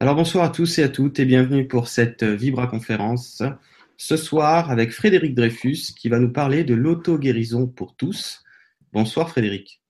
[0.00, 3.42] Alors bonsoir à tous et à toutes et bienvenue pour cette Vibra conférence.
[3.96, 8.44] Ce soir avec Frédéric Dreyfus qui va nous parler de l'auto-guérison pour tous.
[8.92, 9.82] Bonsoir Frédéric.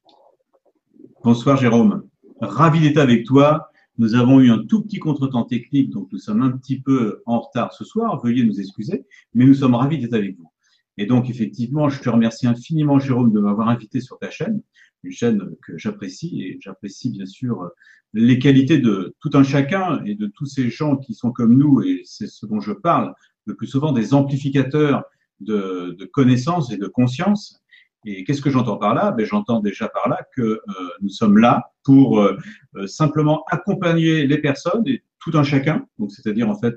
[1.22, 2.08] Bonsoir Jérôme.
[2.40, 3.70] Ravi d'être avec toi.
[3.98, 7.40] Nous avons eu un tout petit contretemps technique, donc nous sommes un petit peu en
[7.40, 8.18] retard ce soir.
[8.24, 9.04] Veuillez nous excuser,
[9.34, 10.50] mais nous sommes ravis d'être avec vous.
[10.96, 14.62] Et donc effectivement, je te remercie infiniment Jérôme de m'avoir invité sur ta chaîne
[15.04, 17.70] une chaîne que j'apprécie et j'apprécie bien sûr
[18.14, 21.82] les qualités de tout un chacun et de tous ces gens qui sont comme nous
[21.82, 25.04] et c'est ce dont je parle le plus souvent des amplificateurs
[25.40, 27.60] de, connaissances et de conscience.
[28.04, 29.10] Et qu'est-ce que j'entends par là?
[29.10, 30.60] Ben, J'entends déjà par là que euh,
[31.00, 32.36] nous sommes là pour euh,
[32.76, 36.76] euh, simplement accompagner les personnes et tout un chacun, donc c'est-à-dire en fait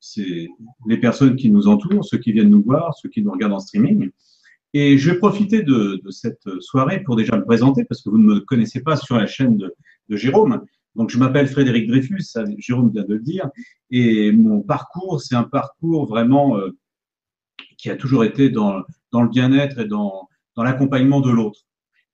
[0.00, 0.48] c'est
[0.86, 3.58] les personnes qui nous entourent, ceux qui viennent nous voir, ceux qui nous regardent en
[3.58, 4.10] streaming,
[4.72, 8.18] et je vais profiter de, de, cette soirée pour déjà me présenter, parce que vous
[8.18, 9.74] ne me connaissez pas sur la chaîne de,
[10.08, 10.64] de Jérôme.
[10.96, 12.24] Donc, je m'appelle Frédéric Dreyfus,
[12.58, 13.48] Jérôme vient de le dire,
[13.90, 16.76] et mon parcours, c'est un parcours vraiment euh,
[17.78, 21.60] qui a toujours été dans, dans le bien-être et dans, dans l'accompagnement de l'autre.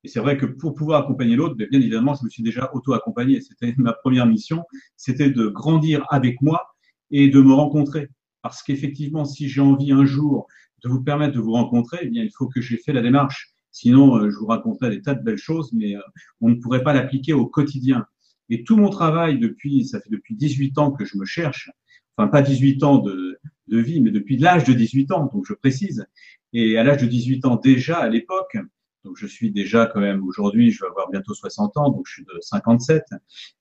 [0.03, 3.41] Et c'est vrai que pour pouvoir accompagner l'autre, bien évidemment, je me suis déjà auto-accompagné.
[3.41, 4.63] C'était ma première mission,
[4.95, 6.67] c'était de grandir avec moi
[7.11, 8.07] et de me rencontrer.
[8.41, 10.47] Parce qu'effectivement, si j'ai envie un jour
[10.83, 13.53] de vous permettre de vous rencontrer, eh bien, il faut que j'ai fait la démarche.
[13.71, 16.01] Sinon, euh, je vous raconterai des tas de belles choses, mais euh,
[16.41, 18.05] on ne pourrait pas l'appliquer au quotidien.
[18.49, 21.69] Et tout mon travail depuis, ça fait depuis 18 ans que je me cherche,
[22.15, 25.53] enfin pas 18 ans de, de vie, mais depuis l'âge de 18 ans, donc je
[25.53, 26.05] précise.
[26.53, 28.57] Et à l'âge de 18 ans déjà, à l'époque,
[29.03, 32.13] donc je suis déjà quand même aujourd'hui, je vais avoir bientôt 60 ans, donc je
[32.13, 33.03] suis de 57.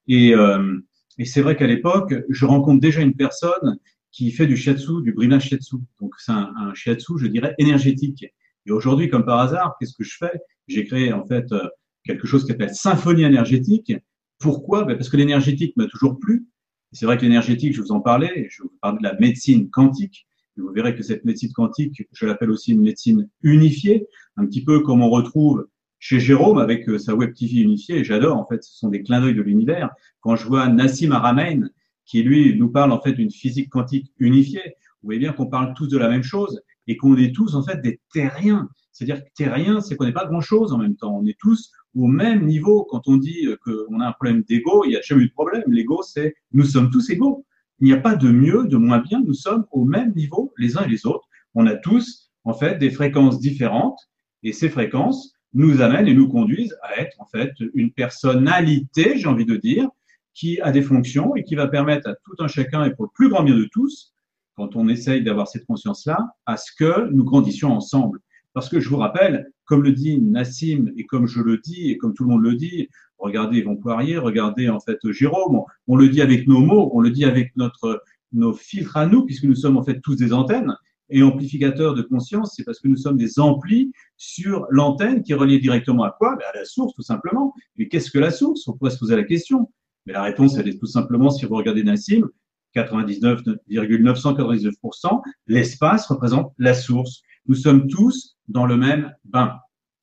[0.08, 0.78] Et, euh,
[1.19, 3.78] et c'est vrai qu'à l'époque, je rencontre déjà une personne
[4.17, 5.77] qui fait du shiatsu, du brina shiatsu.
[6.00, 8.25] Donc c'est un, un, shiatsu, je dirais, énergétique.
[8.64, 10.33] Et aujourd'hui, comme par hasard, qu'est-ce que je fais?
[10.69, 11.69] J'ai créé en fait euh,
[12.03, 13.92] quelque chose qui s'appelle symphonie énergétique.
[14.39, 14.84] Pourquoi?
[14.84, 16.47] Ben Parce que l'énergétique m'a toujours plu.
[16.92, 20.27] C'est vrai que l'énergétique, je vous en parlais, je vous parlais de la médecine quantique.
[20.56, 24.07] Et vous verrez que cette médecine quantique, je l'appelle aussi une médecine unifiée,
[24.39, 25.68] un petit peu comme on retrouve
[25.98, 28.02] chez Jérôme avec euh, sa web TV unifiée.
[28.02, 29.91] J'adore, en fait, ce sont des clins d'œil de l'univers.
[30.20, 31.68] Quand je vois Nassim Aramein,
[32.06, 34.77] qui lui nous parle en fait d'une physique quantique unifiée.
[35.02, 37.62] Vous voyez bien qu'on parle tous de la même chose et qu'on est tous en
[37.62, 38.68] fait des terriens.
[38.92, 41.14] C'est-à-dire que terrien, c'est qu'on n'est pas grand-chose en même temps.
[41.14, 42.84] On est tous au même niveau.
[42.84, 45.64] Quand on dit qu'on a un problème d'ego, il n'y a jamais eu de problème.
[45.67, 47.44] L'ego, c'est nous sommes tous égaux.
[47.80, 49.20] Il n'y a pas de mieux, de moins bien.
[49.20, 51.27] Nous sommes au même niveau les uns et les autres.
[51.55, 53.98] On a tous en fait des fréquences différentes
[54.42, 59.27] et ces fréquences nous amènent et nous conduisent à être en fait une personnalité, j'ai
[59.27, 59.88] envie de dire,
[60.36, 63.11] qui a des fonctions et qui va permettre à tout un chacun et pour le
[63.14, 64.13] plus grand bien de tous,
[64.55, 68.20] quand on essaye d'avoir cette conscience-là, à ce que nous grandissions ensemble.
[68.52, 71.97] Parce que je vous rappelle, comme le dit Nassim et comme je le dis et
[71.97, 72.89] comme tout le monde le dit,
[73.19, 77.11] regardez Yvon Poirier, regardez en fait Jérôme, on, le dit avec nos mots, on le
[77.11, 80.74] dit avec notre nos filtres à nous, puisque nous sommes en fait tous des antennes.
[81.08, 85.36] Et amplificateurs de conscience, c'est parce que nous sommes des amplis sur l'antenne qui est
[85.36, 86.35] reliée directement à quoi?
[86.35, 87.55] Ben À la source, tout simplement.
[87.77, 88.67] Mais qu'est-ce que la source?
[88.67, 89.70] On pourrait se poser la question.
[90.06, 92.28] Mais la réponse, elle est tout simplement, si vous regardez Nassim,
[92.74, 97.22] 99,999%, l'espace représente la source.
[97.46, 99.56] Nous sommes tous dans le même bain.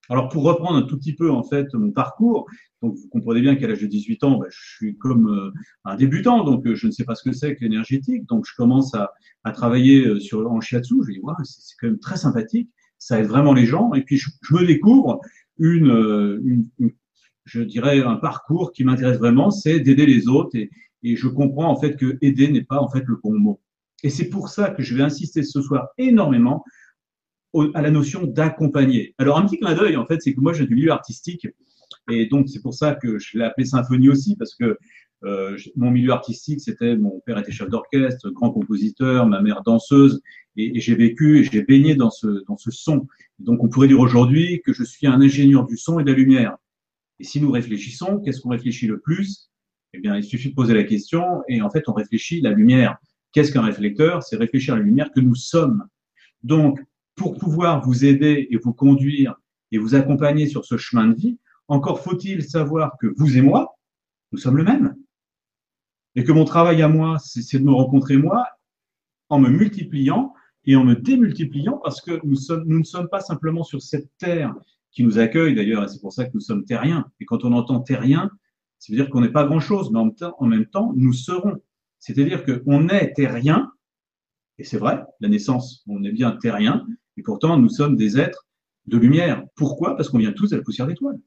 [0.09, 2.45] Alors, pour reprendre un tout petit peu, en fait, mon parcours,
[2.81, 5.51] donc vous comprenez bien qu'à l'âge de 18 ans, ben, je suis comme euh,
[5.85, 8.25] un débutant, donc euh, je ne sais pas ce que c'est que l'énergétique.
[8.27, 9.13] Donc, je commence à,
[9.45, 10.95] à travailler euh, sur, en shiatsu.
[11.07, 12.69] Je dis, wow, c'est quand même très sympathique.
[12.99, 13.93] Ça aide vraiment les gens.
[13.93, 15.21] Et puis, je, je me découvre
[15.57, 16.91] une, une, une,
[17.45, 20.55] je dirais, un parcours qui m'intéresse vraiment, c'est d'aider les autres.
[20.55, 20.69] Et,
[21.03, 23.61] et, je comprends en fait que aider n'est pas en fait le bon mot.
[24.03, 26.63] Et c'est pour ça que je vais insister ce soir énormément
[27.73, 29.13] à la notion d'accompagner.
[29.17, 31.47] Alors un petit clin d'œil en fait, c'est que moi j'ai du milieu artistique
[32.09, 34.77] et donc c'est pour ça que je l'ai appelé symphonie aussi parce que
[35.23, 40.21] euh, mon milieu artistique, c'était mon père était chef d'orchestre, grand compositeur, ma mère danseuse,
[40.57, 43.07] et, et j'ai vécu et j'ai baigné dans ce dans ce son.
[43.39, 46.17] Donc on pourrait dire aujourd'hui que je suis un ingénieur du son et de la
[46.17, 46.57] lumière.
[47.19, 49.51] Et si nous réfléchissons, qu'est-ce qu'on réfléchit le plus?
[49.93, 52.97] Eh bien, il suffit de poser la question et en fait, on réfléchit la lumière.
[53.31, 54.23] Qu'est-ce qu'un réflecteur?
[54.23, 55.87] C'est réfléchir à la lumière que nous sommes.
[56.41, 56.79] Donc,
[57.15, 59.35] pour pouvoir vous aider et vous conduire
[59.71, 61.37] et vous accompagner sur ce chemin de vie,
[61.67, 63.77] encore faut-il savoir que vous et moi,
[64.31, 64.95] nous sommes le même.
[66.15, 68.47] Et que mon travail à moi, c'est de me rencontrer moi
[69.29, 70.33] en me multipliant
[70.65, 74.53] et en me démultipliant parce que nous, ne sommes pas simplement sur cette terre
[74.93, 77.05] qui nous accueille d'ailleurs, et c'est pour ça que nous sommes terriens.
[77.19, 78.29] Et quand on entend terrien,
[78.79, 81.61] ça veut dire qu'on n'est pas grand-chose, mais en même, temps, nous serons.
[81.99, 83.71] C'est-à-dire qu'on est terrien,
[84.57, 86.85] et c'est vrai, la naissance, on est bien terrien,
[87.17, 88.45] et pourtant nous sommes des êtres
[88.85, 89.43] de lumière.
[89.55, 89.95] Pourquoi?
[89.95, 91.19] Parce qu'on vient tous de la poussière d'étoiles.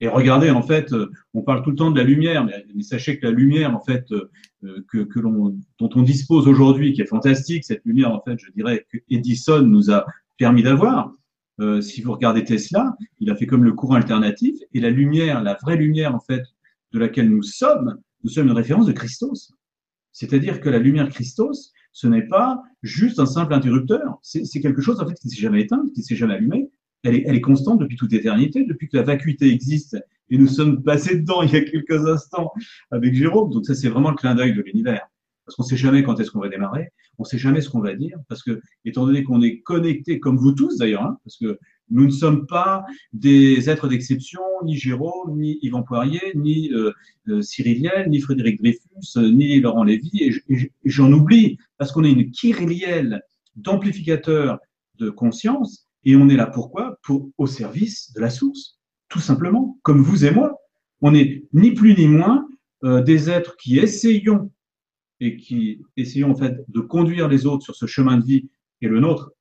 [0.00, 3.18] Et regardez, en fait, euh, on parle tout le temps de la lumière, mais, sachez
[3.18, 7.06] que la lumière, en fait, euh, que, que l'on, dont on dispose aujourd'hui, qui est
[7.06, 10.04] fantastique, cette lumière, en fait, je dirais que Edison nous a
[10.36, 11.14] permis d'avoir.
[11.60, 15.42] Euh, si vous regardez Tesla, il a fait comme le courant alternatif, et la lumière,
[15.42, 16.42] la vraie lumière, en fait,
[16.92, 19.52] de laquelle nous sommes, nous sommes une référence de Christos.
[20.12, 24.18] C'est-à-dire que la lumière Christos, ce n'est pas juste un simple interrupteur.
[24.22, 26.70] C'est, quelque chose, en fait, qui ne s'est jamais éteint, qui ne s'est jamais allumé,
[27.02, 29.96] elle est, constante depuis toute éternité, depuis que la vacuité existe.
[30.30, 32.50] Et nous sommes passés dedans il y a quelques instants
[32.90, 33.52] avec Jérôme.
[33.52, 35.06] Donc ça, c'est vraiment le clin d'œil de l'univers.
[35.44, 36.88] Parce qu'on ne sait jamais quand est-ce qu'on va démarrer,
[37.18, 40.18] on ne sait jamais ce qu'on va dire, parce que étant donné qu'on est connecté,
[40.18, 41.58] comme vous tous d'ailleurs, hein, parce que
[41.90, 46.92] nous ne sommes pas des êtres d'exception, ni Jérôme, ni Yvan Poirier, ni euh,
[47.28, 47.42] euh
[48.08, 50.10] ni Frédéric Dreyfus, ni Laurent Lévy,
[50.48, 53.22] et, j'en oublie, parce qu'on est une kyrillielle
[53.56, 54.58] d'amplificateurs
[54.98, 56.98] de conscience et on est là pourquoi?
[57.02, 60.58] Pour au service de la source, tout simplement, comme vous et moi.
[61.00, 62.48] On n'est ni plus ni moins
[62.84, 64.50] euh, des êtres qui essayons
[65.24, 68.48] et qui essayons en fait de conduire les autres sur ce chemin de vie
[68.80, 69.32] et le nôtre,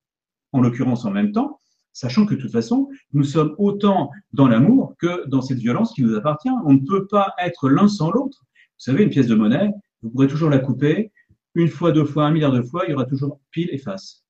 [0.52, 1.60] en l'occurrence en même temps,
[1.92, 6.04] sachant que de toute façon, nous sommes autant dans l'amour que dans cette violence qui
[6.04, 6.50] nous appartient.
[6.66, 8.46] On ne peut pas être l'un sans l'autre.
[8.46, 9.72] Vous savez, une pièce de monnaie,
[10.02, 11.12] vous pourrez toujours la couper
[11.56, 14.26] une fois, deux fois, un milliard de fois, il y aura toujours pile et face.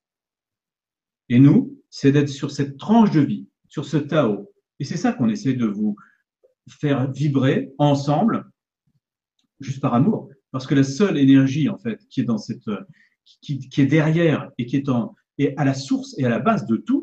[1.28, 4.52] Et nous, c'est d'être sur cette tranche de vie, sur ce Tao.
[4.78, 5.96] Et c'est ça qu'on essaie de vous
[6.68, 8.50] faire vibrer ensemble,
[9.60, 10.28] juste par amour.
[10.54, 12.70] Parce que la seule énergie, en fait, qui est dans cette,
[13.42, 16.38] qui, qui est derrière et qui est en, et à la source et à la
[16.38, 17.02] base de tout,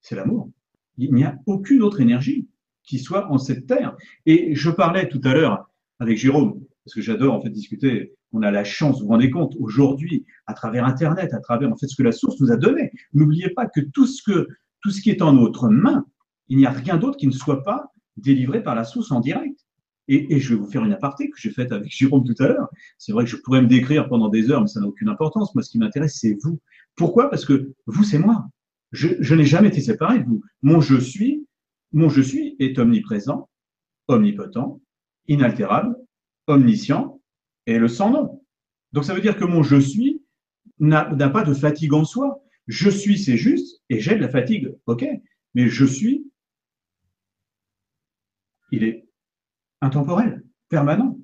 [0.00, 0.50] c'est l'amour.
[0.98, 2.48] Il n'y a aucune autre énergie
[2.82, 3.96] qui soit en cette terre.
[4.26, 5.70] Et je parlais tout à l'heure
[6.00, 9.30] avec Jérôme, parce que j'adore en fait discuter on a la chance, vous vous rendez
[9.30, 12.56] compte, aujourd'hui, à travers Internet, à travers en fait ce que la source nous a
[12.56, 12.90] donné.
[13.12, 14.48] N'oubliez pas que tout ce que
[14.80, 16.04] tout ce qui est en notre main,
[16.48, 19.61] il n'y a rien d'autre qui ne soit pas délivré par la source en direct.
[20.08, 22.68] Et, je vais vous faire une aparté que j'ai faite avec Jérôme tout à l'heure.
[22.98, 25.54] C'est vrai que je pourrais me décrire pendant des heures, mais ça n'a aucune importance.
[25.54, 26.60] Moi, ce qui m'intéresse, c'est vous.
[26.96, 27.30] Pourquoi?
[27.30, 28.48] Parce que vous, c'est moi.
[28.90, 30.42] Je, je n'ai jamais été séparé de vous.
[30.62, 31.46] Mon je suis,
[31.92, 33.48] mon je suis est omniprésent,
[34.08, 34.80] omnipotent,
[35.28, 35.96] inaltérable,
[36.46, 37.20] omniscient,
[37.66, 38.42] et le sans nom.
[38.92, 40.22] Donc ça veut dire que mon je suis
[40.78, 42.42] n'a pas de fatigue en soi.
[42.66, 45.06] Je suis, c'est juste, et j'ai de la fatigue, ok,
[45.54, 46.26] mais je suis,
[48.70, 49.06] il est
[49.82, 51.18] intemporel, permanent.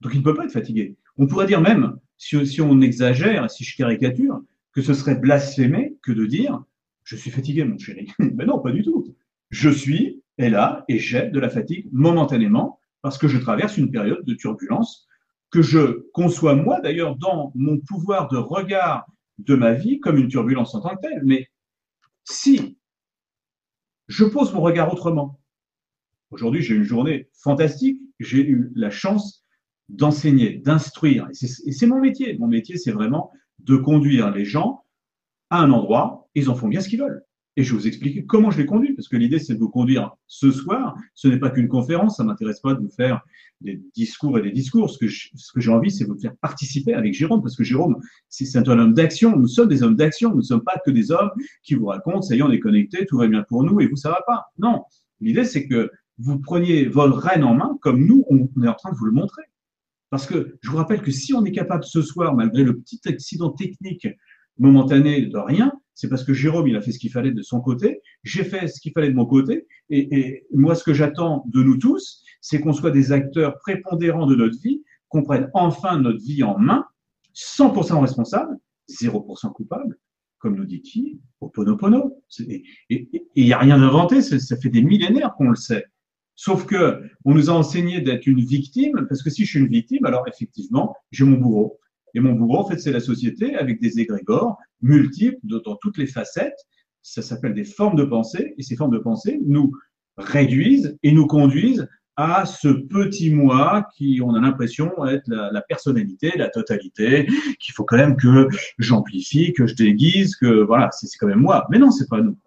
[0.00, 0.96] Donc il ne peut pas être fatigué.
[1.18, 4.40] On pourrait dire même, si, on exagère, si je caricature,
[4.72, 6.62] que ce serait blasphémé que de dire
[7.02, 8.12] je suis fatigué, mon chéri.
[8.18, 9.14] Mais non, pas du tout.
[9.50, 13.90] Je suis est là et j'ai de la fatigue momentanément parce que je traverse une
[13.90, 15.06] période de turbulence
[15.50, 19.06] que je conçois moi d'ailleurs dans mon pouvoir de regard
[19.38, 21.22] de ma vie comme une turbulence en tant que telle.
[21.24, 21.48] Mais
[22.24, 22.78] si
[24.06, 25.39] je pose mon regard autrement,
[26.30, 29.44] aujourd'hui j'ai une journée fantastique, j'ai eu la chance
[29.88, 32.38] d'enseigner, d'instruire, et c'est mon métier.
[32.38, 34.84] Mon métier, c'est vraiment de conduire les gens
[35.50, 37.24] à un endroit, ils en font bien ce qu'ils veulent.
[37.56, 39.68] Et je vais vous expliquer comment je les conduis, parce que l'idée, c'est de vous
[39.68, 40.96] conduire ce soir.
[41.14, 43.20] Ce n'est pas qu'une conférence, ça m'intéresse pas de vous faire
[43.60, 44.88] des discours et des discours.
[44.88, 45.08] Ce que,
[45.60, 47.96] j'ai envie, c'est de vous faire participer avec Jérôme, parce que Jérôme,
[48.28, 49.36] c'est un homme d'action.
[49.36, 50.30] Nous sommes des hommes d'action.
[50.30, 51.30] Nous ne sommes pas que des hommes
[51.64, 53.88] qui vous racontent, ça y est, on est connectés, tout va bien pour nous, et
[53.88, 54.46] vous, ça va pas.
[54.58, 54.84] Non.
[55.20, 55.90] L'idée, c'est que
[56.20, 59.12] vous preniez votre rêne en main, comme nous, on est en train de vous le
[59.12, 59.42] montrer.
[60.10, 63.00] Parce que je vous rappelle que si on est capable ce soir, malgré le petit
[63.06, 64.08] accident technique
[64.58, 67.60] momentané de rien, c'est parce que Jérôme, il a fait ce qu'il fallait de son
[67.60, 71.62] côté, j'ai fait ce qu'il fallait de mon côté, et, moi, ce que j'attends de
[71.62, 76.20] nous tous, c'est qu'on soit des acteurs prépondérants de notre vie, qu'on prenne enfin notre
[76.20, 76.86] vie en main,
[77.34, 78.56] 100% responsable,
[78.90, 79.98] 0% coupable,
[80.38, 82.22] comme nous dit-il, au Ponopono.
[82.48, 85.84] Et il n'y a rien d'inventé, ça fait des millénaires qu'on le sait.
[86.42, 89.68] Sauf que on nous a enseigné d'être une victime, parce que si je suis une
[89.68, 91.78] victime, alors effectivement, j'ai mon bourreau.
[92.14, 96.06] Et mon bourreau, en fait, c'est la société avec des égrégores multiples dans toutes les
[96.06, 96.56] facettes.
[97.02, 98.54] Ça s'appelle des formes de pensée.
[98.56, 99.72] Et ces formes de pensée nous
[100.16, 106.32] réduisent et nous conduisent à ce petit moi qui, on a l'impression, être la, personnalité,
[106.36, 107.26] la totalité,
[107.60, 111.66] qu'il faut quand même que j'amplifie, que je déguise, que voilà, c'est quand même moi.
[111.70, 112.38] Mais non, c'est pas nous.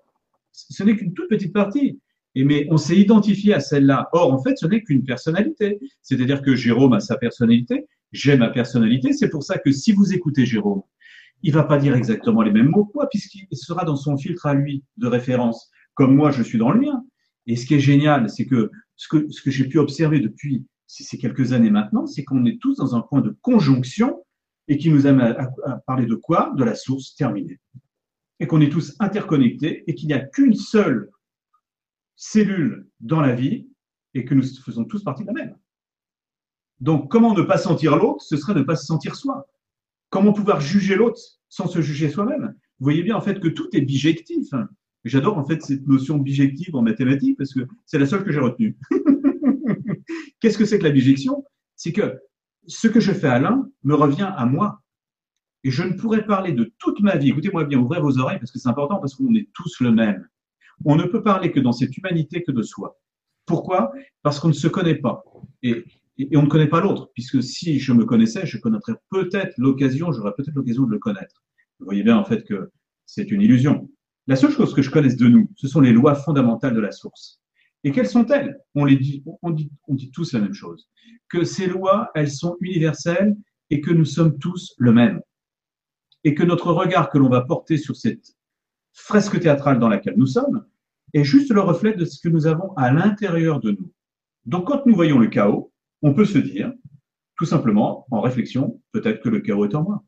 [0.52, 2.00] Ce n'est qu'une toute petite partie.
[2.36, 4.10] Et mais on s'est identifié à celle-là.
[4.12, 5.80] Or, en fait, ce n'est qu'une personnalité.
[6.02, 9.14] C'est-à-dire que Jérôme a sa personnalité, j'ai ma personnalité.
[9.14, 10.82] C'est pour ça que si vous écoutez Jérôme,
[11.44, 14.54] il va pas dire exactement les mêmes mots que puisqu'il sera dans son filtre à
[14.54, 17.04] lui de référence, comme moi je suis dans le mien.
[17.46, 20.66] Et ce qui est génial, c'est que ce que, ce que j'ai pu observer depuis
[20.88, 24.24] ces quelques années maintenant, c'est qu'on est tous dans un point de conjonction
[24.68, 25.36] et qui nous amène
[25.66, 26.54] à, parler de quoi?
[26.56, 27.60] De la source terminée.
[28.40, 31.10] Et qu'on est tous interconnectés et qu'il n'y a qu'une seule
[32.16, 33.68] cellule dans la vie
[34.14, 35.58] et que nous faisons tous partie de la même.
[36.80, 39.48] Donc, comment ne pas sentir l'autre Ce serait ne pas se sentir soi.
[40.10, 42.54] Comment pouvoir juger l'autre sans se juger soi-même?
[42.80, 44.50] Vous voyez bien en fait que tout est bijectif.
[45.06, 48.40] J'adore en fait cette notion bijective en mathématiques parce que c'est la seule que j'ai
[48.40, 48.78] retenue.
[50.40, 51.44] Qu'est-ce que c'est que la bijection?
[51.76, 52.20] C'est que
[52.68, 54.82] ce que je fais à l'un me revient à moi.
[55.64, 57.30] Et je ne pourrais parler de toute ma vie.
[57.30, 60.28] Écoutez-moi bien, ouvrez vos oreilles parce que c'est important parce qu'on est tous le même.
[60.86, 63.00] On ne peut parler que dans cette humanité que de soi.
[63.46, 63.92] Pourquoi?
[64.22, 65.24] Parce qu'on ne se connaît pas.
[65.62, 65.84] Et,
[66.36, 70.34] on ne connaît pas l'autre, puisque si je me connaissais, je connaîtrais peut-être l'occasion, j'aurais
[70.38, 71.44] peut-être l'occasion de le connaître.
[71.80, 72.70] Vous voyez bien en fait que
[73.06, 73.90] c'est une illusion.
[74.28, 76.92] La seule chose que je connaisse de nous, ce sont les lois fondamentales de la
[76.92, 77.42] source.
[77.84, 78.60] Et quelles sont-elles?
[78.76, 80.88] On, les dit, on, dit, on dit tous la même chose.
[81.28, 83.36] Que ces lois, elles sont universelles
[83.70, 85.20] et que nous sommes tous le même.
[86.24, 88.34] Et que notre regard que l'on va porter sur cette
[88.94, 90.66] fresque théâtrale dans laquelle nous sommes
[91.14, 93.92] est juste le reflet de ce que nous avons à l'intérieur de nous.
[94.46, 95.72] Donc quand nous voyons le chaos,
[96.02, 96.72] on peut se dire,
[97.38, 100.04] tout simplement, en réflexion, peut-être que le chaos est en moi.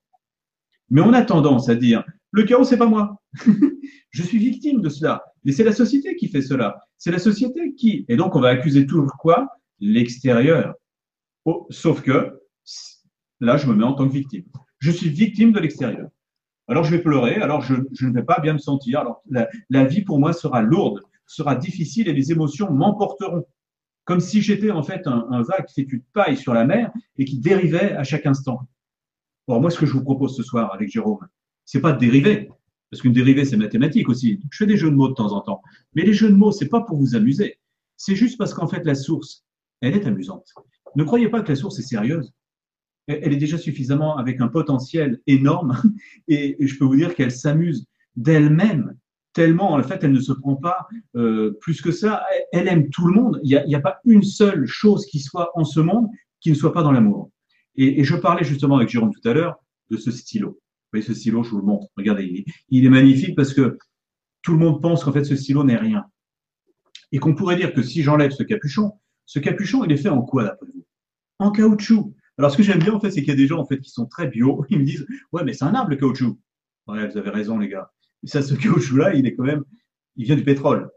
[0.90, 3.22] Mais on a tendance à dire, le chaos, c'est pas moi.
[4.12, 5.24] je suis victime de cela.
[5.44, 6.82] Mais c'est la société qui fait cela.
[6.98, 8.06] C'est la société qui.
[8.10, 9.48] Et donc, on va accuser toujours quoi?
[9.80, 10.76] L'extérieur.
[11.46, 12.40] Oh, sauf que
[13.40, 14.46] là, je me mets en tant que victime.
[14.80, 16.10] Je suis victime de l'extérieur.
[16.68, 17.36] Alors, je vais pleurer.
[17.36, 19.00] Alors, je, ne vais pas bien me sentir.
[19.00, 19.22] Alors,
[19.70, 23.46] la, vie pour moi sera lourde, sera difficile et les émotions m'emporteront.
[24.04, 27.26] Comme si j'étais en fait un, un vague fétu de paille sur la mer et
[27.26, 28.68] qui dérivait à chaque instant.
[29.48, 31.28] Or, moi, ce que je vous propose ce soir avec Jérôme,
[31.66, 32.50] c'est pas de dériver,
[32.90, 34.40] parce qu'une dérivée, c'est mathématique aussi.
[34.52, 35.62] Je fais des jeux de mots de temps en temps.
[35.94, 37.60] Mais les jeux de mots, c'est pas pour vous amuser.
[37.98, 39.44] C'est juste parce qu'en fait, la source,
[39.82, 40.54] elle est amusante.
[40.96, 42.32] Ne croyez pas que la source est sérieuse.
[43.08, 45.82] Elle est déjà suffisamment avec un potentiel énorme
[46.28, 47.86] et je peux vous dire qu'elle s'amuse
[48.16, 48.96] d'elle-même
[49.34, 52.24] tellement, en fait, elle ne se prend pas euh, plus que ça.
[52.54, 53.40] Elle aime tout le monde.
[53.44, 56.08] Il n'y a, pas une seule chose qui soit en ce monde
[56.40, 57.32] qui ne soit pas dans l'amour.
[57.76, 59.58] Et, je parlais justement avec Jérôme tout à l'heure
[59.92, 60.60] de ce stylo
[61.02, 61.88] ce stylo, je vous le montre.
[61.98, 63.78] Regardez, il est, magnifique parce que
[64.42, 66.06] tout le monde pense qu'en fait ce stylo n'est rien.
[67.12, 68.94] Et qu'on pourrait dire que si j'enlève ce capuchon,
[69.26, 70.86] ce capuchon, il est fait en quoi d'après vous?
[71.40, 72.14] En caoutchouc.
[72.38, 73.80] Alors ce que j'aime bien en fait, c'est qu'il y a des gens en fait
[73.80, 74.66] qui sont très bio.
[74.70, 76.38] Ils me disent ouais mais c'est un arbre le caoutchouc.
[76.88, 77.92] Ouais, vous avez raison les gars.
[78.22, 79.64] Mais ça, ce caoutchouc-là, il est quand même,
[80.16, 80.90] il vient du pétrole.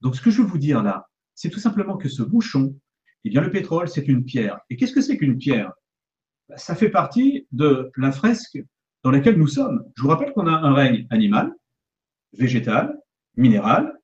[0.00, 2.76] Donc ce que je veux vous dire là, c'est tout simplement que ce bouchon,
[3.24, 4.58] eh bien le pétrole, c'est une pierre.
[4.70, 5.72] Et qu'est-ce que c'est qu'une pierre?
[6.56, 8.58] Ça fait partie de la fresque
[9.04, 9.84] dans laquelle nous sommes.
[9.96, 11.52] Je vous rappelle qu'on a un règne animal,
[12.32, 12.98] végétal,
[13.36, 13.94] minéral,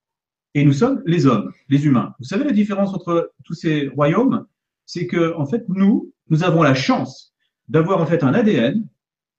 [0.54, 2.14] et nous sommes les hommes, les humains.
[2.18, 4.46] Vous savez la différence entre tous ces royaumes?
[4.86, 7.34] C'est que, en fait, nous, nous avons la chance
[7.68, 8.86] d'avoir en fait un ADN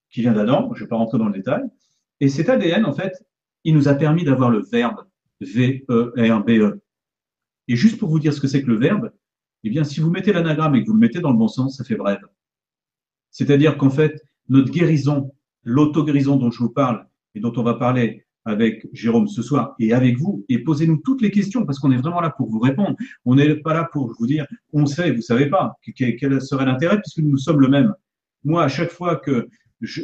[0.09, 1.63] qui vient d'Adam, je ne vais pas rentrer dans le détail,
[2.19, 3.13] et cet ADN, en fait,
[3.63, 5.05] il nous a permis d'avoir le verbe
[5.41, 6.69] V-E-R-B-E.
[6.69, 6.79] -E.
[7.67, 9.11] Et juste pour vous dire ce que c'est que le verbe,
[9.63, 11.77] eh bien, si vous mettez l'anagramme et que vous le mettez dans le bon sens,
[11.77, 12.21] ça fait brève.
[13.31, 15.33] C'est-à-dire qu'en fait, notre guérison
[15.65, 19.91] l'auto-guérison dont je vous parle et dont on va parler avec Jérôme ce soir et
[19.93, 22.95] avec vous, et posez-nous toutes les questions parce qu'on est vraiment là pour vous répondre.
[23.25, 27.01] On n'est pas là pour vous dire, on sait, vous savez pas, quel serait l'intérêt
[27.01, 27.93] puisque nous sommes le même.
[28.43, 29.47] Moi, à chaque fois que
[29.81, 30.01] je,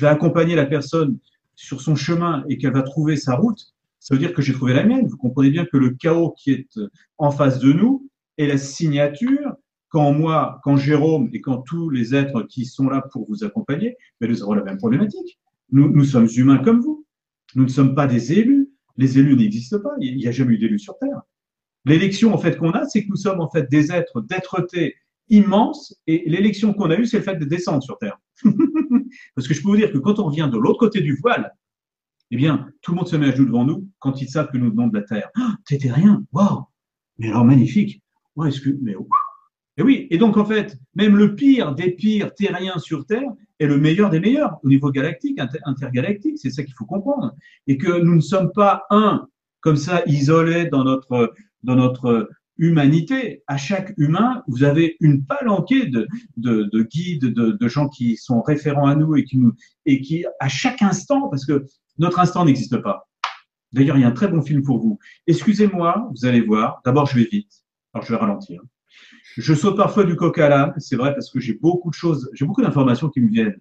[0.00, 1.18] vais accompagner la personne
[1.56, 4.74] sur son chemin et qu'elle va trouver sa route, ça veut dire que j'ai trouvé
[4.74, 5.06] la mienne.
[5.06, 6.80] Vous comprenez bien que le chaos qui est
[7.18, 8.08] en face de nous
[8.38, 9.54] est la signature
[9.88, 13.96] quand moi, quand Jérôme et quand tous les êtres qui sont là pour vous accompagner,
[14.20, 15.38] mais nous avons la même problématique.
[15.70, 17.01] Nous, nous sommes humains comme vous.
[17.54, 18.68] Nous ne sommes pas des élus.
[18.96, 19.94] Les élus n'existent pas.
[20.00, 21.22] Il n'y a jamais eu d'élus sur Terre.
[21.84, 24.94] L'élection, en fait, qu'on a, c'est que nous sommes, en fait, des êtres d'être-té
[25.28, 25.96] immenses.
[26.06, 28.18] Et l'élection qu'on a eue, c'est le fait de descendre sur Terre.
[29.34, 31.54] Parce que je peux vous dire que quand on revient de l'autre côté du voile,
[32.30, 34.56] eh bien, tout le monde se met à genoux devant nous quand ils savent que
[34.56, 35.30] nous venons de la Terre.
[35.36, 36.24] Ah, t'étais rien.
[36.32, 36.64] Waouh!
[37.18, 38.02] Mais alors, magnifique.
[38.36, 38.94] Ouais, excuse, mais
[39.78, 43.30] et oui, et donc en fait, même le pire des pires terriens sur Terre
[43.62, 47.34] est le meilleur des meilleurs au niveau galactique, intergalactique, c'est ça qu'il faut comprendre.
[47.66, 49.26] Et que nous ne sommes pas un,
[49.60, 52.28] comme ça, isolé dans notre, dans notre
[52.58, 53.42] humanité.
[53.46, 58.16] À chaque humain, vous avez une palanquée de, de, de guides, de, de, gens qui
[58.16, 59.52] sont référents à nous et qui nous,
[59.86, 61.64] et qui, à chaque instant, parce que
[61.98, 63.08] notre instant n'existe pas.
[63.72, 64.98] D'ailleurs, il y a un très bon film pour vous.
[65.26, 66.80] Excusez-moi, vous allez voir.
[66.84, 67.50] D'abord, je vais vite.
[67.94, 68.62] Alors, je vais ralentir.
[69.36, 72.30] Je saute parfois du coq à l'âne, c'est vrai, parce que j'ai beaucoup de choses,
[72.34, 73.58] j'ai beaucoup d'informations qui me viennent.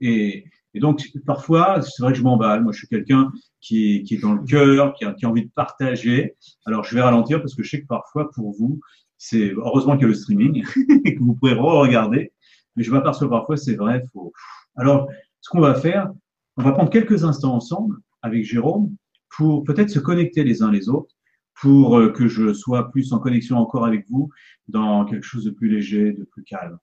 [0.00, 0.44] Et,
[0.74, 2.62] et donc, parfois, c'est vrai que je m'emballe.
[2.62, 5.44] Moi, je suis quelqu'un qui qui est dans le cœur, qui a, qui a envie
[5.44, 6.34] de partager.
[6.66, 8.80] Alors, je vais ralentir parce que je sais que parfois, pour vous,
[9.16, 10.64] c'est heureusement qu'il y a le streaming
[11.04, 12.32] et que vous pourrez re-regarder.
[12.76, 14.32] Mais je m'aperçois parfois, c'est vrai, faut.
[14.76, 15.08] Alors,
[15.40, 16.10] ce qu'on va faire,
[16.56, 18.94] on va prendre quelques instants ensemble avec Jérôme
[19.36, 21.13] pour peut-être se connecter les uns les autres
[21.60, 24.30] pour euh, que je sois plus en connexion encore avec vous
[24.68, 26.78] dans quelque chose de plus léger, de plus calme,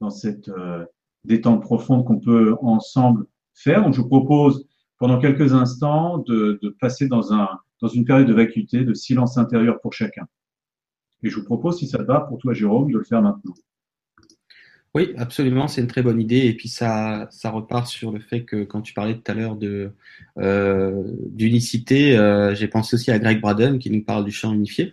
[0.00, 0.84] dans cette euh,
[1.24, 3.82] détente profonde qu'on peut ensemble faire.
[3.82, 4.66] Donc, je vous propose
[4.98, 7.48] pendant quelques instants de, de passer dans, un,
[7.80, 10.26] dans une période de vacuité, de silence intérieur pour chacun.
[11.22, 13.54] Et je vous propose, si ça te va, pour toi, Jérôme, de le faire maintenant.
[14.94, 16.46] Oui, absolument, c'est une très bonne idée.
[16.46, 19.56] Et puis ça, ça repart sur le fait que quand tu parlais tout à l'heure
[19.56, 19.92] de
[20.38, 24.92] euh, d'unicité, euh, j'ai pensé aussi à Greg Braden qui nous parle du champ unifié.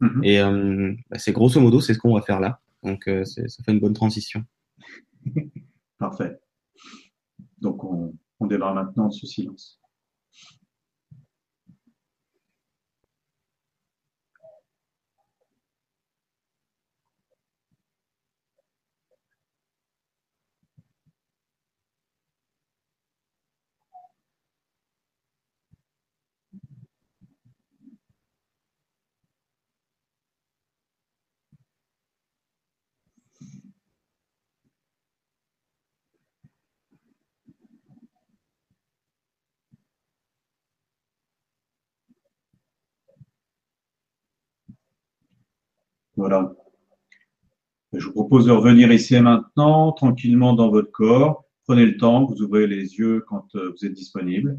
[0.00, 0.24] Mm-hmm.
[0.24, 2.60] Et euh, bah, c'est grosso modo, c'est ce qu'on va faire là.
[2.82, 4.44] Donc ça fait une bonne transition.
[5.98, 6.38] Parfait.
[7.60, 9.80] Donc on, on démarre maintenant ce silence.
[46.16, 46.54] Voilà.
[47.92, 51.44] Je vous propose de revenir ici et maintenant, tranquillement dans votre corps.
[51.66, 54.58] Prenez le temps, vous ouvrez les yeux quand euh, vous êtes disponible,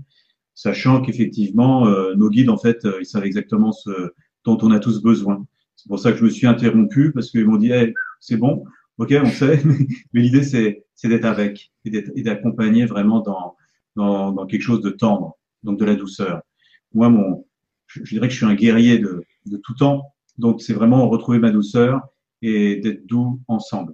[0.54, 4.12] sachant qu'effectivement, euh, nos guides, en fait, euh, ils savent exactement ce
[4.44, 5.46] dont on a tous besoin.
[5.76, 7.72] C'est pour ça que je me suis interrompu, parce qu'ils m'ont dit,
[8.20, 8.64] c'est bon,
[8.98, 9.62] ok, on sait,
[10.14, 13.56] mais l'idée, c'est, d'être avec et d'accompagner vraiment dans,
[13.96, 16.42] dans, dans, quelque chose de tendre, donc de la douceur.
[16.94, 17.46] Moi, mon,
[17.88, 21.10] je, je dirais que je suis un guerrier de, de tout temps, donc, c'est vraiment
[21.10, 22.01] retrouver ma douceur
[22.41, 23.94] et d'être doux ensemble.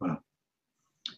[0.00, 0.22] Voilà.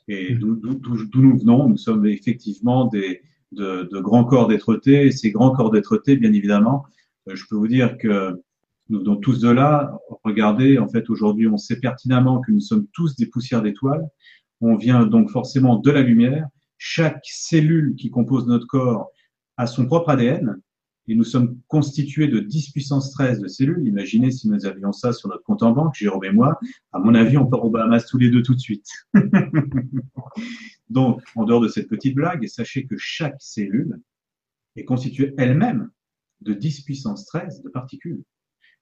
[0.09, 0.61] Et mmh.
[0.81, 5.07] d'où nous venons, nous sommes effectivement des, de, de grands corps d'être-té.
[5.07, 6.85] Et ces grands corps d'être-té, bien évidemment,
[7.29, 8.43] euh, je peux vous dire que
[8.91, 9.97] nous venons tous de là.
[10.25, 14.07] Regardez, en fait, aujourd'hui, on sait pertinemment que nous sommes tous des poussières d'étoiles.
[14.61, 16.49] On vient donc forcément de la lumière.
[16.79, 19.11] Chaque cellule qui compose notre corps
[19.57, 20.61] a son propre ADN
[21.07, 23.87] et nous sommes constitués de 10 puissance 13 de cellules.
[23.87, 26.59] Imaginez si nous avions ça sur notre compte en banque, Jérôme et moi,
[26.93, 28.89] à mon avis, on part au Bahamas tous les deux tout de suite.
[30.89, 34.01] Donc, en dehors de cette petite blague, sachez que chaque cellule
[34.77, 35.91] est constituée elle-même
[36.41, 38.23] de 10 puissance 13 de particules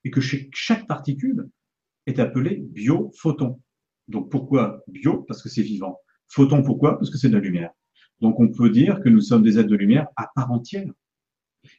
[0.05, 1.49] et que chaque particule
[2.07, 3.61] est appelée biophoton.
[4.09, 5.23] Donc, pourquoi bio?
[5.23, 5.99] Parce que c'est vivant.
[6.29, 6.99] Photon, pourquoi?
[6.99, 7.71] Parce que c'est de la lumière.
[8.21, 10.91] Donc, on peut dire que nous sommes des êtres de lumière à part entière.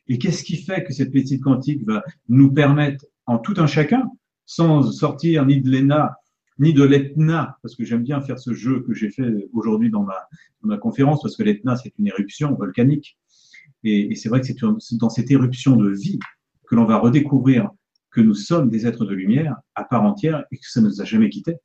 [0.08, 4.10] Et qu'est-ce qui fait que cette médecine quantique va nous permettre, en tout un chacun,
[4.46, 6.16] sans sortir ni de l'ENA,
[6.60, 10.06] ni de l'ETNA, parce que j'aime bien faire ce jeu que j'ai fait aujourd'hui dans
[10.62, 13.18] ma, conférence, parce que l'ETNA, c'est une éruption volcanique.
[13.84, 16.20] Et, et c'est vrai que c'est dans cette éruption de vie
[16.68, 17.70] que l'on va redécouvrir
[18.12, 21.02] que nous sommes des êtres de lumière à part entière et que ça ne nous
[21.02, 21.58] a jamais quittés.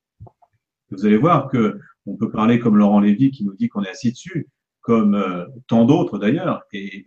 [0.91, 3.91] Vous allez voir que on peut parler comme Laurent Lévy qui nous dit qu'on est
[3.91, 4.49] assis dessus,
[4.89, 6.63] comme euh, tant d'autres d'ailleurs.
[6.73, 7.05] Et,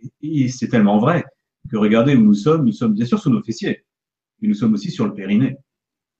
[0.48, 1.24] c'est tellement vrai
[1.68, 3.84] que regardez où nous sommes, nous sommes bien sûr sur nos fessiers,
[4.40, 5.56] mais nous sommes aussi sur le périnée.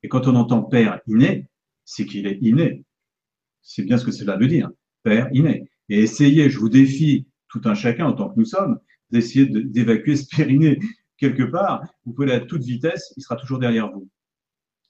[0.03, 1.47] Et quand on entend père inné,
[1.85, 2.85] c'est qu'il est inné.
[3.63, 4.73] C'est bien ce que cela veut dire,
[5.05, 5.71] père inné.
[5.89, 10.17] Et essayez, je vous défie, tout un chacun en tant que nous sommes, d'essayer d'évacuer
[10.17, 10.81] ce périnée
[11.17, 11.85] quelque part.
[12.05, 14.09] Vous pouvez aller à toute vitesse, il sera toujours derrière vous.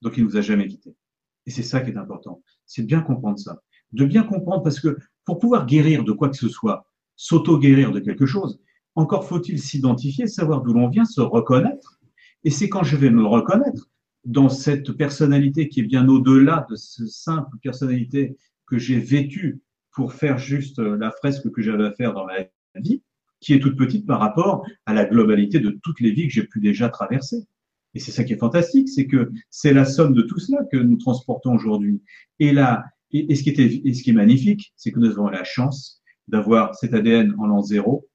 [0.01, 0.97] Donc il ne vous a jamais quitté.
[1.45, 2.43] Et c'est ça qui est important.
[2.65, 3.61] C'est de bien comprendre ça.
[3.93, 8.01] De bien comprendre parce que pour pouvoir guérir de quoi que ce soit, s'auto-guérir de
[8.01, 8.61] quelque chose,
[8.95, 12.01] encore faut-il s'identifier, savoir d'où l'on vient, se reconnaître.
[12.45, 13.89] Et c'est quand je vais me reconnaître
[14.25, 19.61] dans cette personnalité qui est bien au-delà de cette simple personnalité que j'ai vêtue
[19.93, 22.35] pour faire juste la fresque que j'avais à faire dans ma
[22.77, 23.03] vie,
[23.41, 26.45] qui est toute petite par rapport à la globalité de toutes les vies que j'ai
[26.45, 27.47] pu déjà traverser.
[27.95, 30.79] Et c'est ça qui est fantastique, c'est que c'est la somme de tout cela que
[30.79, 32.03] nous transportons aujourd'hui.
[32.39, 36.95] Et là, et, ce qui est magnifique, c'est que nous avons la chance d'avoir cet
[36.95, 38.09] ADN en l'an zéro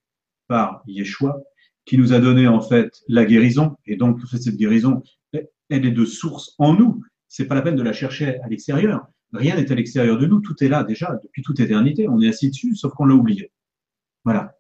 [0.48, 1.42] par Yeshua,
[1.86, 3.78] qui nous a donné en fait la guérison.
[3.86, 7.04] Et donc, cette guérison, elle est de source en nous.
[7.28, 9.08] C'est pas la peine de la chercher à l'extérieur.
[9.34, 10.40] Rien n'est à l'extérieur de nous.
[10.40, 12.08] Tout est là déjà depuis toute éternité.
[12.08, 13.52] On est assis dessus, sauf qu'on l'a oublié.
[14.24, 14.56] Voilà.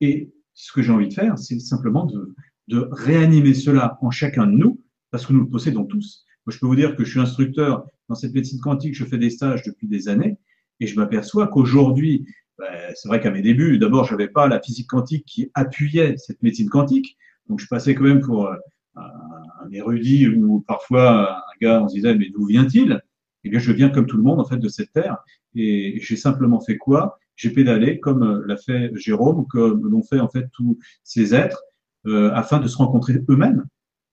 [0.00, 2.34] Et ce que j'ai envie de faire, c'est simplement de,
[2.68, 6.24] de réanimer cela en chacun de nous, parce que nous le possédons tous.
[6.46, 9.16] Moi, je peux vous dire que je suis instructeur dans cette médecine quantique, je fais
[9.16, 10.36] des stages depuis des années,
[10.80, 12.26] et je m'aperçois qu'aujourd'hui,
[12.58, 16.18] ben, c'est vrai qu'à mes débuts, d'abord, je n'avais pas la physique quantique qui appuyait
[16.18, 17.16] cette médecine quantique,
[17.48, 18.56] donc je passais quand même pour euh,
[18.96, 23.00] un érudit ou parfois un gars, on se disait, mais d'où vient-il?
[23.44, 25.16] Eh bien, je viens comme tout le monde, en fait, de cette terre,
[25.54, 27.18] et j'ai simplement fait quoi?
[27.34, 31.62] J'ai pédalé, comme euh, l'a fait Jérôme, comme l'ont fait, en fait, tous ces êtres,
[32.06, 33.64] euh, afin de se rencontrer eux-mêmes.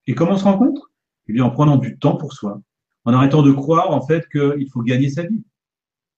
[0.08, 0.90] Et comment on se rencontre?
[1.28, 2.62] Eh bien, en prenant du temps pour soi,
[3.06, 5.44] en arrêtant de croire en fait qu'il faut gagner sa vie.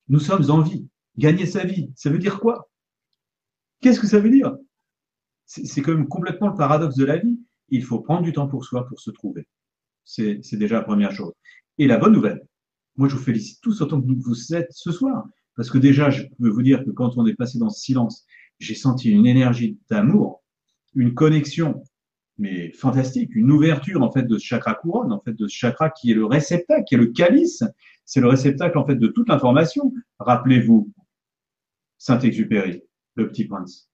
[0.07, 0.87] Nous sommes en vie.
[1.17, 2.69] Gagner sa vie, ça veut dire quoi?
[3.81, 4.55] Qu'est-ce que ça veut dire?
[5.45, 7.39] C'est quand même complètement le paradoxe de la vie.
[7.69, 9.47] Il faut prendre du temps pour soi pour se trouver.
[10.03, 11.33] C'est déjà la première chose.
[11.77, 12.41] Et la bonne nouvelle,
[12.95, 16.23] moi je vous félicite tous autant que vous êtes ce soir, parce que déjà, je
[16.39, 18.25] peux vous dire que quand on est passé dans ce silence,
[18.59, 20.43] j'ai senti une énergie d'amour,
[20.95, 21.83] une connexion,
[22.37, 25.89] mais fantastique, une ouverture en fait de ce chakra couronne, en fait de ce chakra
[25.89, 27.63] qui est le réceptacle, qui est le calice,
[28.05, 29.93] c'est le réceptacle en fait de toute l'information.
[30.19, 30.91] Rappelez-vous,
[31.97, 32.83] Saint-Exupéry,
[33.15, 33.89] le petit prince,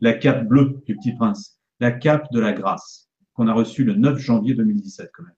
[0.00, 3.94] la cape bleue du petit prince, la cape de la grâce qu'on a reçue le
[3.94, 5.34] 9 janvier 2017 quand même.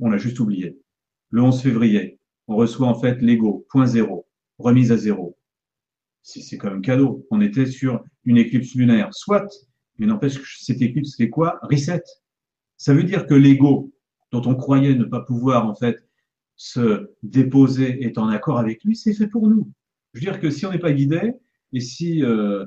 [0.00, 0.78] On l'a juste oublié.
[1.30, 4.26] Le 11 février, on reçoit en fait l'ego, point zéro,
[4.58, 5.36] remise à zéro.
[6.22, 7.26] C'est quand même cadeau.
[7.30, 9.46] On était sur une éclipse lunaire, soit,
[9.98, 11.58] mais n'empêche que cette éclipse, c'est quoi?
[11.62, 12.02] Reset.
[12.76, 13.92] Ça veut dire que l'ego,
[14.32, 16.04] dont on croyait ne pas pouvoir en fait
[16.56, 19.70] se déposer, est en accord avec lui, c'est fait pour nous.
[20.12, 21.34] Je veux dire que si on n'est pas guidé,
[21.72, 22.64] et si euh,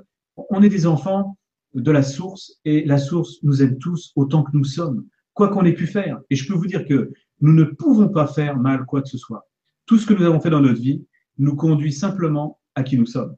[0.49, 1.37] on est des enfants
[1.73, 5.65] de la source, et la source nous aime tous autant que nous sommes, quoi qu'on
[5.65, 6.19] ait pu faire.
[6.29, 9.17] Et je peux vous dire que nous ne pouvons pas faire mal quoi que ce
[9.17, 9.49] soit.
[9.85, 11.05] Tout ce que nous avons fait dans notre vie
[11.37, 13.35] nous conduit simplement à qui nous sommes.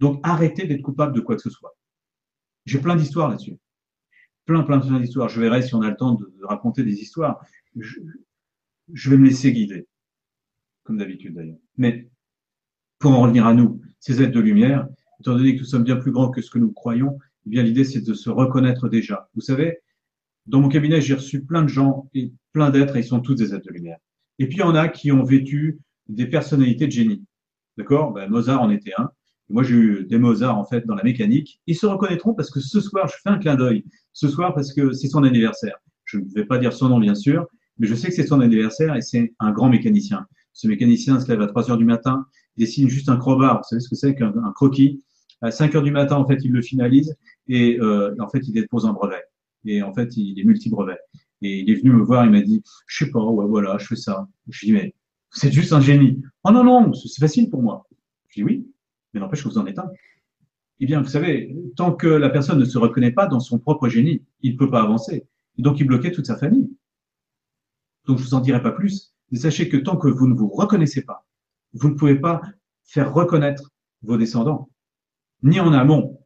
[0.00, 1.76] Donc arrêtez d'être coupable de quoi que ce soit.
[2.70, 3.56] J'ai plein d'histoires là-dessus.
[4.44, 5.28] Plein, plein, plein d'histoires.
[5.28, 7.44] Je verrai si on a le temps de, raconter des histoires.
[7.74, 9.88] Je, vais me laisser guider,
[10.84, 11.58] comme d'habitude d'ailleurs.
[11.78, 12.08] Mais
[13.00, 14.86] pour en revenir à nous, ces êtres de lumière,
[15.18, 17.64] étant donné que nous sommes bien plus grands que ce que nous croyons, eh bien
[17.64, 19.28] l'idée c'est de se reconnaître déjà.
[19.34, 19.78] Vous savez,
[20.46, 23.34] dans mon cabinet, j'ai reçu plein de gens et plein d'êtres et ils sont tous
[23.34, 23.98] des êtres de lumière.
[24.38, 27.24] Et puis il y en a qui ont vêtu des personnalités de génie.
[27.76, 28.12] D'accord?
[28.12, 29.10] Ben, Mozart en était un.
[29.50, 31.60] Moi, j'ai eu des Mozart en fait dans la mécanique.
[31.66, 33.84] Ils se reconnaîtront parce que ce soir, je fais un clin d'œil.
[34.12, 35.76] Ce soir, parce que c'est son anniversaire.
[36.04, 37.46] Je ne vais pas dire son nom, bien sûr,
[37.78, 40.26] mais je sais que c'est son anniversaire et c'est un grand mécanicien.
[40.52, 43.58] Ce mécanicien se lève à 3 heures du matin, dessine juste un crowbar.
[43.58, 45.02] Vous savez ce que c'est qu'un croquis?
[45.42, 47.16] À 5 heures du matin, en fait, il le finalise
[47.48, 49.22] et euh, en fait, il dépose un brevet.
[49.64, 50.98] Et en fait, il est multi-brevet.
[51.42, 53.86] Et il est venu me voir, il m'a dit, je sais pas, ouais, voilà, je
[53.86, 54.28] fais ça.
[54.48, 54.94] Je dis, mais
[55.32, 56.20] c'est juste un génie.
[56.44, 57.86] Oh non, non, c'est facile pour moi.
[58.28, 58.66] Je dis oui,
[59.12, 59.90] mais n'empêche que vous en êtes un.
[60.80, 63.88] Eh bien, vous savez, tant que la personne ne se reconnaît pas dans son propre
[63.88, 65.26] génie, il ne peut pas avancer.
[65.58, 66.70] Et donc, il bloquait toute sa famille.
[68.06, 69.14] Donc, je vous en dirai pas plus.
[69.30, 71.26] Mais sachez que tant que vous ne vous reconnaissez pas,
[71.74, 72.40] vous ne pouvez pas
[72.84, 73.70] faire reconnaître
[74.02, 74.70] vos descendants,
[75.42, 76.24] ni en amont,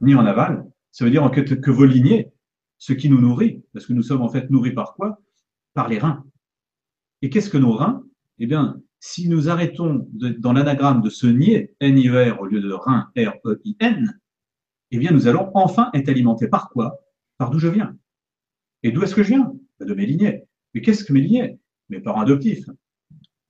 [0.00, 0.66] ni en aval.
[0.90, 2.32] Ça veut dire que, que vos lignées,
[2.78, 5.20] ce qui nous nourrit, parce que nous sommes en fait nourris par quoi?
[5.74, 6.24] Par les reins.
[7.22, 8.02] Et qu'est-ce que nos reins?
[8.38, 13.10] Eh bien, si nous arrêtons dans l'anagramme de se nier N-I-E-R au lieu de rein
[13.16, 14.20] R-E-I-N,
[14.92, 17.00] eh bien, nous allons enfin être alimentés par quoi?
[17.38, 17.96] Par d'où je viens.
[18.82, 19.52] Et d'où est-ce que je viens?
[19.80, 20.44] De mes lignées.
[20.74, 21.58] Mais qu'est-ce que mes lignées?
[21.88, 22.68] Mes parents adoptifs.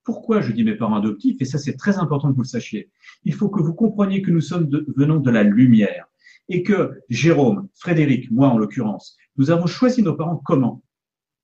[0.04, 1.40] Pourquoi je dis mes parents adoptifs?
[1.40, 2.90] Et ça, c'est très important que vous le sachiez.
[3.24, 6.06] Il faut que vous compreniez que nous sommes venons de la lumière
[6.48, 10.82] et que Jérôme, Frédéric, moi en l'occurrence, nous avons choisi nos parents comment?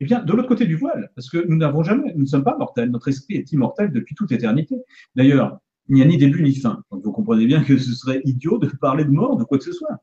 [0.00, 2.44] Eh bien, de l'autre côté du voile, parce que nous n'avons jamais, nous ne sommes
[2.44, 4.76] pas mortels, notre esprit est immortel depuis toute éternité.
[5.14, 6.82] D'ailleurs, il n'y a ni début ni fin.
[6.90, 9.64] Donc vous comprenez bien que ce serait idiot de parler de mort, de quoi que
[9.64, 9.98] ce soit.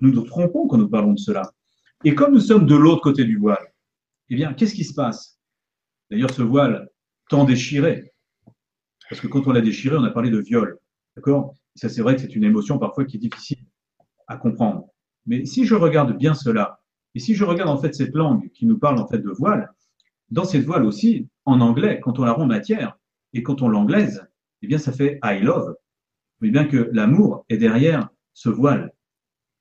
[0.00, 1.52] Nous nous trompons quand nous parlons de cela.
[2.04, 3.72] Et comme nous sommes de l'autre côté du voile,
[4.30, 5.38] eh bien, qu'est-ce qui se passe?
[6.10, 6.88] D'ailleurs, ce voile
[7.28, 8.12] tant déchiré,
[9.08, 10.78] parce que quand on l'a déchiré, on a parlé de viol.
[11.16, 11.54] D'accord?
[11.74, 13.64] Ça, c'est vrai que c'est une émotion parfois qui est difficile
[14.26, 14.86] à comprendre.
[15.26, 16.79] Mais si je regarde bien cela,
[17.14, 19.72] et si je regarde en fait cette langue qui nous parle en fait de voile,
[20.30, 22.98] dans cette voile aussi, en anglais, quand on la rend matière
[23.32, 24.26] et quand on l'anglaise,
[24.62, 25.74] eh bien ça fait I love.
[26.40, 28.92] Mais bien que l'amour est derrière ce voile.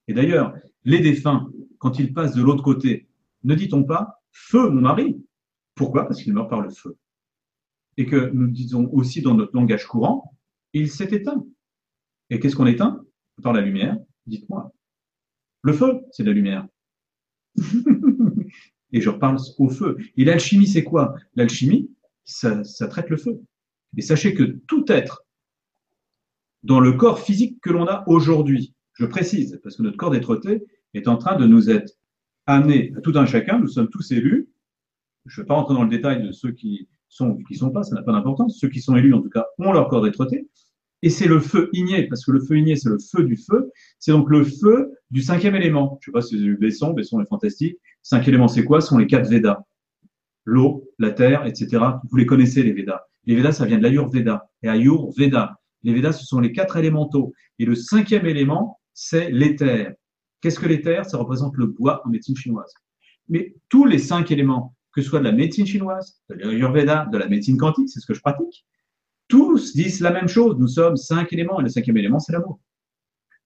[0.08, 3.08] Et d'ailleurs, les défunts, quand ils passent de l'autre côté,
[3.44, 5.24] ne dit-on pas feu mon mari?
[5.76, 6.08] Pourquoi?
[6.08, 6.98] Parce qu'il meurt par le feu.
[7.98, 10.38] Et que nous disons aussi dans notre langage courant,
[10.74, 11.46] il s'est éteint.
[12.30, 13.04] Et qu'est-ce qu'on éteint?
[13.42, 14.72] Par la lumière, dites-moi.
[15.64, 16.68] Le feu, c'est la lumière.
[18.91, 19.98] et je reparle au feu.
[20.17, 21.15] Et l'alchimie, c'est quoi?
[21.36, 21.91] L'alchimie,
[22.26, 23.41] ça, traite le feu.
[23.98, 25.26] Et sachez que tout être
[26.63, 30.39] dans le corps physique que l'on a aujourd'hui, je précise, parce que notre corps d'être
[30.93, 31.93] est en train de nous être
[32.45, 34.50] amené à tout un chacun, nous sommes tous élus.
[35.26, 37.84] Je ne vais pas rentrer dans le détail de ceux qui sont qui sont pas,
[37.84, 38.58] ça n'a pas d'importance.
[38.60, 40.17] Ceux qui sont élus, en tout cas, ont leur corps d'être
[41.02, 43.72] et c'est le feu igné, parce que le feu igné, c'est le feu du feu.
[44.00, 45.98] C'est donc le feu du cinquième élément.
[46.02, 47.78] Je sais pas si vous vu Besson, Besson est fantastique.
[48.02, 48.82] Cinq éléments, c'est quoi?
[48.82, 49.64] Ce sont les quatre Védas.
[50.46, 51.84] L'eau, la terre, etc.
[52.10, 53.02] Vous les connaissez, les Védas.
[53.26, 54.50] Les Védas, ça vient de l'Ayurveda.
[54.62, 55.60] Et Ayurveda.
[55.84, 57.34] Les Védas, ce sont les quatre élémentaux.
[57.60, 59.94] Et le cinquième élément, c'est l'éther.
[60.42, 61.06] Qu'est-ce que l'éther?
[61.06, 62.74] Ça représente le bois en médecine chinoise.
[63.30, 67.18] Mais tous les cinq éléments, que ce soit de la médecine chinoise, de l'Ayurveda, de
[67.18, 68.66] la médecine quantique, c'est ce que je pratique,
[69.30, 70.58] tous disent la même chose.
[70.60, 72.60] Nous sommes cinq éléments et le cinquième élément, c'est l'amour.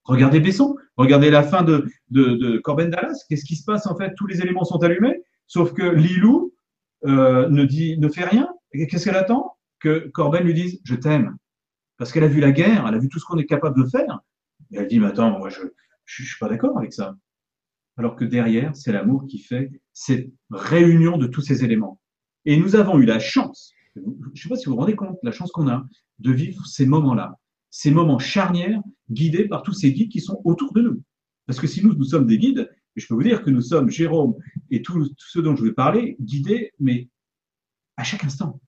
[0.06, 3.24] Regardez Besson, regardez la fin de, Corben Dallas.
[3.30, 4.14] Qu'est-ce qui se passe en fait?
[4.18, 6.54] Tous les éléments sont allumés, sauf que Lilou
[7.06, 8.50] euh, ne, dit, ne fait rien.
[8.72, 9.58] Qu'est-ce qu'elle attend?
[9.80, 11.38] Que Corben lui dise Je t'aime.
[11.98, 13.88] Parce qu'elle a vu la guerre, elle a vu tout ce qu'on est capable de
[13.88, 14.20] faire.
[14.72, 15.68] Et elle dit Mais attends, moi je ne
[16.08, 17.16] suis pas d'accord avec ça.
[17.98, 22.00] Alors que derrière, c'est l'amour qui fait cette réunion de tous ces éléments.
[22.46, 25.18] Et nous avons eu la chance, je ne sais pas si vous vous rendez compte,
[25.24, 25.86] la chance qu'on a
[26.20, 27.38] de vivre ces moments-là
[27.74, 31.02] ces moments charnières guidés par tous ces guides qui sont autour de nous.
[31.48, 33.90] Parce que si nous, nous sommes des guides, je peux vous dire que nous sommes,
[33.90, 34.36] Jérôme
[34.70, 37.10] et tous ceux dont je vais parler, guidés, mais
[37.98, 38.62] à chaque instant.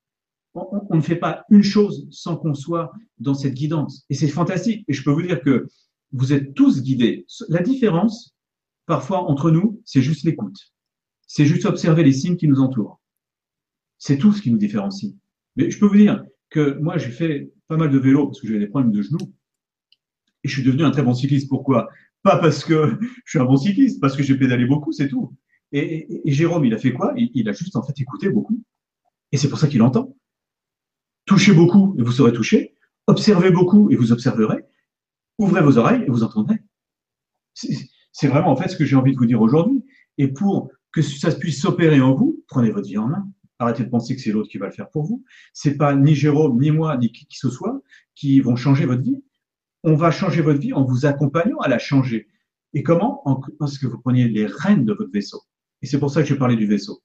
[0.55, 4.05] On ne fait pas une chose sans qu'on soit dans cette guidance.
[4.09, 4.83] Et c'est fantastique.
[4.87, 5.67] Et je peux vous dire que
[6.11, 7.27] vous êtes tous guidés.
[7.47, 8.35] La différence,
[8.87, 10.57] parfois, entre nous, c'est juste l'écoute.
[11.27, 12.99] C'est juste observer les signes qui nous entourent.
[14.05, 15.15] C'est tout ce qui nous différencie.
[15.55, 18.45] Mais je peux vous dire que moi, j'ai fait pas mal de vélo parce que
[18.45, 19.33] j'avais des problèmes de genoux.
[20.43, 21.49] Et je suis devenu un très bon cycliste.
[21.49, 21.89] Pourquoi?
[22.21, 25.33] Pas parce que je suis un bon cycliste, parce que j'ai pédalé beaucoup, c'est tout.
[25.71, 27.15] Et, Jérôme, il a fait quoi?
[27.17, 28.61] Il, a juste en fait écouté beaucoup.
[29.31, 30.15] Et c'est pour ça qu'il entend.
[31.25, 32.75] Touchez beaucoup et vous serez touché.
[33.07, 34.65] Observez beaucoup et vous observerez.
[35.39, 36.59] Ouvrez vos oreilles et vous entendrez.
[37.55, 39.83] C'est vraiment en fait ce que j'ai envie de vous dire aujourd'hui.
[40.19, 43.27] Et pour que ça puisse s'opérer en vous, prenez votre vie en main.
[43.59, 45.23] Arrêtez de penser que c'est l'autre qui va le faire pour vous.
[45.53, 47.81] C'est pas ni Jérôme, ni moi, ni qui que ce soit
[48.15, 49.23] qui vont changer votre vie.
[49.83, 52.27] On va changer votre vie en vous accompagnant à la changer.
[52.73, 53.21] Et comment?
[53.27, 55.41] En parce que vous preniez les rênes de votre vaisseau.
[55.81, 57.01] Et c'est pour ça que je parlais du vaisseau.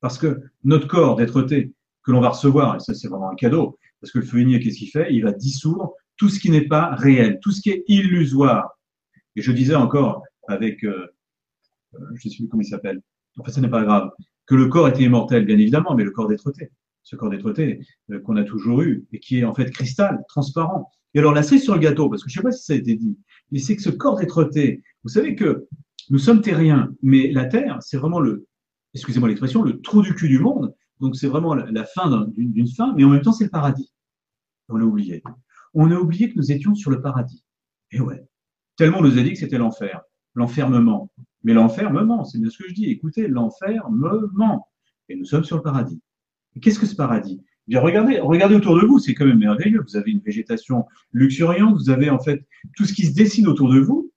[0.00, 3.78] Parce que notre corps d'être que l'on va recevoir, et ça c'est vraiment un cadeau,
[4.00, 5.12] parce que le feu qu'est-ce qu'il fait?
[5.12, 8.78] Il va dissoudre tout ce qui n'est pas réel, tout ce qui est illusoire.
[9.36, 11.08] Et je disais encore avec, euh,
[11.94, 13.00] euh je ne sais plus comment il s'appelle,
[13.38, 14.10] enfin ce n'est pas grave,
[14.46, 16.52] que le corps était immortel, bien évidemment, mais le corps dêtre
[17.02, 20.90] ce corps dêtre euh, qu'on a toujours eu et qui est en fait cristal, transparent.
[21.12, 22.72] Et alors la cerise sur le gâteau, parce que je ne sais pas si ça
[22.72, 23.16] a été dit,
[23.52, 24.50] mais c'est que ce corps dêtre
[25.02, 25.66] vous savez que
[26.10, 28.46] nous sommes terriens, mais la Terre, c'est vraiment le,
[28.94, 30.74] excusez-moi l'expression, le trou du cul du monde.
[31.00, 33.92] Donc c'est vraiment la fin d'une fin, mais en même temps c'est le paradis.
[34.68, 35.22] On l'a oublié.
[35.74, 37.44] On a oublié que nous étions sur le paradis.
[37.90, 38.24] Et ouais,
[38.76, 40.02] tellement on nous a dit que c'était l'enfer,
[40.34, 41.10] l'enfermement,
[41.44, 42.86] mais l'enfer me ment, c'est bien ce que je dis.
[42.86, 44.66] Écoutez, l'enfer me ment.
[45.08, 46.00] Et nous sommes sur le paradis.
[46.60, 47.40] Qu'est-ce que ce paradis?
[47.42, 49.82] Eh Bien, regardez, regardez autour de vous, c'est quand même merveilleux.
[49.86, 53.72] Vous avez une végétation luxuriante, vous avez en fait tout ce qui se dessine autour
[53.72, 54.10] de vous,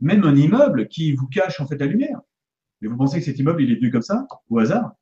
[0.00, 2.20] même un immeuble qui vous cache en fait la lumière.
[2.80, 4.92] Mais vous pensez que cet immeuble, il est venu comme ça, au hasard?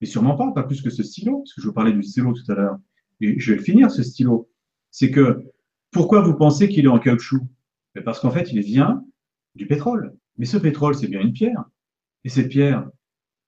[0.00, 2.32] Mais sûrement pas, pas plus que ce stylo, parce que je vous parlais du stylo
[2.32, 2.78] tout à l'heure.
[3.20, 4.48] Et je vais le finir, ce stylo.
[4.90, 5.44] C'est que,
[5.90, 7.40] pourquoi vous pensez qu'il est en caoutchouc?
[8.04, 9.04] Parce qu'en fait, il vient
[9.54, 10.16] du pétrole.
[10.38, 11.64] Mais ce pétrole, c'est bien une pierre.
[12.24, 12.88] Et cette pierre,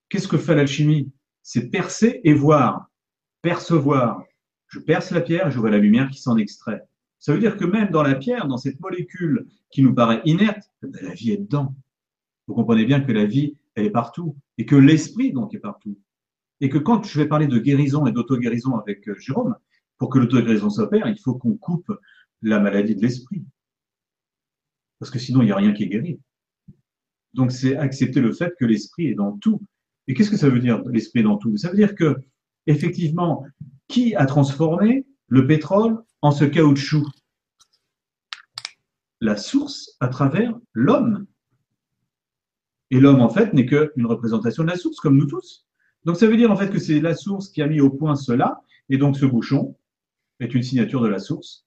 [0.08, 1.12] qu'est-ce que fait l'alchimie?
[1.42, 2.90] C'est percer et voir,
[3.42, 4.22] percevoir.
[4.68, 6.82] Je perce la pierre et je vois la lumière qui s'en extrait.
[7.18, 10.70] Ça veut dire que même dans la pierre, dans cette molécule qui nous paraît inerte,
[10.82, 11.74] ben, la vie est dedans.
[12.46, 15.98] Vous comprenez bien que la vie, elle est partout et que l'esprit, donc, est partout.
[16.60, 19.56] Et que quand je vais parler de guérison et d'auto-guérison avec euh, Jérôme,
[19.98, 21.92] pour que l'auto-guérison s'opère, il faut qu'on coupe
[22.42, 23.44] la maladie de l'esprit.
[24.98, 26.20] Parce que sinon, il n'y a rien qui est guéri.
[27.34, 29.60] Donc, c'est accepter le fait que l'esprit est dans tout.
[30.06, 31.56] Et qu'est-ce que ça veut dire, l'esprit dans tout?
[31.56, 32.16] Ça veut dire que,
[32.66, 33.44] effectivement,
[33.88, 37.06] qui a transformé le pétrole en ce caoutchouc?
[39.20, 41.26] La source à travers l'homme.
[42.90, 45.66] Et l'homme, en fait, n'est qu'une représentation de la source, comme nous tous.
[46.04, 48.14] Donc, ça veut dire, en fait, que c'est la source qui a mis au point
[48.14, 49.76] cela, et donc ce bouchon
[50.40, 51.66] est une signature de la source,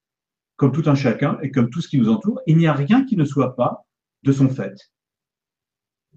[0.55, 2.39] comme tout un chacun et comme tout ce qui nous entoure.
[2.45, 3.87] Il n'y a rien qui ne soit pas
[4.23, 4.91] de son fait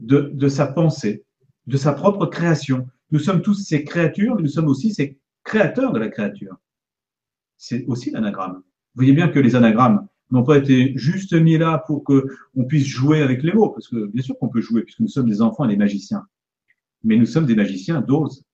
[0.01, 1.25] de, sa pensée,
[1.67, 2.89] de sa propre création.
[3.11, 6.57] Nous sommes tous ces créatures, mais nous sommes aussi ces créateurs de la créature.
[7.57, 8.57] C'est aussi l'anagramme.
[8.57, 12.65] Vous voyez bien que les anagrammes n'ont pas été juste mis là pour que on
[12.65, 15.29] puisse jouer avec les mots, parce que bien sûr qu'on peut jouer, puisque nous sommes
[15.29, 16.27] des enfants et des magiciens.
[17.03, 18.45] Mais nous sommes des magiciens d'ose,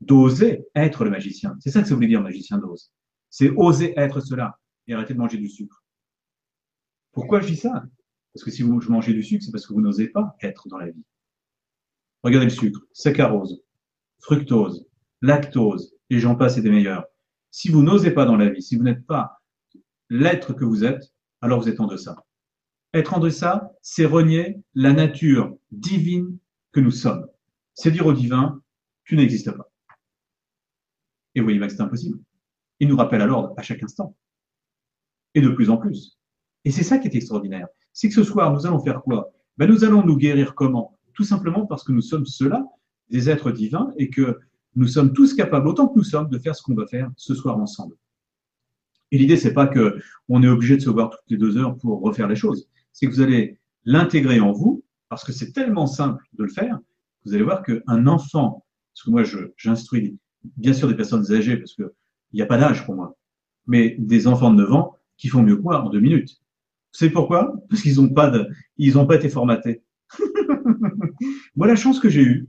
[0.00, 1.56] d'oser être le magicien.
[1.60, 2.92] C'est ça que ça voulait dire magicien d'ose.
[3.30, 5.82] C'est oser être cela et arrêter de manger du sucre.
[7.12, 7.84] Pourquoi je dis ça?
[8.36, 10.76] Parce que si vous mangez du sucre, c'est parce que vous n'osez pas être dans
[10.76, 11.02] la vie.
[12.22, 13.62] Regardez le sucre, saccharose,
[14.20, 14.86] fructose,
[15.22, 17.06] lactose, et j'en passe et des meilleurs.
[17.50, 19.40] Si vous n'osez pas dans la vie, si vous n'êtes pas
[20.10, 22.26] l'être que vous êtes, alors vous êtes en deçà.
[22.92, 26.36] Être en deçà, c'est renier la nature divine
[26.72, 27.26] que nous sommes.
[27.72, 28.60] C'est dire au divin,
[29.04, 29.72] tu n'existes pas.
[31.34, 32.18] Et vous voyez que c'est impossible.
[32.80, 34.14] Il nous rappelle à l'ordre à chaque instant.
[35.34, 36.18] Et de plus en plus.
[36.66, 39.32] Et c'est ça qui est extraordinaire c'est que ce soir, nous allons faire quoi?
[39.56, 40.98] Ben, Nous allons nous guérir comment?
[41.14, 42.62] Tout simplement parce que nous sommes ceux-là,
[43.08, 44.38] des êtres divins, et que
[44.74, 47.34] nous sommes tous capables, autant que nous sommes, de faire ce qu'on va faire ce
[47.34, 47.94] soir ensemble.
[49.12, 51.74] Et l'idée, c'est pas que on est obligé de se voir toutes les deux heures
[51.78, 52.68] pour refaire les choses.
[52.92, 56.78] C'est que vous allez l'intégrer en vous, parce que c'est tellement simple de le faire.
[57.24, 59.22] Vous allez voir qu'un enfant, parce que moi,
[59.56, 60.18] j'instruis
[60.58, 61.88] bien sûr des personnes âgées, parce qu'il
[62.34, 63.16] n'y a pas d'âge pour moi,
[63.66, 66.42] mais des enfants de 9 ans qui font mieux que moi en deux minutes.
[66.96, 67.52] Savez pourquoi?
[67.68, 69.82] Parce qu'ils n'ont pas, pas été formatés.
[71.54, 72.48] moi, la chance que j'ai eue,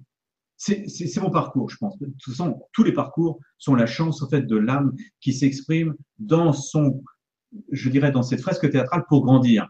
[0.55, 1.99] c'est mon parcours, je pense.
[1.99, 5.95] De toute façon, tous les parcours sont la chance en fait de l'âme qui s'exprime
[6.17, 7.03] dans son,
[7.73, 9.67] je dirais, dans cette fresque théâtrale pour grandir.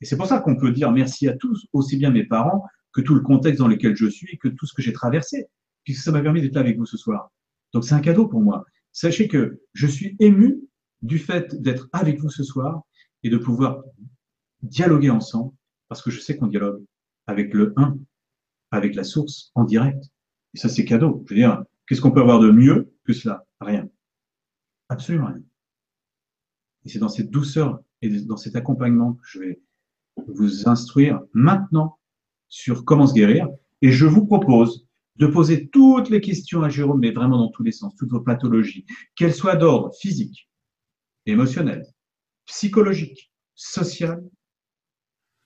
[0.00, 3.00] Et c'est pour ça qu'on peut dire merci à tous, aussi bien mes parents que
[3.00, 5.46] tout le contexte dans lequel je suis, que tout ce que j'ai traversé,
[5.84, 7.30] puisque ça m'a permis d'être là avec vous ce soir.
[7.72, 8.64] Donc c'est un cadeau pour moi.
[8.90, 10.58] Sachez que je suis ému
[11.02, 12.82] du fait d'être avec vous ce soir
[13.22, 13.82] et de pouvoir
[14.62, 15.52] dialoguer ensemble,
[15.88, 16.84] parce que je sais qu'on dialogue
[17.26, 17.98] avec le 1,
[18.70, 20.04] avec la source, en direct.
[20.54, 21.24] Et ça, c'est cadeau.
[21.26, 23.46] Je veux dire, qu'est-ce qu'on peut avoir de mieux que cela?
[23.60, 23.88] Rien.
[24.88, 25.42] Absolument rien.
[26.84, 29.60] Et c'est dans cette douceur et dans cet accompagnement que je vais
[30.26, 31.98] vous instruire maintenant
[32.48, 33.48] sur comment se guérir.
[33.82, 37.62] Et je vous propose de poser toutes les questions à Jérôme, mais vraiment dans tous
[37.62, 40.48] les sens, toutes vos pathologies, qu'elles soient d'ordre physique,
[41.26, 41.84] émotionnel,
[42.48, 44.24] psychologique, social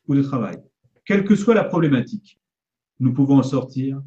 [0.06, 0.56] ou de travail.
[1.04, 2.40] Quelle que soit la problématique,
[3.00, 4.00] nous pouvons en sortir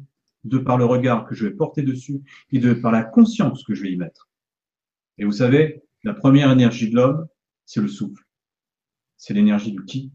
[0.44, 3.74] de par le regard que je vais porter dessus et de par la conscience que
[3.74, 4.28] je vais y mettre.
[5.18, 7.26] Et vous savez, la première énergie de l'homme,
[7.66, 8.24] c'est le souffle.
[9.16, 10.12] C'est l'énergie du ki,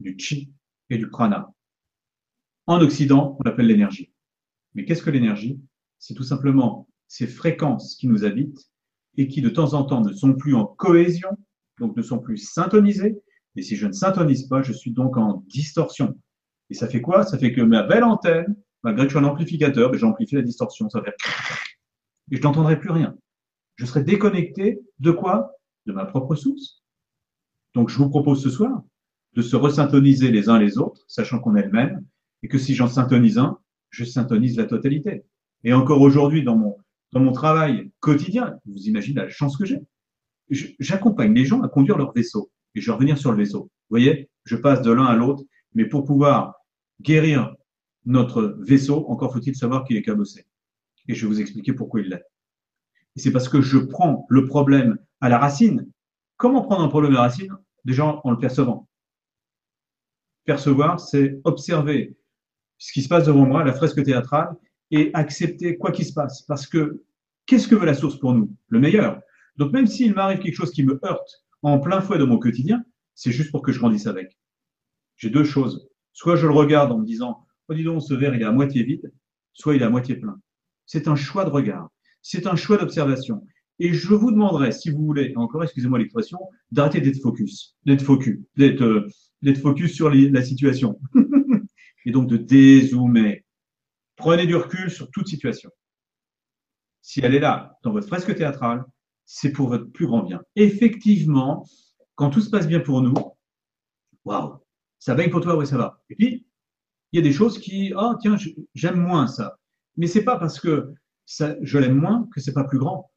[0.00, 0.52] du chi
[0.90, 1.52] et du prana.
[2.66, 4.12] En Occident, on l'appelle l'énergie.
[4.74, 5.60] Mais qu'est-ce que l'énergie?
[5.98, 8.70] C'est tout simplement ces fréquences qui nous habitent
[9.18, 11.36] et qui de temps en temps ne sont plus en cohésion,
[11.82, 13.18] donc ne sont plus syntonisées.
[13.56, 16.18] Et si je ne syntonise pas, je suis donc en distorsion.
[16.70, 17.24] Et ça fait quoi?
[17.24, 20.42] Ça fait que ma belle antenne, malgré que je sois un amplificateur, ben, j'amplifie la
[20.42, 20.88] distorsion.
[20.88, 21.14] Ça fait
[22.30, 23.14] et je n'entendrai plus rien.
[23.76, 25.52] Je serai déconnecté de quoi?
[25.86, 26.82] De ma propre source.
[27.74, 28.82] Donc je vous propose ce soir
[29.34, 32.04] de se resyntoniser les uns les autres, sachant qu'on est le même,
[32.42, 33.58] et que si j'en syntonise un,
[33.90, 35.24] je syntonise la totalité.
[35.64, 36.76] Et encore aujourd'hui, dans mon,
[37.12, 39.80] dans mon travail quotidien, vous imaginez la chance que j'ai.
[40.78, 42.50] J'accompagne les gens à conduire leur vaisseau.
[42.74, 43.62] Et je vais revenir sur le vaisseau.
[43.64, 46.54] Vous voyez, je passe de l'un à l'autre, mais pour pouvoir
[47.00, 47.54] guérir
[48.04, 50.46] notre vaisseau, encore faut-il savoir qu'il est cabossé.
[51.08, 52.24] Et je vais vous expliquer pourquoi il l'est.
[53.16, 55.90] Et c'est parce que je prends le problème à la racine.
[56.36, 57.54] Comment prendre un problème à la racine?
[57.84, 58.88] Déjà en le percevant.
[60.44, 62.16] Percevoir, c'est observer
[62.78, 64.56] ce qui se passe devant moi, la fresque théâtrale,
[64.90, 66.42] et accepter quoi qu'il se passe.
[66.42, 67.02] Parce que
[67.46, 68.54] qu'est-ce que veut la source pour nous?
[68.68, 69.20] Le meilleur.
[69.56, 72.82] Donc même s'il m'arrive quelque chose qui me heurte en plein fouet de mon quotidien,
[73.14, 74.38] c'est juste pour que je grandisse avec.
[75.16, 75.88] J'ai deux choses.
[76.12, 78.52] Soit je le regarde en me disant, oh dis donc, ce verre il est à
[78.52, 79.12] moitié vide,
[79.52, 80.40] soit il est à moitié plein.
[80.86, 81.88] C'est un choix de regard.
[82.22, 83.46] C'est un choix d'observation.
[83.78, 86.38] Et je vous demanderai, si vous voulez, encore excusez-moi l'expression,
[86.70, 91.00] d'arrêter d'être focus, d'être focus, d'être euh, focus sur la situation.
[92.04, 93.44] et donc de dézoomer.
[94.16, 95.70] Prenez du recul sur toute situation.
[97.00, 98.84] Si elle est là, dans votre fresque théâtrale,
[99.34, 100.42] c'est pour votre plus grand bien.
[100.56, 101.66] Effectivement,
[102.16, 103.14] quand tout se passe bien pour nous,
[104.26, 104.58] waouh,
[104.98, 106.02] ça baigne pour toi, oui, ça va.
[106.10, 106.46] Et puis,
[107.10, 108.36] il y a des choses qui, oh, tiens,
[108.74, 109.58] j'aime moins ça.
[109.96, 110.92] Mais c'est pas parce que
[111.26, 113.10] je l'aime moins que c'est pas plus grand.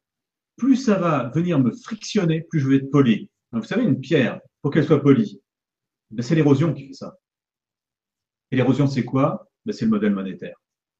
[0.56, 3.30] Plus ça va venir me frictionner, plus je vais être poli.
[3.52, 5.42] vous savez, une pierre, pour qu'elle soit polie,
[6.10, 7.18] ben, c'est l'érosion qui fait ça.
[8.50, 9.50] Et l'érosion, c'est quoi?
[9.66, 10.56] Ben, C'est le modèle monétaire.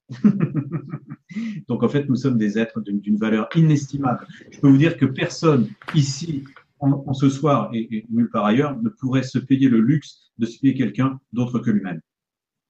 [1.67, 4.25] Donc en fait, nous sommes des êtres d'une valeur inestimable.
[4.49, 6.43] Je peux vous dire que personne ici,
[6.79, 10.59] en, ce soir et, nulle part ailleurs, ne pourrait se payer le luxe de se
[10.59, 12.01] payer quelqu'un d'autre que lui-même.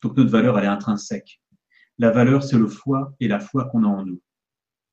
[0.01, 1.41] Donc notre valeur, elle est intrinsèque.
[1.97, 4.21] La valeur, c'est le foi et la foi qu'on a en nous.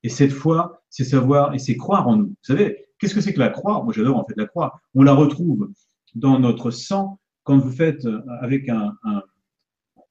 [0.02, 2.28] Et cette foi, c'est savoir et c'est croire en nous.
[2.28, 3.82] Vous savez, qu'est-ce que c'est que la croix?
[3.82, 4.80] Moi, j'adore en fait la croix.
[4.94, 5.70] On la retrouve
[6.14, 8.06] dans notre sang quand vous faites
[8.40, 8.96] avec un,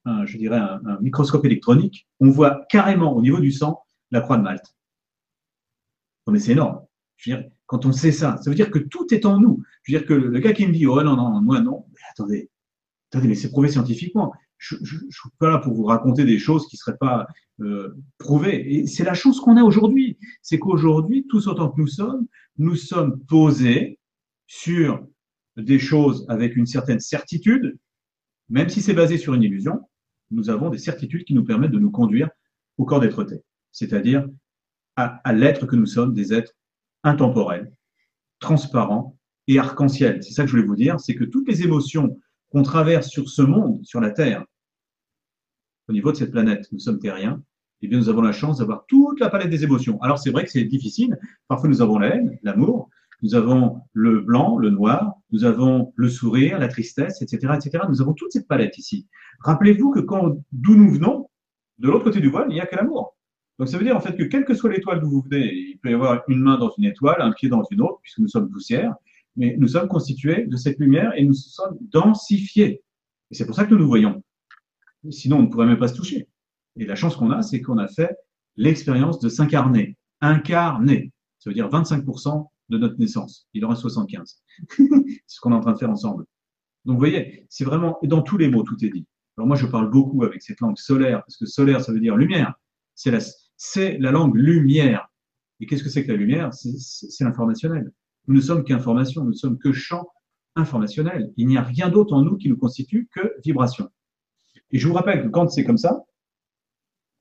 [0.06, 4.44] je dirais un, microscope électronique, on voit carrément au niveau du sang la croix de
[4.44, 4.76] Malte.
[6.28, 6.82] Mais c'est énorme.
[7.18, 9.64] Je veux dire, quand on sait ça, ça veut dire que tout est en nous.
[9.84, 12.02] Je veux dire que le gars qui me dit, oh non, non, moi non, mais
[12.12, 12.50] attendez,
[13.12, 14.34] attendez, mais c'est prouvé scientifiquement.
[14.58, 17.28] Je ne suis pas là pour vous raconter des choses qui ne seraient pas
[17.60, 18.76] euh, prouvées.
[18.76, 20.18] Et c'est la chance qu'on a aujourd'hui.
[20.42, 22.28] C'est qu'aujourd'hui, tous autant que nous sommes,
[22.58, 24.00] nous sommes posés
[24.48, 25.06] sur
[25.58, 27.78] des choses avec une certaine certitude,
[28.50, 29.82] même si c'est basé sur une illusion,
[30.34, 32.30] nous avons des certitudes qui nous permettent de nous conduire
[32.78, 33.26] au corps d'être
[33.72, 34.28] c'est-à-dire
[34.96, 36.54] à, à l'être que nous sommes, des êtres
[37.04, 37.72] intemporels,
[38.40, 39.18] transparents
[39.48, 40.24] et arc-en-ciel.
[40.24, 42.20] C'est ça que je voulais vous dire, c'est que toutes les émotions
[42.50, 44.46] qu'on traverse sur ce monde, sur la Terre,
[45.88, 47.44] au niveau de cette planète, nous sommes terriens,
[47.82, 50.02] eh bien, nous avons la chance d'avoir toute la palette des émotions.
[50.02, 51.18] Alors, c'est vrai que c'est difficile.
[51.50, 52.90] Parfois, nous avons la haine, l'amour,
[53.22, 57.84] nous avons le blanc, le noir, nous avons le sourire, la tristesse, etc., etc.
[57.90, 59.08] Nous avons toute cette palette ici.
[59.44, 61.30] Rappelez-vous que quand, d'où nous venons,
[61.80, 63.16] de l'autre côté du voile, il n'y a que l'amour.
[63.60, 65.80] Donc, ça veut dire, en fait, que quelle que soit l'étoile d'où vous venez, il
[65.80, 68.28] peut y avoir une main dans une étoile, un pied dans une autre, puisque nous
[68.28, 68.96] sommes poussière,
[69.36, 72.82] mais nous sommes constitués de cette lumière et nous sommes densifiés.
[73.32, 74.24] Et c'est pour ça que nous nous voyons.
[75.10, 76.28] Sinon, on ne pourrait même pas se toucher.
[76.78, 78.16] Et la chance qu'on a, c'est qu'on a fait
[78.56, 79.98] l'expérience de s'incarner.
[80.22, 81.12] Incarner.
[81.40, 83.48] Ça veut dire 25% de notre naissance.
[83.54, 84.42] Il en reste 75.
[84.70, 84.84] c'est
[85.28, 86.26] ce qu'on est en train de faire ensemble.
[86.86, 89.06] Donc, vous voyez, c'est vraiment, dans tous les mots, tout est dit.
[89.38, 92.16] Alors, moi, je parle beaucoup avec cette langue solaire, parce que solaire, ça veut dire
[92.16, 92.54] lumière.
[92.96, 93.20] C'est la,
[93.58, 95.10] c'est la langue lumière.
[95.60, 96.54] Et qu'est-ce que c'est que la lumière?
[96.54, 97.92] C'est l'informationnel.
[98.28, 100.08] Nous ne sommes qu'information, nous ne sommes que champ
[100.56, 101.32] informationnel.
[101.38, 103.90] Il n'y a rien d'autre en nous qui nous constitue que vibration.
[104.72, 106.04] Et je vous rappelle que quand c'est comme ça,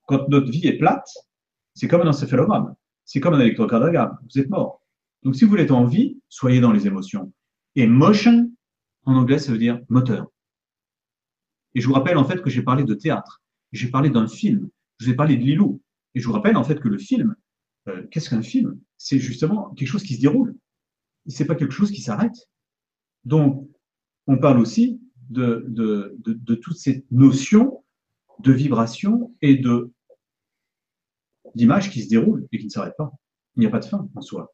[0.07, 1.07] quand notre vie est plate,
[1.73, 4.81] c'est comme un encéphalogramme, c'est comme un électrocardiogramme, vous êtes mort.
[5.23, 7.33] Donc si vous voulez être en vie, soyez dans les émotions.
[7.75, 8.51] Et motion,
[9.05, 10.27] en anglais, ça veut dire moteur.
[11.75, 14.69] Et je vous rappelle en fait que j'ai parlé de théâtre, j'ai parlé d'un film,
[14.99, 15.81] je vous ai parlé de Lilou.
[16.15, 17.35] Et je vous rappelle en fait que le film,
[17.87, 18.79] euh, qu'est-ce qu'un film?
[18.97, 20.55] C'est justement quelque chose qui se déroule.
[21.27, 22.47] C'est pas quelque chose qui s'arrête.
[23.25, 23.67] Donc,
[24.27, 27.83] on parle aussi de, de, de, de toute cette notion
[28.39, 29.91] de vibration et de
[31.55, 33.11] d'image qui se déroule et qui ne s'arrête pas.
[33.55, 34.53] Il n'y a pas de fin en soi.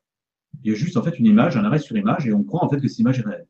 [0.64, 2.64] Il y a juste en fait une image, un arrêt sur image, et on croit
[2.64, 3.48] en fait que cette image est réelle.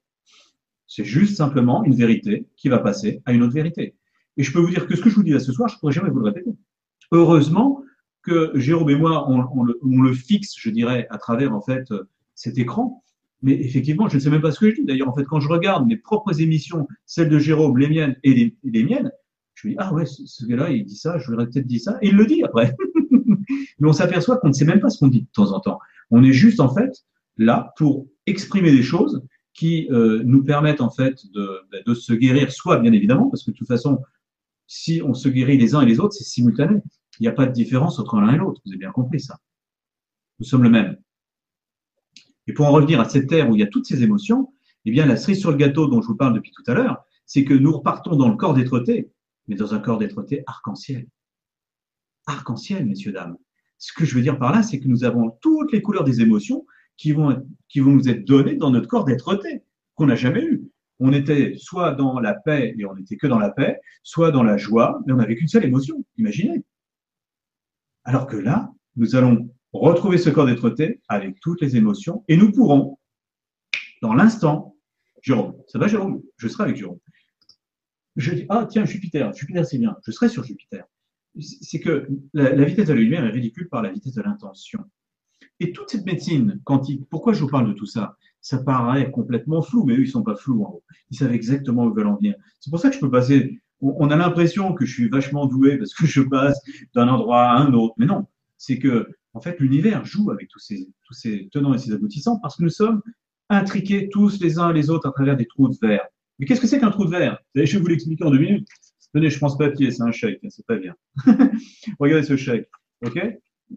[0.89, 3.95] C'est juste simplement une vérité qui va passer à une autre vérité.
[4.37, 5.75] Et je peux vous dire que ce que je vous dis là ce soir, je
[5.75, 6.49] ne pourrais jamais vous le répéter.
[7.11, 7.83] Heureusement
[8.23, 11.93] que Jérôme et moi, on, le, fixe, je dirais, à travers en fait
[12.33, 13.03] cet écran,
[13.43, 14.85] mais effectivement, je ne sais même pas ce que je dis.
[14.85, 18.55] D'ailleurs, en fait, quand je regarde mes propres émissions, celles de Jérôme, les miennes et
[18.63, 19.11] les, miennes,
[19.53, 21.99] je me dis, ah ouais, ce gars-là, il dit ça, je voudrais peut-être dire ça.
[22.01, 22.75] Et il le dit après.
[23.79, 25.79] Mais on s'aperçoit qu'on ne sait même pas ce qu'on dit de temps en temps.
[26.09, 27.05] On est juste, en fait,
[27.37, 29.23] là pour exprimer des choses
[29.53, 33.55] qui euh, nous permettent, en fait, de, se guérir, soit, bien évidemment, parce que de
[33.55, 34.01] toute façon,
[34.67, 36.81] si on se guérit les uns et les autres, c'est simultané.
[37.19, 38.61] Il n'y a pas de différence entre l'un et l'autre.
[38.65, 39.37] Vous avez bien compris ça.
[40.39, 40.97] Nous sommes le même.
[42.47, 44.53] Et pour en revenir à cette terre où il y a toutes ces émotions,
[44.85, 47.03] eh bien, la cerise sur le gâteau dont je vous parle depuis tout à l'heure,
[47.25, 48.83] c'est que nous repartons dans le corps dêtre
[49.47, 51.07] mais dans un corps dêtre arc-en-ciel.
[52.25, 53.37] Arc-en-ciel, messieurs, dames.
[53.77, 56.21] Ce que je veux dire par là, c'est que nous avons toutes les couleurs des
[56.21, 56.65] émotions
[56.99, 57.41] qui vont,
[57.77, 59.39] nous être données dans notre corps dêtre
[59.95, 60.63] qu'on n'a jamais eu.
[60.99, 64.43] On était soit dans la paix et on n'était que dans la paix, soit dans
[64.43, 66.05] la joie, mais on n'avait qu'une seule émotion.
[66.17, 66.65] Imaginez.
[68.03, 70.75] Alors que là, nous allons retrouver ce corps d'être
[71.07, 72.99] avec toutes les émotions et nous pourrons,
[74.01, 74.75] dans l'instant,
[75.21, 76.21] Jérôme, ça va Jérôme?
[76.35, 76.99] Je serai avec Jérôme.
[78.17, 80.83] Je dis, ah tiens, Jupiter, Jupiter c'est bien, je serai sur Jupiter.
[81.39, 84.83] C'est que la, la, vitesse de la lumière est ridicule par la vitesse de l'intention.
[85.59, 88.17] Et toute cette médecine quantique, pourquoi je vous parle de tout ça?
[88.41, 90.83] Ça paraît complètement flou, mais eux, ils sont pas flous en haut.
[91.11, 92.35] Ils savent exactement où ils veulent en venir.
[92.59, 93.59] C'est pour ça que je peux passer.
[93.81, 96.59] On a l'impression que je suis vachement doué parce que je passe
[96.93, 98.25] d'un endroit à un autre, mais non.
[98.57, 102.39] C'est que en fait, l'univers joue avec tous ces, tous ces tenants et ces aboutissants
[102.39, 103.01] parce que nous sommes
[103.49, 106.05] intriqués tous les uns les autres à travers des trous de verre.
[106.37, 107.37] Mais qu'est-ce que c'est qu'un trou de verre?
[107.55, 108.67] Je vais vous l'expliquer en deux minutes.
[109.13, 110.95] Tenez, je prends ce papier, c'est un chèque, c'est pas bien.
[111.99, 112.69] Regardez ce chèque,
[113.03, 113.19] ok?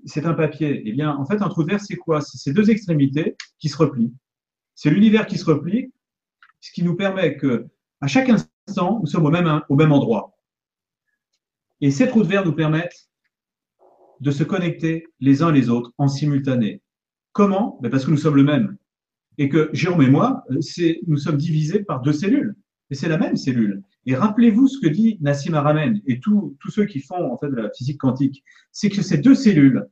[0.04, 0.82] C'est un papier.
[0.86, 2.20] Eh bien, en fait, un trou de verre, c'est quoi?
[2.20, 4.12] C'est ces deux extrémités qui se replient.
[4.74, 5.92] C'est l'univers qui se replie,
[6.60, 7.66] ce qui nous permet que,
[8.00, 10.36] à chaque instant, nous sommes au même, au même endroit.
[11.80, 13.08] Et ces trous de verre nous permettent
[14.20, 16.80] de se connecter les uns les autres en simultané.
[17.32, 17.78] Comment?
[17.82, 18.76] Ben Parce que nous sommes le même.
[19.36, 22.54] Et que Jérôme et moi, c'est, nous sommes divisés par deux cellules.
[22.90, 23.82] Et c'est la même cellule.
[24.06, 27.56] Et rappelez-vous ce que dit Nassim Haramein et tous ceux qui font en fait de
[27.56, 28.42] la physique quantique,
[28.72, 29.86] c'est que ces deux cellules,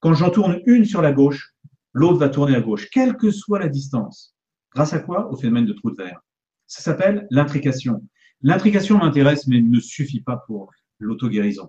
[0.00, 1.54] quand j'en tourne une sur la gauche,
[1.92, 4.34] l'autre va tourner à gauche, quelle que soit la distance.
[4.74, 5.30] Grâce à quoi?
[5.30, 6.20] Au phénomène de trou de verre.
[6.66, 8.02] Ça s'appelle l'intrication.
[8.40, 11.68] L'intrication m'intéresse, mais ne suffit pas pour l'auto-guérison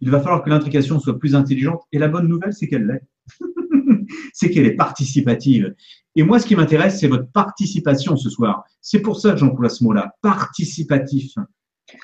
[0.00, 1.82] il va falloir que l'intrication soit plus intelligente.
[1.92, 3.06] Et la bonne nouvelle, c'est qu'elle l'est.
[4.32, 5.74] c'est qu'elle est participative.
[6.16, 8.64] Et moi, ce qui m'intéresse, c'est votre participation ce soir.
[8.80, 11.32] C'est pour ça que j'emploie ce mot-là, participatif.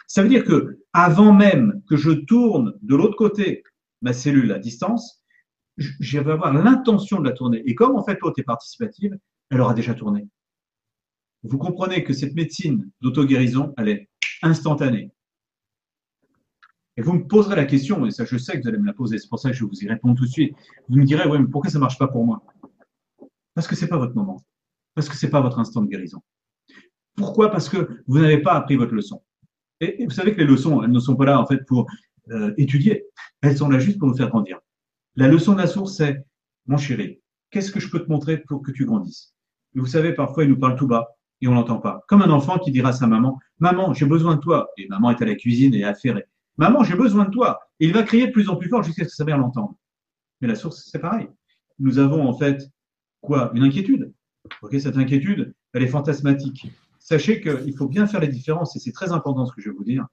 [0.06, 3.62] Ça veut dire que avant même que je tourne de l'autre côté
[4.02, 5.22] ma cellule à distance,
[5.76, 7.62] je vais avoir l'intention de la tourner.
[7.66, 9.16] Et comme en fait l'autre est participative,
[9.50, 10.28] elle aura déjà tourné.
[11.42, 14.08] Vous comprenez que cette médecine d'auto-guérison, elle est
[14.42, 15.12] instantanée.
[16.96, 18.94] Et vous me poserez la question, et ça je sais que vous allez me la
[18.94, 20.54] poser, c'est pour ça que je vous y réponds tout de suite.
[20.88, 22.42] Vous me direz, oui, mais pourquoi ça ne marche pas pour moi?
[23.54, 24.42] Parce que ce n'est pas votre moment.
[24.94, 26.22] Parce que ce n'est pas votre instant de guérison.
[27.14, 27.50] Pourquoi?
[27.50, 29.22] Parce que vous n'avez pas appris votre leçon.
[29.80, 31.86] Et, vous savez que les leçons, elles ne sont pas là en fait pour
[32.30, 33.04] euh, étudier,
[33.42, 34.58] elles sont là juste pour nous faire grandir.
[35.16, 36.24] La leçon de la source, c'est
[36.66, 37.20] mon chéri,
[37.50, 39.34] qu'est-ce que je peux te montrer pour que tu grandisses?
[39.74, 42.02] Et Vous savez, parfois, il nous parle tout bas et on l'entend pas.
[42.08, 44.68] Comme un enfant qui dira à sa maman, maman, j'ai besoin de toi.
[44.78, 46.26] Et maman est à la cuisine et affairée.
[46.56, 47.60] Maman, j'ai besoin de toi.
[47.80, 49.74] Et il va crier de plus en plus fort jusqu'à ce que sa mère l'entende.
[50.40, 51.28] Mais la source, c'est pareil.
[51.78, 52.70] Nous avons en fait
[53.20, 53.50] quoi?
[53.54, 54.12] Une inquiétude.
[54.62, 56.70] Ok, cette inquiétude, elle est fantasmatique.
[56.98, 59.76] Sachez qu'il faut bien faire les différences, et c'est très important ce que je vais
[59.76, 60.06] vous dire,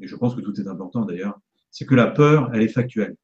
[0.00, 1.38] et je pense que tout est important d'ailleurs,
[1.70, 3.16] c'est que la peur, elle est factuelle.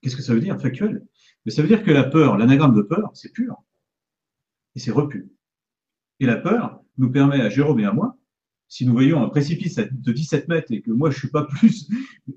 [0.00, 1.06] Qu'est-ce que ça veut dire, factuel
[1.44, 3.62] Mais ça veut dire que la peur, l'anagramme de peur, c'est pur.
[4.74, 5.30] Et c'est repu.
[6.18, 8.16] Et la peur nous permet à Jérôme et à moi,
[8.72, 11.90] si nous voyons un précipice de 17 mètres et que moi je suis pas plus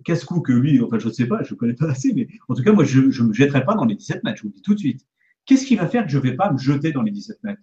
[0.04, 2.56] casse-cou que lui, enfin je ne sais pas, je ne connais pas assez, mais en
[2.56, 4.56] tout cas moi je ne me jetterai pas dans les 17 mètres, je vous le
[4.56, 5.08] dis tout de suite.
[5.46, 7.62] Qu'est-ce qui va faire que je ne vais pas me jeter dans les 17 mètres?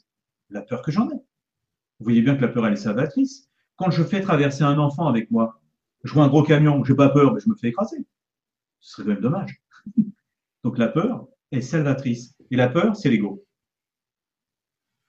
[0.48, 1.12] La peur que j'en ai.
[1.12, 3.46] Vous voyez bien que la peur elle est salvatrice.
[3.76, 5.60] Quand je fais traverser un enfant avec moi,
[6.02, 8.06] je vois un gros camion, je n'ai pas peur, mais je me fais écraser.
[8.80, 9.60] Ce serait quand même dommage.
[10.64, 12.34] Donc la peur est salvatrice.
[12.50, 13.44] Et la peur, c'est l'ego.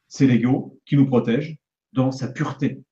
[0.09, 1.55] C'est l'ego qui nous protège
[1.93, 2.83] dans sa pureté.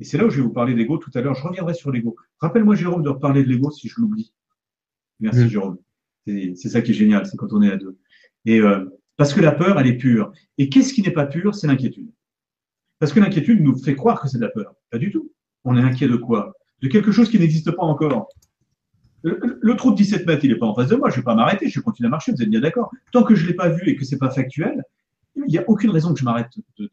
[0.00, 1.34] Et c'est là où je vais vous parler d'ego tout à l'heure.
[1.34, 2.16] Je reviendrai sur l'ego.
[2.38, 4.32] Rappelle-moi, Jérôme, de reparler de l'ego si je l'oublie.
[5.20, 5.48] Merci, mm.
[5.48, 5.78] Jérôme.
[6.26, 7.96] C'est ça qui est génial, c'est quand on est à deux.
[8.44, 8.84] Et euh,
[9.16, 10.32] parce que la peur, elle est pure.
[10.58, 11.54] Et qu'est-ce qui n'est pas pur?
[11.54, 12.10] C'est l'inquiétude.
[12.98, 14.74] Parce que l'inquiétude nous fait croire que c'est de la peur.
[14.90, 15.32] Pas du tout.
[15.64, 16.54] On est inquiet de quoi?
[16.82, 18.28] De quelque chose qui n'existe pas encore.
[19.22, 21.10] Le, trou de 17 mètres, il n'est pas en face de moi.
[21.10, 21.68] Je ne vais pas m'arrêter.
[21.68, 22.32] Je vais continuer à marcher.
[22.32, 22.90] Vous êtes bien d'accord?
[23.12, 24.82] Tant que je ne l'ai pas vu et que c'est pas factuel,
[25.34, 26.88] il n'y a aucune raison que je m'arrête de,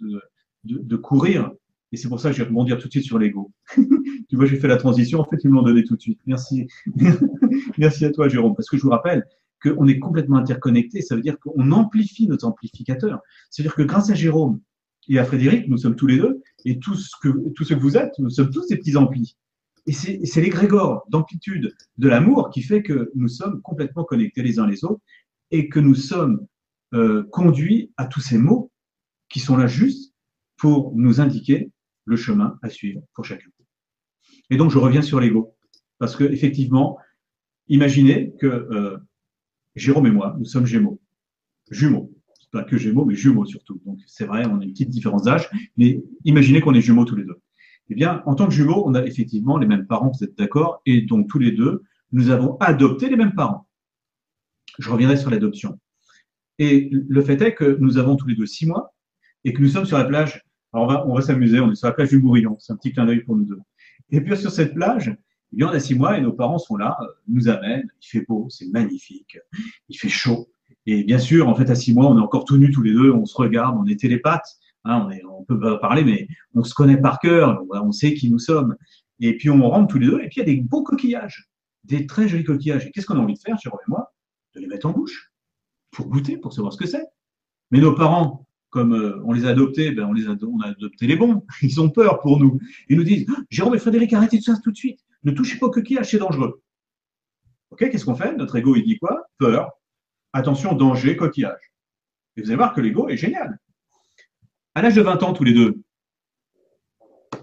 [0.64, 1.52] de, courir
[1.96, 3.54] et c'est pour ça que je vais rebondir tout de suite sur l'ego.
[3.78, 5.22] tu vois, j'ai fait la transition.
[5.22, 6.20] En fait, ils me l'ont donné tout de suite.
[6.26, 6.68] Merci.
[7.78, 8.54] Merci à toi, Jérôme.
[8.54, 9.26] Parce que je vous rappelle
[9.64, 11.02] qu'on est complètement interconnectés.
[11.02, 13.22] Ça veut dire qu'on amplifie nos amplificateurs.
[13.50, 14.60] C'est-à-dire que grâce à Jérôme
[15.08, 17.96] et à Frédéric, nous sommes tous les deux, et tous que, tous ceux que vous
[17.96, 19.38] êtes, nous sommes tous des petits amplis.
[19.86, 24.68] Et c'est l'égrégore d'amplitude de l'amour qui fait que nous sommes complètement connectés les uns
[24.68, 25.02] les autres
[25.52, 26.46] et que nous sommes
[26.94, 28.70] euh, conduits à tous ces mots
[29.30, 30.14] qui sont là juste
[30.58, 31.72] pour nous indiquer
[32.06, 33.50] le chemin à suivre pour chacun.
[34.50, 35.56] Et donc, je reviens sur l'ego.
[35.98, 36.98] Parce que, effectivement,
[37.68, 38.98] imaginez que euh,
[39.76, 41.00] Jérôme et moi, nous sommes gémeaux.
[41.70, 42.12] Jumeaux.
[42.52, 43.82] Pas que gémeaux, mais jumeaux surtout.
[43.86, 47.16] Donc, c'est vrai, on a une petite différence d'âge, mais imaginez qu'on est jumeaux tous
[47.18, 47.40] les deux.
[47.90, 50.82] Eh bien, en tant que jumeaux, on a effectivement les mêmes parents, vous êtes d'accord,
[50.86, 51.84] et donc tous les deux,
[52.14, 53.68] nous avons adopté les mêmes parents.
[54.80, 55.80] Je reviendrai sur l'adoption.
[56.58, 58.94] Et le fait est que nous avons tous les deux six mois
[59.44, 60.45] et que nous sommes sur la plage
[60.76, 62.76] alors on va, on va s'amuser, on est sur la plage du Bourillon, c'est un
[62.76, 63.62] petit clin d'œil pour nous deux.
[64.12, 65.16] Et puis sur cette plage,
[65.54, 68.06] eh bien, on a six mois et nos parents sont là, euh, nous amènent, il
[68.06, 69.40] fait beau, c'est magnifique,
[69.88, 70.50] il fait chaud.
[70.86, 72.92] Et bien sûr, en fait, à six mois, on est encore tout nus tous les
[72.92, 76.28] deux, on se regarde, on est télépathes, hein, on, est, on peut pas parler, mais
[76.54, 78.76] on se connaît par cœur, on sait qui nous sommes.
[79.22, 81.50] Et puis on rentre tous les deux, et puis il y a des beaux coquillages,
[81.86, 82.86] des très jolis coquillages.
[82.86, 84.14] Et qu'est-ce qu'on a envie de faire, Jérôme et moi?
[84.56, 85.32] De les mettre en bouche,
[85.92, 87.06] pour goûter, pour savoir ce que c'est.
[87.72, 88.45] Mais nos parents,
[88.76, 91.46] comme euh, on les a adoptés, ben on, les a, on a adopté les bons.
[91.62, 92.60] Ils ont peur pour nous.
[92.90, 95.00] Ils nous disent Jérôme et Frédéric, arrêtez ça tout de suite.
[95.24, 96.62] Ne touchez pas au coquillage, c'est dangereux.
[97.70, 98.36] Ok, qu'est-ce qu'on fait?
[98.36, 99.28] Notre ego, il dit quoi?
[99.38, 99.72] Peur.
[100.34, 101.72] Attention, danger, coquillage.
[102.36, 103.58] Et vous allez voir que l'ego est génial.
[104.74, 105.82] À l'âge de 20 ans, tous les deux,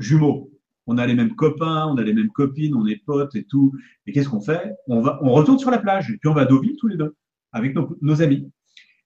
[0.00, 0.50] jumeaux,
[0.86, 3.72] on a les mêmes copains, on a les mêmes copines, on est potes et tout.
[4.06, 4.74] Et qu'est-ce qu'on fait?
[4.86, 6.10] On, va, on retourne sur la plage.
[6.10, 7.16] Et puis on va à tous les deux,
[7.52, 8.52] avec nos amis.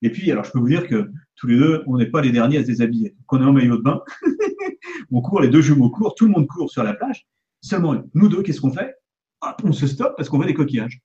[0.03, 2.33] Et puis, alors, je peux vous dire que tous les deux, on n'est pas les
[2.33, 3.15] derniers à se déshabiller.
[3.27, 4.03] Quand on est en maillot de bain,
[5.13, 7.27] on court, les deux jumeaux courent, tout le monde court sur la plage.
[7.61, 8.97] Seulement, nous deux, qu'est-ce qu'on fait?
[9.63, 11.01] On se stoppe parce qu'on veut des coquillages.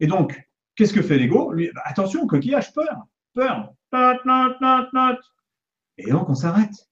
[0.00, 0.40] Et donc,
[0.76, 1.52] qu'est-ce que fait l'ego?
[1.52, 3.74] Lui, bah, attention, coquillage, peur, peur.
[5.98, 6.88] Et donc, on s'arrête.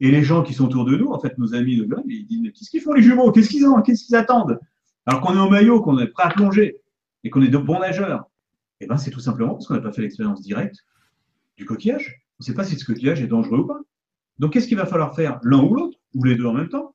[0.00, 2.26] Et les gens qui sont autour de nous, en fait, nos amis, nos gars, ils
[2.26, 3.32] disent, qu'est-ce qu'ils font les jumeaux?
[3.32, 4.58] Qu'est-ce qu'ils ont Qu'est-ce qu'ils attendent?
[5.06, 6.76] Alors qu'on est en maillot, qu'on est prêt à plonger
[7.24, 8.24] et qu'on est de bons nageurs.
[8.80, 10.76] Eh ben, c'est tout simplement parce qu'on n'a pas fait l'expérience directe
[11.64, 12.22] coquillage.
[12.38, 13.80] On ne sait pas si ce coquillage est dangereux ou pas.
[14.38, 16.94] Donc, qu'est-ce qu'il va falloir faire L'un ou l'autre, ou les deux en même temps?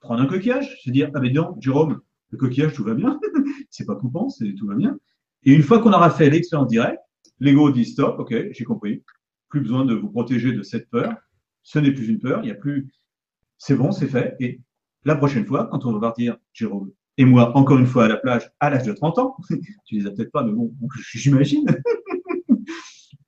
[0.00, 2.00] Prendre un coquillage, se dire, ah ben non, Jérôme,
[2.30, 3.18] le coquillage, tout va bien.
[3.70, 4.98] c'est pas coupant, c'est tout va bien.
[5.44, 7.00] Et une fois qu'on aura fait l'expérience directe,
[7.40, 9.02] l'ego dit stop, ok, j'ai compris.
[9.48, 11.14] Plus besoin de vous protéger de cette peur.
[11.62, 12.92] Ce n'est plus une peur, il n'y a plus.
[13.58, 14.34] C'est bon, c'est fait.
[14.40, 14.60] Et
[15.04, 18.16] la prochaine fois, quand on va partir, Jérôme, et moi, encore une fois, à la
[18.16, 19.36] plage, à l'âge de 30 ans,
[19.84, 20.72] tu les as peut-être pas, mais bon,
[21.14, 21.66] j'imagine.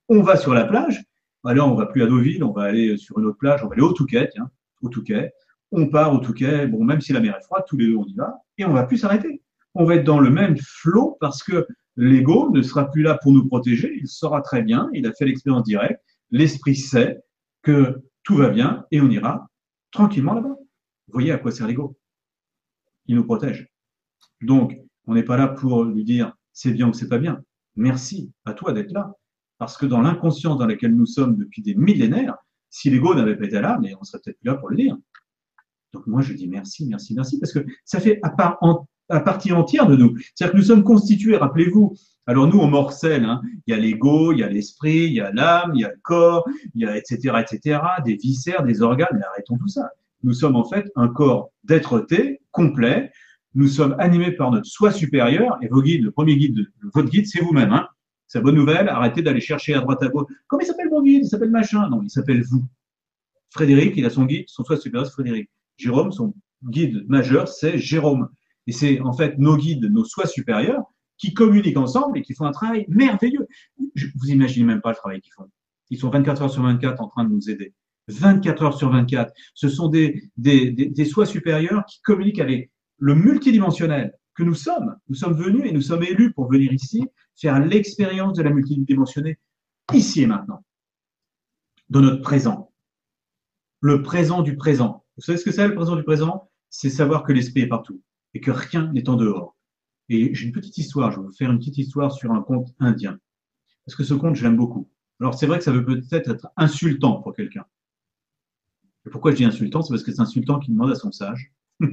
[0.09, 1.03] On va sur la plage.
[1.43, 3.73] Alors, on va plus à Deauville, on va aller sur une autre plage, on va
[3.73, 4.49] aller au Touquet, tiens,
[4.81, 5.31] au Touquet.
[5.71, 8.05] On part au Touquet, bon, même si la mer est froide, tous les deux, on
[8.05, 9.41] y va, et on va plus s'arrêter.
[9.75, 13.31] On va être dans le même flot parce que l'ego ne sera plus là pour
[13.31, 16.01] nous protéger, il saura très bien, il a fait l'expérience directe,
[16.31, 17.21] l'esprit sait
[17.61, 19.47] que tout va bien et on ira
[19.91, 20.55] tranquillement là-bas.
[20.57, 21.97] Vous voyez à quoi sert l'ego?
[23.05, 23.67] Il nous protège.
[24.41, 27.41] Donc, on n'est pas là pour lui dire c'est bien ou c'est pas bien.
[27.75, 29.13] Merci à toi d'être là.
[29.57, 32.35] Parce que dans l'inconscience dans laquelle nous sommes depuis des millénaires,
[32.69, 34.97] si l'ego n'avait pas été là, mais on serait peut-être plus là pour le dire.
[35.93, 38.59] Donc moi, je dis merci, merci, merci, parce que ça fait à, part,
[39.07, 40.17] à partie entière de nous.
[40.17, 41.95] C'est-à-dire que nous sommes constitués, rappelez-vous,
[42.27, 45.21] alors nous, on morcelle, hein, il y a l'ego, il y a l'esprit, il y
[45.21, 48.81] a l'âme, il y a le corps, il y a etc., etc., des viscères, des
[48.81, 49.89] organes, mais arrêtons tout ça.
[50.23, 53.11] Nous sommes en fait un corps d'être-té complet.
[53.53, 57.27] Nous sommes animés par notre soi supérieur et vos guides, le premier guide, votre guide,
[57.27, 57.71] c'est vous-même.
[57.71, 57.87] Hein.
[58.27, 60.27] C'est la bonne nouvelle, arrêtez d'aller chercher à droite à gauche.
[60.47, 61.23] Comment il s'appelle mon guide?
[61.23, 61.87] Il s'appelle machin.
[61.89, 62.65] Non, il s'appelle vous.
[63.51, 65.49] Frédéric, il a son guide, son soi supérieur, c'est Frédéric.
[65.77, 68.29] Jérôme, son guide majeur, c'est Jérôme.
[68.67, 70.83] Et c'est en fait nos guides, nos soi supérieurs,
[71.17, 73.47] qui communiquent ensemble et qui font un travail merveilleux.
[73.77, 75.49] vous imaginez même pas le travail qu'ils font.
[75.89, 77.73] Ils sont 24 heures sur 24 en train de nous aider.
[78.07, 79.31] 24 heures sur 24.
[79.53, 84.53] Ce sont des, des, des, des soins supérieurs qui communiquent avec le multidimensionnel que nous
[84.53, 84.97] sommes.
[85.07, 89.37] Nous sommes venus et nous sommes élus pour venir ici faire l'expérience de la multidimensionnelle
[89.93, 90.63] ici et maintenant,
[91.89, 92.71] dans notre présent.
[93.81, 95.05] Le présent du présent.
[95.17, 96.49] Vous savez ce que c'est le présent du présent?
[96.69, 98.01] C'est savoir que l'esprit est partout
[98.33, 99.55] et que rien n'est en dehors.
[100.09, 102.73] Et j'ai une petite histoire, je vais vous faire une petite histoire sur un conte
[102.79, 103.17] indien.
[103.85, 104.89] Parce que ce conte, je l'aime beaucoup.
[105.19, 107.65] Alors c'est vrai que ça veut peut-être être insultant pour quelqu'un.
[109.05, 109.81] Et pourquoi je dis insultant?
[109.81, 111.53] C'est parce que c'est insultant qui demande à son sage.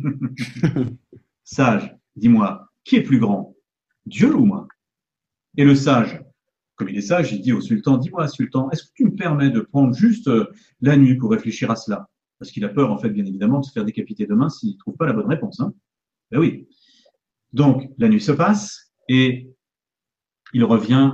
[1.45, 3.55] sage, dis-moi, qui est plus grand
[4.07, 4.67] Dieu ou moi?
[5.57, 6.23] Et le sage,
[6.77, 9.51] comme il est sage, il dit au sultan, dis-moi, sultan, est-ce que tu me permets
[9.51, 10.47] de prendre juste euh,
[10.81, 12.09] la nuit pour réfléchir à cela?
[12.39, 14.79] Parce qu'il a peur, en fait, bien évidemment, de se faire décapiter demain s'il ne
[14.79, 15.61] trouve pas la bonne réponse.
[15.61, 15.75] Hein
[16.31, 16.67] ben oui.
[17.53, 19.51] Donc, la nuit se passe et
[20.55, 21.13] il revient,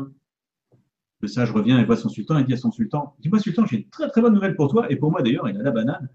[1.20, 3.78] le sage revient et voit son sultan et dit à son sultan, dis-moi sultan, j'ai
[3.78, 6.08] une très très bonne nouvelle pour toi et pour moi d'ailleurs, il a la banane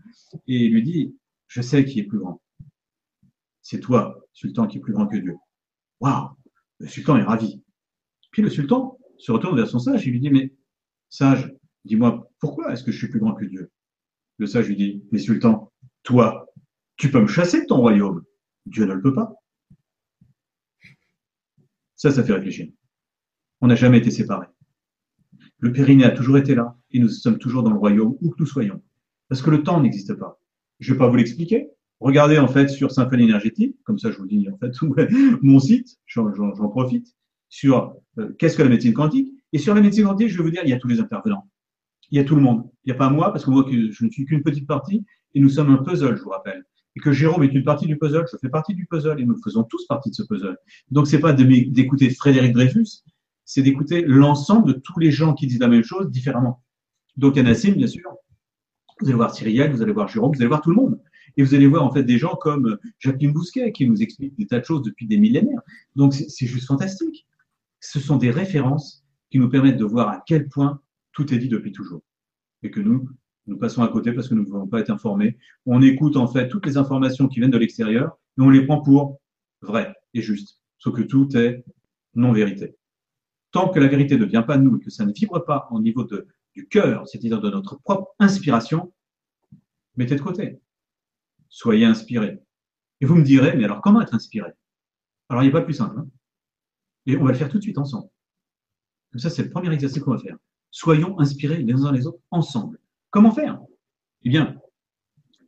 [0.48, 1.16] et il lui dit,
[1.48, 2.42] je sais qui est plus grand.
[3.64, 5.36] C'est toi, sultan, qui est plus grand que Dieu.
[6.02, 6.30] Waouh
[6.80, 7.64] Le sultan est ravi.
[8.32, 10.54] Puis le sultan se retourne vers son sage et lui dit, mais
[11.10, 11.52] sage,
[11.86, 13.72] dis-moi, pourquoi est-ce que je suis plus grand que Dieu?
[14.38, 15.72] Le sage lui dit, mais sultan,
[16.04, 16.46] toi,
[16.98, 18.24] tu peux me chasser de ton royaume.
[18.66, 19.34] Dieu ne le peut pas.
[21.96, 22.68] Ça, ça fait réfléchir.
[23.62, 24.48] On n'a jamais été séparés.
[25.60, 28.36] Le Périnée a toujours été là et nous sommes toujours dans le royaume où que
[28.40, 28.84] nous soyons.
[29.30, 30.38] Parce que le temps n'existe pas.
[30.80, 31.70] Je ne vais pas vous l'expliquer.
[32.04, 34.74] Regardez en fait sur Symphonie énergétique, comme ça je vous dis en fait
[35.42, 36.30] mon site, j'en
[36.70, 37.08] profite,
[37.50, 39.32] sur euh, qu'est-ce que la médecine quantique?
[39.54, 41.50] Et sur la médecine quantique, je vais vous dire, il y a tous les intervenants.
[42.12, 42.70] Il y a tout le monde.
[42.84, 45.40] Il n'y a pas moi, parce que moi, je ne suis qu'une petite partie, et
[45.40, 48.26] nous sommes un puzzle, je vous rappelle et que Jérôme est une partie du puzzle,
[48.32, 50.58] je fais partie du puzzle et nous faisons tous partie de ce puzzle.
[50.92, 53.04] Donc c'est pas d'écouter Frédéric Dreyfus,
[53.46, 56.64] c'est d'écouter l'ensemble de tous les gens qui disent la même chose différemment.
[57.18, 58.16] Donc Anassim, bien sûr,
[59.00, 61.00] vous allez voir Cyrielle, vous allez voir Jérôme, vous allez voir tout le monde.
[61.38, 64.46] Et vous allez voir en fait des gens comme Jacqueline Bousquet qui nous explique des
[64.46, 65.62] tas de choses depuis des millénaires.
[65.96, 67.28] Donc c'est juste fantastique.
[67.80, 70.80] Ce sont des références qui nous permettent de voir à quel point
[71.12, 72.02] tout est dit depuis toujours.
[72.62, 73.10] Et que nous,
[73.48, 75.38] nous passons à côté parce que nous ne voulons pas être informés.
[75.66, 78.82] On écoute en fait toutes les informations qui viennent de l'extérieur et on les prend
[78.82, 79.20] pour
[79.62, 80.60] vraies et justes.
[80.78, 81.64] Sauf que tout est
[82.16, 82.76] non-vérité.
[83.52, 85.68] Tant que la vérité ne vient pas de nous et que ça ne vibre pas
[85.72, 88.92] au niveau de, du cœur, c'est-à-dire de notre propre inspiration,
[89.96, 90.60] mettez de côté.
[91.56, 92.40] Soyez inspirés.
[93.00, 94.50] Et vous me direz, mais alors comment être inspiré?
[95.30, 96.00] Alors il n'y a pas plus simple.
[96.00, 96.08] Hein
[97.06, 98.10] et on va le faire tout de suite ensemble.
[99.12, 100.36] Comme ça, c'est le premier exercice qu'on va faire.
[100.72, 102.80] Soyons inspirés les uns les autres ensemble.
[103.12, 103.62] Comment faire?
[104.24, 104.60] Eh bien,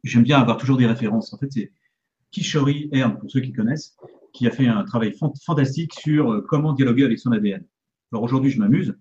[0.04, 1.34] j'aime bien avoir toujours des références.
[1.34, 1.72] En fait, c'est
[2.30, 3.96] Kishori Ern, pour ceux qui connaissent,
[4.32, 5.12] qui a fait un travail
[5.44, 7.66] fantastique sur euh, comment dialoguer avec son ADN.
[8.12, 8.96] Alors aujourd'hui, je m'amuse.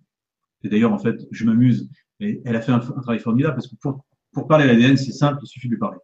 [0.63, 1.91] Et d'ailleurs, en fait, je m'amuse.
[2.19, 5.41] Elle a fait un, travail formidable parce que pour, pour parler à l'ADN, c'est simple,
[5.43, 5.99] il suffit de lui parler.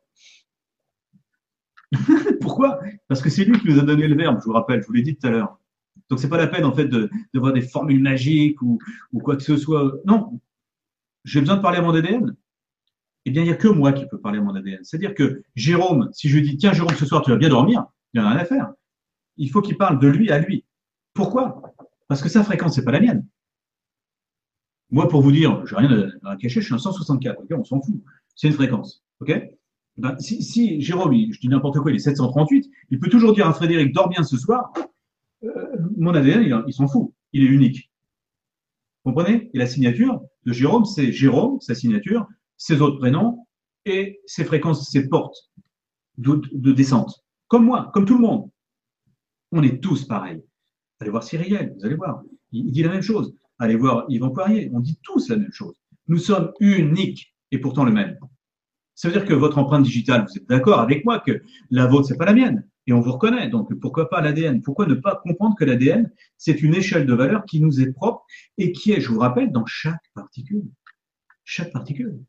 [2.40, 2.80] Pourquoi?
[3.08, 4.92] Parce que c'est lui qui nous a donné le verbe, je vous rappelle, je vous
[4.92, 5.58] l'ai dit tout à l'heure.
[6.08, 8.78] Donc c'est pas la peine en fait de, voir des formules magiques ou,
[9.22, 9.94] quoi que ce soit.
[10.04, 10.40] Non,
[11.24, 12.34] j'ai besoin de parler à mon ADN
[13.26, 14.82] eh bien, il n'y a que moi qui peux parler à mon ADN.
[14.82, 18.20] C'est-à-dire que Jérôme, si je dis, tiens, Jérôme, ce soir, tu vas bien dormir, il
[18.20, 18.72] n'y en a rien à faire.
[19.36, 20.64] Il faut qu'il parle de lui à lui.
[21.12, 21.62] Pourquoi?
[22.08, 23.26] Parce que sa fréquence, c'est pas la mienne.
[24.90, 27.80] Moi, pour vous dire, je n'ai rien à, cacher, je suis un 164, on s'en
[27.80, 28.02] fout.
[28.34, 29.04] C'est une fréquence.
[29.20, 29.50] ok?
[29.96, 33.52] Ben, si, Jérôme, je dis n'importe quoi, il est 738, il peut toujours dire à
[33.52, 34.72] Frédéric, dors bien ce soir.
[35.44, 35.48] Euh,
[35.96, 37.12] mon ADN, il, il s'en fout.
[37.32, 37.90] Il est unique.
[39.04, 39.50] Vous comprenez?
[39.54, 42.26] Et la signature de Jérôme, c'est Jérôme, sa signature,
[42.56, 43.46] ses autres prénoms
[43.84, 45.50] et ses fréquences, ses portes
[46.18, 47.24] de, descente.
[47.48, 48.50] Comme moi, comme tout le monde.
[49.52, 50.42] On est tous pareils.
[51.00, 52.22] Allez voir Cyrielle, vous allez voir.
[52.52, 53.34] Il, dit la même chose.
[53.58, 55.74] Allez voir Yvan Poirier, on dit tous la même chose.
[56.06, 58.16] Nous sommes uniques et pourtant le même.
[59.00, 62.06] Ça veut dire que votre empreinte digitale, vous êtes d'accord avec moi que la vôtre,
[62.06, 62.68] c'est pas la mienne.
[62.86, 63.48] Et on vous reconnaît.
[63.48, 67.46] Donc, pourquoi pas l'ADN Pourquoi ne pas comprendre que l'ADN, c'est une échelle de valeur
[67.46, 68.26] qui nous est propre
[68.58, 70.64] et qui est, je vous rappelle, dans chaque particule.
[71.44, 72.20] Chaque particule.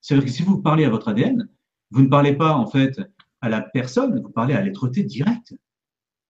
[0.00, 1.48] C'est-à-dire que si vous parlez à votre ADN,
[1.90, 3.00] vous ne parlez pas, en fait,
[3.40, 5.52] à la personne, vous parlez à l'être T direct.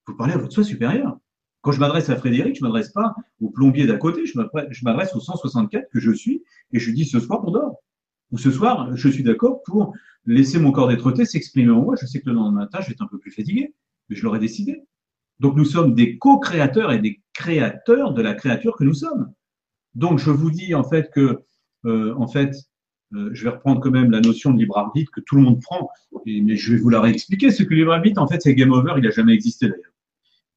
[0.07, 1.19] Vous parlez à votre soi supérieur.
[1.61, 5.15] Quand je m'adresse à Frédéric, je ne m'adresse pas au plombier d'à côté, je m'adresse
[5.15, 6.43] au 164 que je suis
[6.73, 7.83] et je dis ce soir on dort.
[8.33, 9.95] Ou ce soir, je suis d'accord pour
[10.27, 11.95] laisser mon corps d'être s'exprimer en moi.
[12.01, 13.75] Je sais que le lendemain matin, je vais être un peu plus fatigué,
[14.09, 14.83] mais je l'aurais décidé.
[15.39, 19.33] Donc nous sommes des co-créateurs et des créateurs de la créature que nous sommes.
[19.95, 21.41] Donc je vous dis en fait que,
[21.85, 22.55] euh, en fait,
[23.15, 25.61] euh, je vais reprendre quand même la notion de libre arbitre que tout le monde
[25.61, 25.91] prend,
[26.25, 27.51] mais je vais vous la réexpliquer.
[27.51, 28.95] Ce que libre arbitre, en fait, c'est game over.
[28.97, 29.93] Il n'a jamais existé d'ailleurs.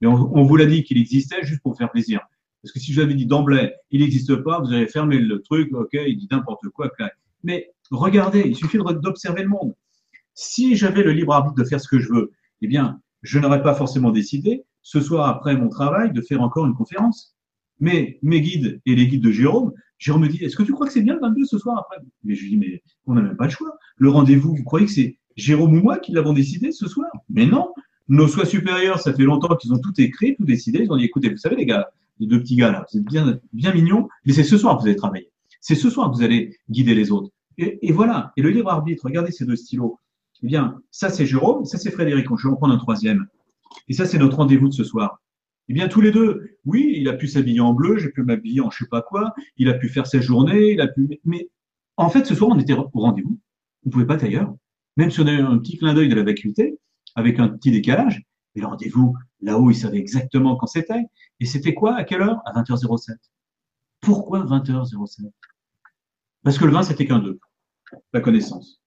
[0.02, 2.22] Mais on, vous l'a dit qu'il existait juste pour faire plaisir.
[2.62, 5.42] Parce que si je vous avais dit d'emblée, il n'existe pas, vous avez fermé le
[5.42, 6.90] truc, ok, il dit n'importe quoi,
[7.46, 9.74] mais regardez, il suffit d'observer le monde.
[10.34, 12.32] Si j'avais le libre arbitre de faire ce que je veux,
[12.62, 16.66] eh bien, je n'aurais pas forcément décidé, ce soir après mon travail, de faire encore
[16.66, 17.36] une conférence.
[17.80, 20.88] Mais mes guides et les guides de Jérôme, Jérôme me dit, est-ce que tu crois
[20.88, 21.98] que c'est bien le 22 ce soir après?
[22.24, 23.78] Mais je lui dis, mais on n'a même pas le choix.
[23.98, 27.10] Le rendez-vous, vous croyez que c'est Jérôme ou moi qui l'avons décidé ce soir?
[27.30, 27.74] Mais non,
[28.08, 30.80] nos soins supérieurs, ça fait longtemps qu'ils ont tout écrit, tout décidé.
[30.84, 31.90] Ils ont dit, écoutez, vous savez les gars,
[32.20, 34.82] les deux petits gars là, vous êtes bien, bien mignons, mais c'est ce soir que
[34.82, 35.30] vous allez travailler.
[35.62, 37.32] C'est ce soir que vous allez guider les autres.
[37.58, 38.34] Et, voilà.
[38.38, 40.00] Et le libre arbitre, regardez ces deux stylos.
[40.44, 42.28] Eh bien, ça c'est Jérôme, ça c'est Frédéric.
[42.38, 43.26] Je vais en prendre un troisième.
[43.88, 45.22] Et ça c'est notre rendez-vous de ce soir.
[45.68, 48.62] Eh bien, tous les deux, oui, il a pu s'habiller en bleu, j'ai pu m'habiller
[48.62, 51.20] en je sais pas quoi, il a pu faire sa journée, il a pu.
[51.24, 51.50] Mais
[51.98, 53.40] en fait, ce soir, on était au rendez-vous.
[53.86, 54.54] On pouvait pas ailleurs.
[54.98, 56.80] Même si on a eu un petit clin d'œil de la vacuité,
[57.16, 58.22] avec un petit décalage,
[58.54, 61.04] mais le rendez-vous, là-haut, il savait exactement quand c'était.
[61.40, 62.40] Et c'était quoi À quelle heure?
[62.46, 63.16] À 20h07.
[64.02, 65.32] Pourquoi 20h07
[66.46, 67.40] Parce que le 20, c'était qu'un 2
[68.14, 68.84] la connaissance.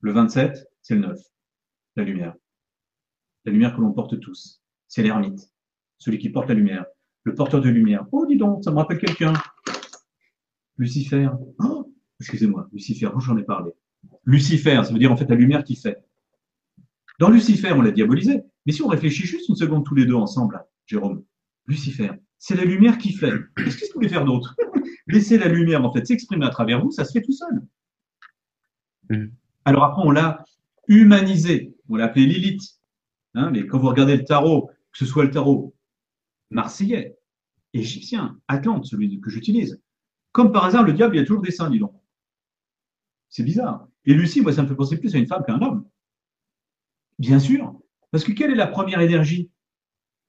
[0.00, 1.18] Le 27, c'est le 9,
[1.96, 2.34] la lumière.
[3.44, 4.62] La lumière que l'on porte tous.
[4.86, 5.40] C'est l'ermite,
[5.98, 6.86] celui qui porte la lumière,
[7.24, 8.06] le porteur de lumière.
[8.12, 9.34] Oh, dis donc, ça me rappelle quelqu'un.
[10.78, 11.28] Lucifer.
[11.62, 13.72] Oh, excusez-moi, Lucifer, j'en ai parlé.
[14.24, 15.98] Lucifer, ça veut dire en fait la lumière qui fait.
[17.18, 18.40] Dans Lucifer, on l'a diabolisé.
[18.64, 21.24] Mais si on réfléchit juste une seconde tous les deux ensemble, Jérôme,
[21.66, 23.32] Lucifer, c'est la lumière qui fait.
[23.56, 24.56] Qu'est-ce qu'il pouvait faire d'autre?
[25.08, 27.62] Laisser la lumière en fait s'exprimer à travers vous, ça se fait tout seul.
[29.10, 29.32] Mm.
[29.64, 30.44] Alors après, on l'a
[30.86, 32.62] humanisé, on l'a appelé Lilith.
[33.34, 35.74] Hein, mais quand vous regardez le tarot, que ce soit le tarot
[36.50, 37.18] marseillais,
[37.72, 39.80] égyptien, Atlante, celui que j'utilise,
[40.32, 41.94] comme par hasard, le diable, il y a toujours des seins, dis donc.
[43.28, 43.88] C'est bizarre.
[44.04, 45.86] Et Lucie, moi, ça me fait penser plus à une femme qu'à un homme.
[47.18, 47.78] Bien sûr.
[48.10, 49.50] Parce que quelle est la première énergie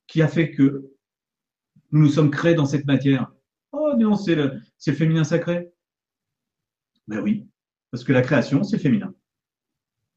[0.07, 0.91] qui a fait que
[1.91, 3.32] nous nous sommes créés dans cette matière?
[3.72, 5.72] Oh non, c'est le, le féminin sacré.
[7.07, 7.47] Ben oui,
[7.91, 9.13] parce que la création, c'est féminin.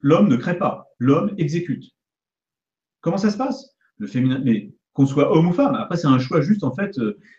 [0.00, 1.84] L'homme ne crée pas, l'homme exécute.
[3.00, 3.76] Comment ça se passe?
[3.98, 6.98] Le féminin, mais qu'on soit homme ou femme, après c'est un choix juste en fait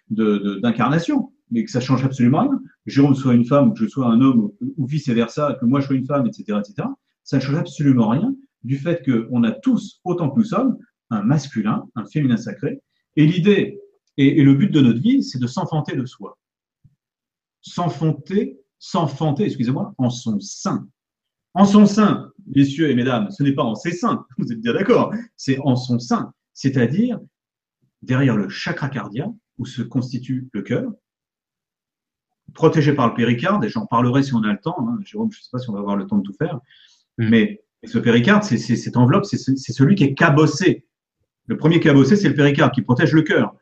[0.10, 2.62] d'incarnation, mais que ça change absolument rien.
[2.86, 5.82] Jérôme soit une femme ou que je sois un homme ou vice versa, que moi
[5.82, 6.88] je sois une femme, etc., etc.
[7.24, 10.78] Ça ne change absolument rien du fait qu'on a tous, autant que nous sommes,
[11.10, 12.82] un masculin, un féminin sacré.
[13.16, 13.80] Et l'idée
[14.18, 16.38] et, et, le but de notre vie, c'est de s'enfanter de soi.
[17.62, 20.90] S'enfanter s'enfanter, excusez-moi, en son sein.
[21.54, 24.74] En son sein, messieurs et mesdames, ce n'est pas en ses seins, vous êtes bien
[24.74, 27.18] d'accord, c'est en son sein, c'est-à-dire
[28.02, 30.92] derrière le chakra cardiaque où se constitue le cœur,
[32.54, 35.40] protégé par le péricarde, et j'en parlerai si on a le temps, hein, Jérôme, je
[35.40, 36.60] ne sais pas si on va avoir le temps de tout faire,
[37.18, 37.30] mm.
[37.30, 40.86] mais ce péricarde, c'est cette enveloppe, c'est celui qui est cabossé.
[41.48, 43.56] Le premier cabossé, c'est le péricarde qui protège le cœur.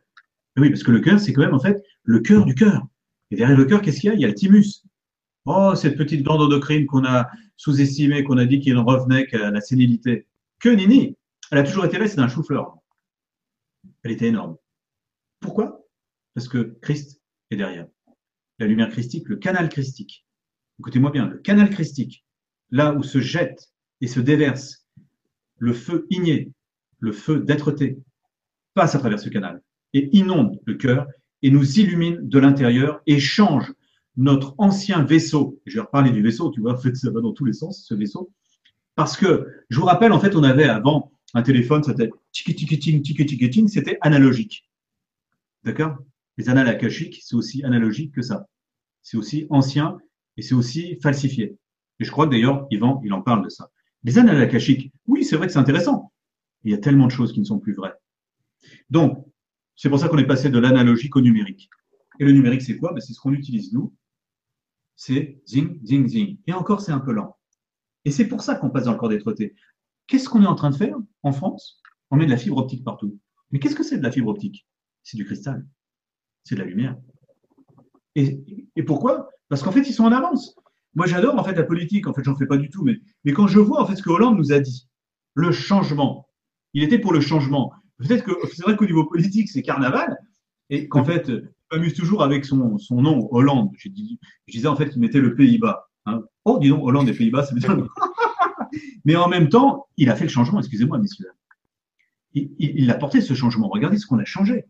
[0.58, 2.88] Oui, parce que le cœur, c'est quand même en fait le cœur du cœur.
[3.32, 4.16] Et derrière le cœur, qu'est-ce qu'il y a?
[4.16, 4.84] Il y a le thymus.
[5.46, 9.62] Oh, cette petite glande endocrine qu'on a sous-estimée, qu'on a dit qu'il revenait qu'à la
[9.62, 10.28] sénilité.
[10.60, 11.18] Que nini
[11.52, 12.76] Elle a toujours été là, c'est un chou-fleur.
[14.04, 14.58] Elle était énorme.
[15.40, 15.88] Pourquoi?
[16.34, 17.88] Parce que Christ est derrière.
[18.60, 20.26] La lumière christique, le canal christique.
[20.80, 22.26] Écoutez-moi bien, le canal christique,
[22.70, 23.72] là où se jette
[24.02, 24.88] et se déverse
[25.58, 26.52] le feu igné,
[27.00, 28.00] le feu d'être-té,
[28.74, 29.62] passe à travers ce canal
[29.94, 31.08] et inonde le cœur
[31.42, 33.72] et nous illumine de l'intérieur et change
[34.18, 37.34] notre ancien vaisseau, je vais reparler du vaisseau, tu vois, en fait, ça va dans
[37.34, 38.32] tous les sens, ce vaisseau,
[38.96, 43.98] parce que, je vous rappelle, en fait, on avait avant un téléphone, c'était tiki c'était
[44.02, 44.70] analogique.
[45.64, 45.98] D'accord?
[46.38, 46.78] Les annales
[47.22, 48.48] c'est aussi analogique que ça.
[49.02, 49.98] C'est aussi ancien
[50.38, 51.58] et c'est aussi falsifié.
[52.00, 53.70] Et je crois que d'ailleurs, Yvan, il en parle de ça.
[54.04, 54.50] Les annales
[55.08, 56.12] oui, c'est vrai que c'est intéressant.
[56.64, 57.94] Il y a tellement de choses qui ne sont plus vraies.
[58.90, 59.26] Donc,
[59.82, 61.68] c'est pour ça qu'on est passé de l'analogique au numérique.
[62.20, 62.94] Et le numérique, c'est quoi?
[62.94, 63.92] Ben, C'est ce qu'on utilise nous
[64.96, 66.38] c'est zing, zing, zing.
[66.46, 67.36] Et encore, c'est un peu lent.
[68.06, 69.34] Et c'est pour ça qu'on passe dans le corps d'être
[70.06, 71.82] Qu'est-ce qu'on est en train de faire en France?
[72.12, 73.18] On met de la fibre optique partout.
[73.50, 74.68] Mais qu'est-ce que c'est de la fibre optique?
[75.02, 75.66] C'est du cristal.
[76.44, 76.96] C'est de la lumière.
[78.14, 78.44] Et,
[78.86, 79.30] pourquoi?
[79.50, 80.56] Parce qu'en fait, ils sont en avance.
[80.94, 82.06] Moi, j'adore en fait la politique.
[82.06, 82.84] En fait, j'en fais pas du tout.
[82.84, 84.88] Mais, mais quand je vois en fait ce que Hollande nous a dit,
[85.34, 86.30] le changement,
[86.76, 87.74] il était pour le changement.
[88.02, 90.18] Peut-être que c'est vrai qu'au niveau politique, c'est carnaval,
[90.70, 93.70] et qu'en fait, je m'amuse toujours avec son, son nom, Hollande.
[93.78, 93.90] Je,
[94.48, 95.90] disais en fait qu'il mettait le Pays-Bas.
[96.06, 96.24] Hein.
[96.46, 97.78] Oh, dis donc, Hollande et Pays-Bas, c'est bien.
[99.06, 101.28] Mais en même temps, il a fait le changement, excusez-moi, messieurs.
[102.34, 103.68] Il, il, a porté ce changement.
[103.68, 104.66] Regardez ce qu'on a changé.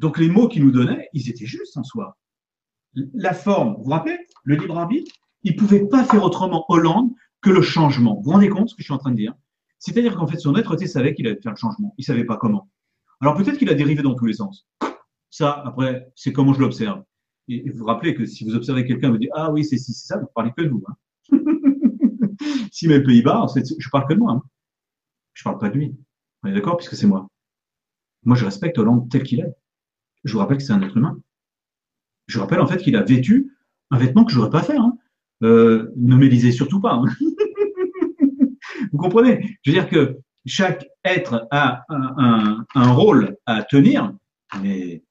[0.00, 2.18] Donc les mots qu'il nous donnait, ils étaient justes en soi.
[3.12, 5.12] La forme, vous vous rappelez, le libre arbitre,
[5.44, 8.16] il ne pouvait pas faire autrement Hollande que le changement.
[8.16, 9.34] Vous vous rendez compte ce que je suis en train de dire?
[9.84, 11.94] C'est-à-dire qu'en fait, son être savait qu'il allait faire le changement.
[11.98, 12.70] Il ne savait pas comment.
[13.20, 14.66] Alors peut-être qu'il a dérivé dans tous les sens.
[15.28, 17.02] Ça, après, c'est comment je l'observe.
[17.48, 19.92] Et vous vous rappelez que si vous observez quelqu'un, vous dites Ah oui, c'est c'est
[19.92, 20.82] ça, vous parlez que de vous.
[20.88, 20.96] Hein.
[22.72, 24.32] si le Pays-Bas, je parle que de moi.
[24.32, 24.42] Hein.
[25.34, 25.94] Je parle pas de lui.
[26.42, 27.28] On est d'accord Puisque c'est moi.
[28.22, 29.52] Moi, je respecte Hollande tel qu'il est.
[30.24, 31.20] Je vous rappelle que c'est un être humain.
[32.26, 33.54] Je vous rappelle en fait qu'il a vêtu
[33.90, 34.78] un vêtement que je n'aurais pas fait.
[34.78, 34.96] Hein.
[35.42, 37.02] Euh, ne m'élisez surtout pas.
[38.94, 39.58] Vous comprenez?
[39.62, 44.14] Je veux dire que chaque être a un, un rôle à tenir,
[44.62, 45.02] mais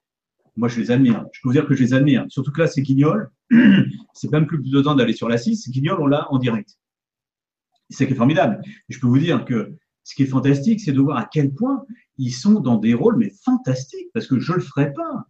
[0.55, 1.25] moi, je les admire.
[1.33, 2.25] Je peux vous dire que je les admire.
[2.29, 3.29] Surtout que là, c'est Guignol.
[4.13, 5.69] c'est même plus besoin d'aller sur la 6.
[5.69, 6.77] Guignol, on l'a en direct.
[7.89, 8.61] C'est qui est formidable.
[8.87, 9.73] je peux vous dire que
[10.05, 11.83] ce qui est fantastique, c'est de voir à quel point
[12.17, 15.27] ils sont dans des rôles, mais fantastiques, parce que je le ferai pas.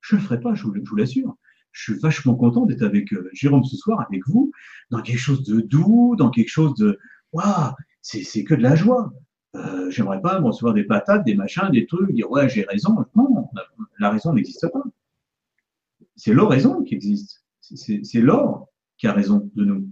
[0.00, 1.36] Je le ferai pas, je vous, l'assure.
[1.72, 4.50] Je suis vachement content d'être avec euh, Jérôme ce soir, avec vous,
[4.90, 6.98] dans quelque chose de doux, dans quelque chose de,
[7.32, 9.12] waouh, c'est que de la joie.
[9.56, 13.04] Euh, j'aimerais pas recevoir des patates, des machins, des trucs, dire ouais j'ai raison.
[13.16, 13.48] Non,
[13.98, 14.82] la raison n'existe pas.
[16.16, 17.44] C'est l'oraison qui existe.
[17.60, 19.88] C'est l'or qui a raison de nous.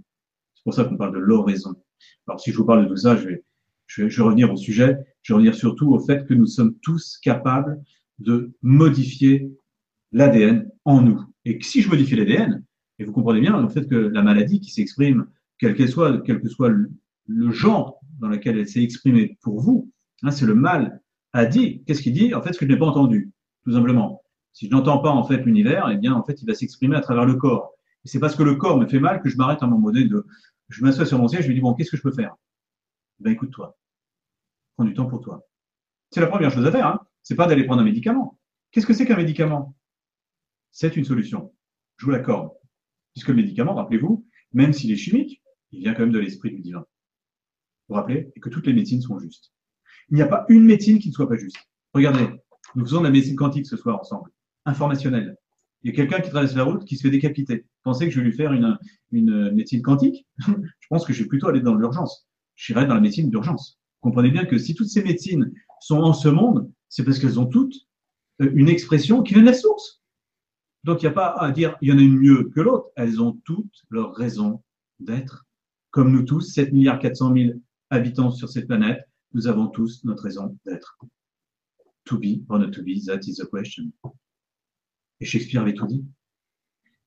[0.54, 1.74] C'est pour ça qu'on parle de l'oraison.
[2.26, 3.44] Alors si je vous parle de tout ça, je vais,
[3.86, 4.98] je vais, revenir au sujet.
[5.22, 7.82] Je vais revenir surtout au fait que nous sommes tous capables
[8.18, 9.50] de modifier
[10.12, 11.22] l'ADN en nous.
[11.44, 12.64] Et si je modifie l'ADN,
[12.98, 15.26] et vous comprenez bien le fait que la maladie qui s'exprime,
[15.58, 16.72] quel qu'elle soit, quel que soit
[17.28, 21.00] le genre dans lequel elle s'est exprimée pour vous, hein, c'est le mal
[21.32, 21.84] a dit.
[21.84, 22.34] Qu'est-ce qu'il dit?
[22.34, 23.30] En fait, ce que je n'ai pas entendu,
[23.62, 24.22] tout simplement.
[24.52, 27.00] Si je n'entends pas en fait l'univers, eh bien en fait, il va s'exprimer à
[27.00, 27.74] travers le corps.
[28.04, 29.90] Et c'est parce que le corps me fait mal que je m'arrête à un moment
[29.90, 30.26] donné de,
[30.68, 32.34] je m'assois sur mon siège, je me dis bon, qu'est-ce que je peux faire?
[33.20, 33.76] Ben écoute-toi,
[34.76, 35.46] prends du temps pour toi.
[36.10, 36.86] C'est la première chose à faire.
[36.86, 37.00] Hein.
[37.22, 38.38] C'est pas d'aller prendre un médicament.
[38.70, 39.76] Qu'est-ce que c'est qu'un médicament?
[40.70, 41.52] C'est une solution.
[41.98, 42.50] Je vous l'accorde.
[43.14, 46.60] Puisque le médicament, rappelez-vous, même s'il est chimique, il vient quand même de l'esprit du
[46.60, 46.84] divin
[47.88, 49.52] vous rappelez, et que toutes les médecines sont justes.
[50.10, 51.56] Il n'y a pas une médecine qui ne soit pas juste.
[51.94, 52.28] Regardez,
[52.74, 54.30] nous faisons de la médecine quantique ce soir ensemble,
[54.64, 55.36] informationnelle.
[55.82, 57.64] Il y a quelqu'un qui traverse la route qui se fait décapiter.
[57.82, 58.78] Pensez que je vais lui faire une,
[59.12, 60.26] une médecine quantique?
[60.38, 62.26] Je pense que je vais plutôt aller dans l'urgence.
[62.56, 63.78] J'irai dans la médecine d'urgence.
[64.00, 67.46] Comprenez bien que si toutes ces médecines sont en ce monde, c'est parce qu'elles ont
[67.46, 67.74] toutes
[68.40, 70.02] euh, une expression qui vient de la source.
[70.84, 72.88] Donc il n'y a pas à dire il y en a une mieux que l'autre.
[72.96, 74.62] Elles ont toutes leur raison
[75.00, 75.46] d'être.
[75.90, 77.50] Comme nous tous, 7 milliards 400 000
[77.90, 79.00] habitants sur cette planète,
[79.32, 80.98] nous avons tous notre raison d'être.
[82.04, 83.92] To be or not to be, that is the question.
[85.20, 86.04] Et Shakespeare avait tout dit.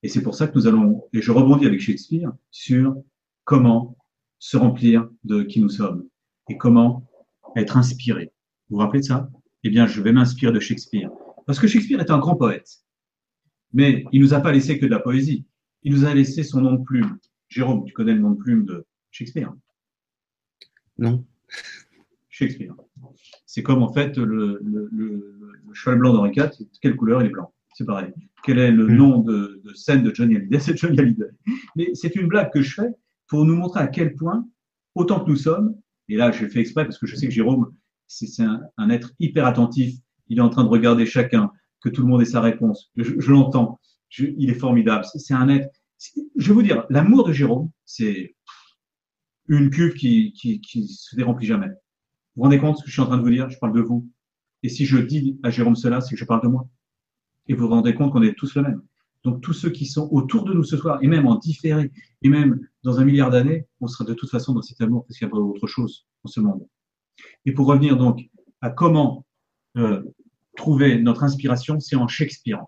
[0.04, 2.96] Et c'est pour ça que nous allons, et je rebondis avec Shakespeare, sur
[3.44, 3.98] comment
[4.40, 6.08] se remplir de qui nous sommes
[6.50, 7.08] et comment
[7.56, 8.32] être inspiré.
[8.70, 9.30] Vous vous rappelez de ça?
[9.64, 11.12] Eh bien, je vais m'inspirer de Shakespeare.
[11.46, 12.84] Parce que Shakespeare est un grand poète.
[13.74, 15.46] Mais il nous a pas laissé que de la poésie.
[15.84, 17.18] Il nous a laissé son nom de plume.
[17.48, 19.54] Jérôme, tu connais le nom de plume de Shakespeare?
[20.98, 21.26] Non.
[22.30, 22.74] Shakespeare.
[23.46, 24.62] C'est comme en fait le,
[25.74, 26.50] cheval blanc d'Henri IV,
[26.82, 28.14] quelle couleur il est blanc C'est pareil.
[28.44, 28.96] Quel est le hmm.
[28.96, 30.60] nom de, scène de Johnny Hallyday?
[30.60, 31.30] C'est Johnny Hallyday.
[31.76, 32.90] Mais c'est une blague que je fais
[33.28, 34.46] pour nous montrer à quel point,
[34.96, 35.76] autant que nous sommes,
[36.10, 37.74] et là j'ai fait exprès parce que je sais que Jérôme,
[38.08, 39.96] c'est un, être hyper attentif,
[40.28, 42.92] il est en train de regarder chacun, que tout le monde ait sa réponse.
[42.96, 43.80] Je, l'entends,
[44.18, 45.06] il est formidable.
[45.16, 45.70] C'est un être.
[46.36, 48.36] Je vais vous dire, l'amour de Jérôme, c'est
[49.52, 51.68] une cuve qui, qui, qui se déremplit jamais.
[51.68, 51.74] Vous
[52.38, 53.50] vous rendez compte ce que je suis en train de vous dire?
[53.50, 54.10] Je parle de vous.
[54.64, 56.70] Et si je dis à Jérôme cela, c'est que je parle de moi.
[57.48, 58.82] Et vous vous rendez compte qu'on est tous le même.
[59.24, 61.92] Donc tous ceux qui sont autour de nous ce soir, et même en différé,
[62.22, 65.18] et même dans un milliard d'années, on sera de toute façon dans cet amour parce
[65.18, 66.66] qu'il y a autre chose dans ce monde.
[67.46, 68.22] Et pour revenir donc
[68.62, 69.26] à comment
[69.76, 70.02] euh,
[70.56, 72.64] trouver notre inspiration, c'est en Shakespeare.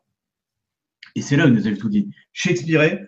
[1.16, 2.10] Et c'est là où nous avons tout dit.
[2.34, 3.00] Shakespeare,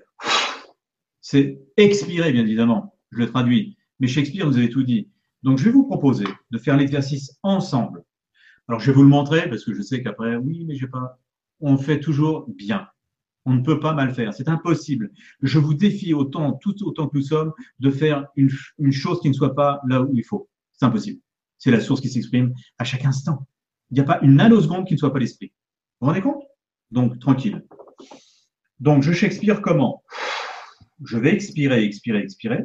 [1.20, 3.78] c'est expirer, bien évidemment je le traduis.
[4.00, 5.10] Mais Shakespeare vous avez tout dit.
[5.44, 8.04] Donc, je vais vous proposer de faire l'exercice ensemble.
[8.68, 11.20] Alors, je vais vous le montrer parce que je sais qu'après, oui, mais j'ai pas.
[11.60, 12.88] On fait toujours bien.
[13.46, 14.34] On ne peut pas mal faire.
[14.34, 15.12] C'est impossible.
[15.42, 18.50] Je vous défie autant, tout autant que nous sommes, de faire une,
[18.80, 20.50] une chose qui ne soit pas là où il faut.
[20.74, 21.22] C'est impossible.
[21.60, 23.48] C'est la source qui s'exprime à chaque instant.
[23.92, 25.54] Il n'y a pas une nanoseconde qui ne soit pas l'esprit.
[26.02, 26.44] Vous vous rendez compte?
[26.90, 27.64] Donc, tranquille.
[28.80, 30.04] Donc, je Shakespeare comment?
[31.04, 32.64] Je vais expirer, expirer, expirer,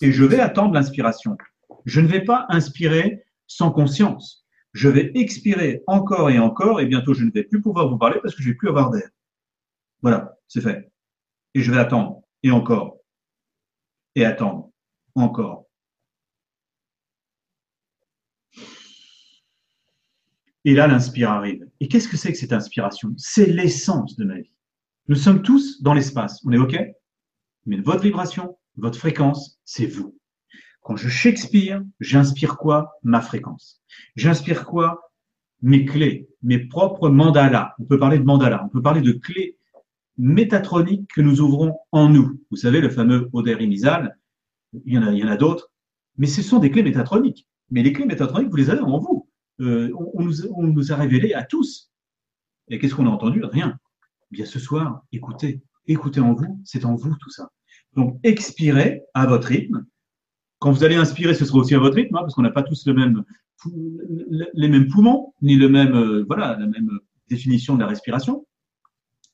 [0.00, 1.36] et je vais attendre l'inspiration.
[1.84, 4.46] Je ne vais pas inspirer sans conscience.
[4.72, 8.18] Je vais expirer encore et encore, et bientôt je ne vais plus pouvoir vous parler
[8.22, 9.08] parce que je vais plus avoir d'air.
[10.02, 10.92] Voilà, c'est fait.
[11.54, 12.98] Et je vais attendre, et encore,
[14.14, 14.70] et attendre,
[15.14, 15.66] encore.
[20.64, 21.66] Et là, l'inspire arrive.
[21.80, 23.14] Et qu'est-ce que c'est que cette inspiration?
[23.16, 24.52] C'est l'essence de ma vie.
[25.06, 26.42] Nous sommes tous dans l'espace.
[26.44, 26.76] On est OK?
[27.64, 30.16] Mais votre vibration, votre fréquence, c'est vous.
[30.82, 32.98] Quand je Shakespeare, j'inspire quoi?
[33.02, 33.82] Ma fréquence.
[34.16, 35.12] J'inspire quoi?
[35.60, 37.74] Mes clés, mes propres mandalas.
[37.78, 39.58] On peut parler de mandalas, on peut parler de clés
[40.16, 42.40] métatroniques que nous ouvrons en nous.
[42.50, 44.16] Vous savez, le fameux Oder Imisal,
[44.84, 45.70] il y en a, il y en a d'autres,
[46.16, 47.48] mais ce sont des clés métatroniques.
[47.70, 49.28] Mais les clés métatroniques, vous les avez en vous.
[49.60, 51.90] Euh, on, nous, a révélé à tous.
[52.68, 53.44] Et qu'est-ce qu'on a entendu?
[53.44, 53.78] Rien.
[54.30, 57.50] Bien, ce soir, écoutez, écoutez en vous, c'est en vous tout ça.
[57.94, 59.86] Donc, expirez à votre rythme.
[60.58, 62.62] Quand vous allez inspirer, ce sera aussi à votre rythme, hein, parce qu'on n'a pas
[62.62, 68.46] tous les mêmes poumons, ni le même, euh, voilà, la même définition de la respiration.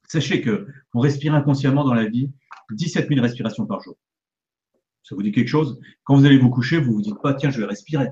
[0.06, 2.30] Sachez que on respire inconsciemment dans la vie
[2.70, 3.96] 17 000 respirations par jour.
[5.02, 5.80] Ça vous dit quelque chose?
[6.04, 8.08] Quand vous allez vous coucher, vous vous dites pas tiens, je vais respirer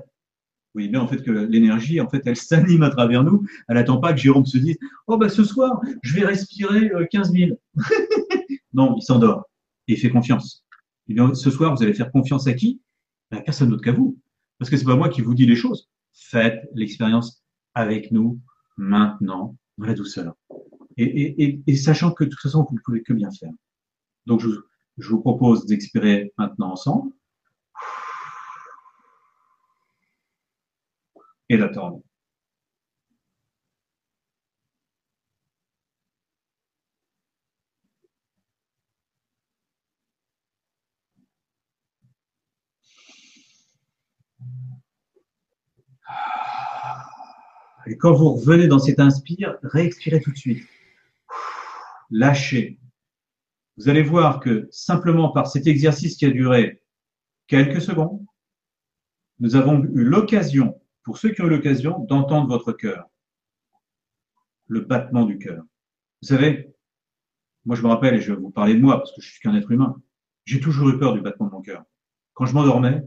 [0.73, 3.45] voyez bien en fait que l'énergie, en fait, elle s'anime à travers nous.
[3.67, 4.77] Elle n'attend pas que Jérôme se dise
[5.07, 7.59] Oh, bah ce soir, je vais respirer 15 euh, 000.
[8.73, 9.45] non, il s'endort
[9.87, 10.65] et fait confiance.
[11.07, 12.81] Et bien, ce soir, vous allez faire confiance à qui?
[13.31, 14.19] À personne d'autre qu'à vous.
[14.59, 15.89] Parce que c'est pas moi qui vous dis les choses.
[16.13, 18.39] Faites l'expérience avec nous
[18.77, 20.35] maintenant, dans la douceur.
[20.97, 23.51] Et, et, et, et, sachant que de toute façon, vous ne pouvez que bien faire.
[24.27, 24.49] Donc, je,
[24.97, 27.11] je vous propose d'expirer maintenant ensemble.
[31.49, 32.01] et d'attendre.
[47.85, 50.67] Et quand vous revenez dans cet inspire, réexpirez tout de suite.
[52.09, 52.79] Lâchez.
[53.77, 56.81] Vous allez voir que simplement par cet exercice qui a duré
[57.47, 58.23] quelques secondes,
[59.39, 63.09] nous avons eu l'occasion pour ceux qui ont eu l'occasion d'entendre votre cœur,
[64.67, 65.63] le battement du cœur.
[66.21, 66.73] Vous savez,
[67.65, 69.41] moi je me rappelle, et je vais vous parler de moi parce que je suis
[69.41, 70.01] qu'un être humain,
[70.45, 71.83] j'ai toujours eu peur du battement de mon cœur.
[72.33, 73.03] Quand je m'endormais,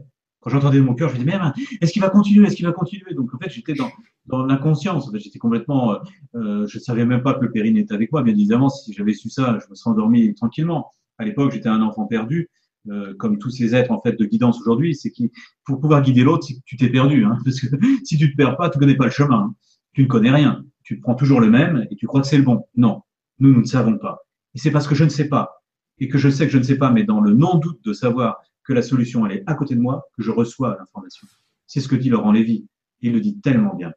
[0.47, 2.71] quand j'entendais mon cœur, je me disais, mais est-ce qu'il va continuer Est-ce qu'il va
[2.71, 3.13] continuer?
[3.13, 3.89] Donc en fait, j'étais dans,
[4.27, 5.09] dans l'inconscience.
[5.09, 5.97] En fait, j'étais complètement, euh,
[6.35, 8.23] euh je savais même pas que le périne était avec moi.
[8.23, 10.91] Bien évidemment, si j'avais su ça, je me serais endormi tranquillement.
[11.17, 12.49] À l'époque, j'étais un enfant perdu.
[12.89, 15.29] Euh, comme tous ces êtres en fait de guidance aujourd'hui, c'est qu'il
[15.65, 17.25] pour pouvoir guider l'autre, que tu t'es perdu.
[17.25, 17.67] Hein, parce que
[18.05, 19.49] si tu te perds pas, tu connais pas le chemin.
[19.49, 19.55] Hein.
[19.91, 20.63] Tu ne connais rien.
[20.83, 22.65] Tu prends toujours le même et tu crois que c'est le bon.
[22.77, 23.01] Non,
[23.39, 24.19] nous, nous ne savons pas.
[24.55, 25.57] Et c'est parce que je ne sais pas
[25.99, 28.41] et que je sais que je ne sais pas, mais dans le non-doute de savoir
[28.67, 31.25] que la solution elle est à côté de moi, que je reçois l'information.
[31.65, 32.67] C'est ce que dit Laurent Lévy.
[33.01, 33.93] Il le dit tellement bien.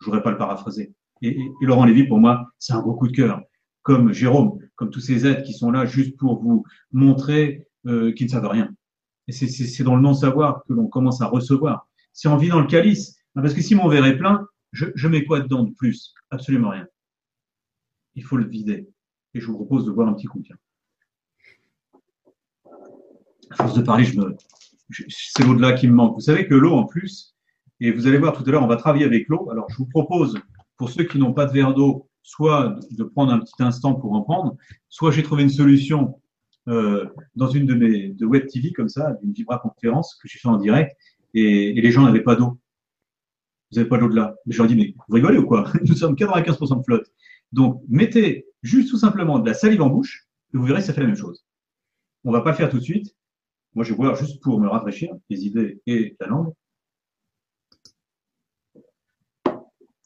[0.00, 0.92] Je voudrais pas le paraphraser.
[1.22, 3.40] Et, Laurent Lévy, pour moi, c'est un gros coup de cœur.
[3.82, 8.24] Comme Jérôme, comme tous ces êtres qui sont là juste pour vous montrer euh, qui
[8.24, 8.70] ne savent rien.
[9.28, 11.88] Et c'est dans le non-savoir que l'on commence à recevoir.
[12.12, 13.16] C'est en vit dans le calice.
[13.34, 16.14] Parce que si mon verre est plein, je, je mets quoi dedans de plus?
[16.30, 16.86] Absolument rien.
[18.14, 18.88] Il faut le vider.
[19.34, 20.40] Et je vous propose de boire un petit coup.
[20.42, 20.56] Tiens.
[23.50, 24.06] À force de parler,
[25.08, 26.14] c'est l'au-delà qui me manque.
[26.14, 27.34] Vous savez que l'eau, en plus,
[27.80, 29.50] et vous allez voir tout à l'heure, on va travailler avec l'eau.
[29.50, 30.38] Alors, je vous propose,
[30.76, 34.12] pour ceux qui n'ont pas de verre d'eau, soit de prendre un petit instant pour
[34.12, 34.56] en prendre,
[34.88, 36.20] soit j'ai trouvé une solution
[36.68, 40.48] euh, dans une de mes web TV comme ça, d'une Vibra conférence que j'ai fait
[40.48, 40.96] en direct,
[41.34, 42.58] et, les gens n'avaient pas d'eau.
[43.70, 44.34] Vous n'avez pas d'eau de là.
[44.46, 45.70] Je leur dit, mais vous rigolez ou quoi?
[45.84, 47.06] Nous sommes 95% de flotte.
[47.52, 51.00] Donc, mettez juste tout simplement de la salive en bouche, et vous verrez, ça fait
[51.00, 51.44] la même chose.
[52.24, 53.14] On va pas le faire tout de suite.
[53.74, 56.52] Moi, je vais boire juste pour me rafraîchir les idées et la langue.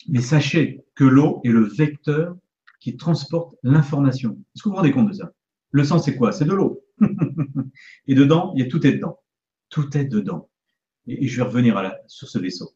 [0.09, 2.37] Mais sachez que l'eau est le vecteur
[2.81, 4.33] qui transporte l'information.
[4.55, 5.33] Est-ce que vous vous rendez compte de ça?
[5.71, 6.33] Le sang, c'est quoi?
[6.33, 6.85] C'est de l'eau.
[8.07, 9.21] et dedans, il y a tout est dedans.
[9.71, 10.51] Tout est dedans.
[11.07, 12.75] Et, je vais revenir sur ce vaisseau.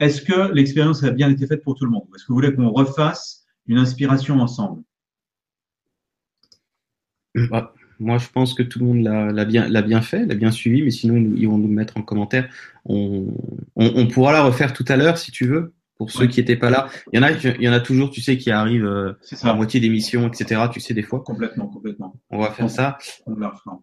[0.00, 2.08] Est-ce que l'expérience a bien été faite pour tout le monde?
[2.14, 4.82] Est-ce que vous voulez qu'on refasse une inspiration ensemble?
[7.34, 10.82] Bah, Moi, je pense que tout le monde l'a bien, bien fait, l'a bien suivi,
[10.82, 12.48] mais sinon, ils vont nous mettre en commentaire.
[12.84, 13.26] On,
[13.76, 15.72] on, pourra la refaire tout à l'heure si tu veux.
[15.96, 16.88] pour ceux qui n'étaient pas là.
[17.12, 19.54] Il y en a, il y en a toujours, tu sais, qui arrivent euh, à
[19.54, 20.62] moitié d'émission, etc.
[20.72, 21.22] Tu sais, des fois.
[21.22, 22.14] Complètement, complètement.
[22.30, 22.98] On va faire ça.
[23.26, 23.80] On refera.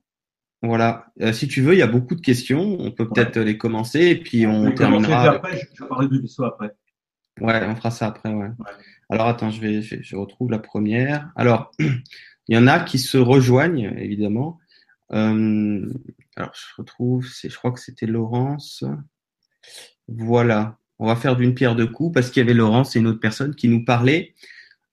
[0.64, 1.06] Voilà.
[1.22, 2.78] Euh, si tu veux, il y a beaucoup de questions.
[2.80, 5.22] On peut peut-être les commencer et puis on, vais terminera.
[5.22, 6.72] avec- Après, je, je parlerai du vaisseau après.
[7.40, 8.46] Ouais, on fera ça après, ouais.
[8.46, 8.72] Ouais.
[9.10, 11.32] Alors attends, je vais, je, je retrouve la première.
[11.36, 11.72] Alors,
[12.52, 14.60] il y en a qui se rejoignent, évidemment.
[15.14, 15.90] Euh,
[16.36, 18.84] alors, je retrouve, je crois que c'était Laurence.
[20.10, 20.78] Voilà.
[21.00, 23.22] On va faire d'une pierre deux coups parce qu'il y avait Laurence et une autre
[23.22, 24.36] personne qui nous parlait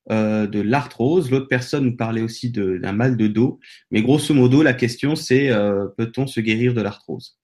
[0.09, 1.29] euh, de l'arthrose.
[1.31, 3.59] L'autre personne nous parlait aussi d'un mal de dos.
[3.91, 7.41] Mais grosso modo, la question c'est euh, peut-on se guérir de l'arthrose?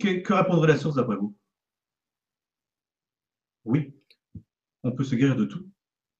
[0.00, 1.36] Que, que répondrait la source d'après vous?
[3.64, 3.94] Oui,
[4.82, 5.70] on peut se guérir de tout.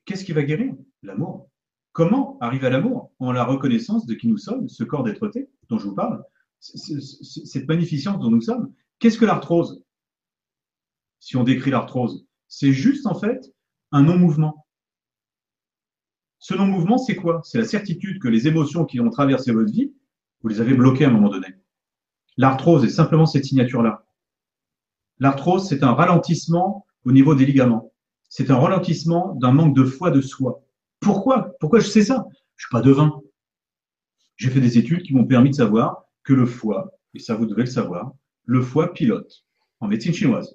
[0.04, 0.72] Qu'est-ce qui va guérir?
[1.02, 1.48] L'amour.
[1.92, 5.78] Comment arriver à l'amour En la reconnaissance de qui nous sommes, ce corps d'être-té dont
[5.78, 6.22] je vous parle,
[6.60, 8.72] cette magnificence dont nous sommes?
[8.98, 9.82] Qu'est-ce que l'arthrose?
[11.20, 13.52] Si on décrit l'arthrose, c'est juste en fait
[13.92, 14.66] un non-mouvement.
[16.38, 17.40] Ce non-mouvement, c'est quoi?
[17.44, 19.94] C'est la certitude que les émotions qui ont traversé votre vie,
[20.42, 21.48] vous les avez bloquées à un moment donné.
[22.36, 24.06] L'arthrose est simplement cette signature-là.
[25.18, 27.92] L'arthrose, c'est un ralentissement au niveau des ligaments.
[28.28, 30.62] C'est un ralentissement d'un manque de foi de soi.
[31.00, 31.56] Pourquoi?
[31.60, 32.24] Pourquoi je sais ça?
[32.56, 33.20] Je suis pas devin.
[34.36, 37.46] J'ai fait des études qui m'ont permis de savoir que le foie, et ça vous
[37.46, 38.12] devez le savoir,
[38.44, 39.44] le foie pilote
[39.80, 40.54] en médecine chinoise.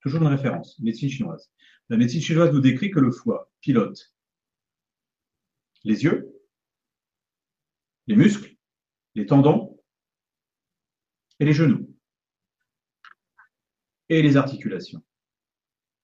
[0.00, 1.50] Toujours une référence, médecine chinoise.
[1.88, 4.12] La médecine chinoise nous décrit que le foie pilote
[5.86, 6.42] les yeux,
[8.08, 8.56] les muscles,
[9.14, 9.80] les tendons
[11.38, 11.88] et les genoux
[14.08, 15.02] et les articulations.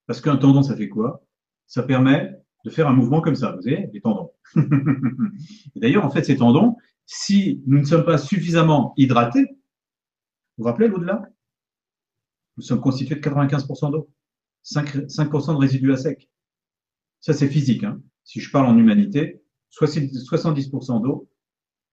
[0.07, 1.25] Parce qu'un tendon, ça fait quoi?
[1.67, 4.31] Ça permet de faire un mouvement comme ça, vous voyez, les tendons.
[5.77, 9.45] d'ailleurs, en fait, ces tendons, si nous ne sommes pas suffisamment hydratés,
[10.57, 11.23] vous vous rappelez l'au-delà?
[12.57, 14.11] Nous sommes constitués de 95% d'eau,
[14.65, 16.31] 5%, 5 de résidus à sec.
[17.21, 17.85] Ça, c'est physique.
[17.85, 18.01] Hein.
[18.25, 19.43] Si je parle en humanité,
[19.81, 21.29] 70% d'eau,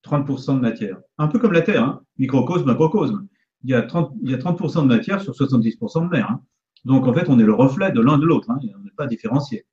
[0.04, 1.00] 30% de matière.
[1.18, 2.04] Un peu comme la Terre, hein.
[2.18, 3.28] microcosme, macrocosme.
[3.64, 6.30] Il y, a 30, il y a 30% de matière sur 70% de mer.
[6.32, 6.44] Hein.
[6.86, 8.50] Donc, en fait, on est le reflet de l'un de l'autre.
[8.50, 8.60] Hein.
[8.78, 9.66] On n'est pas différencié.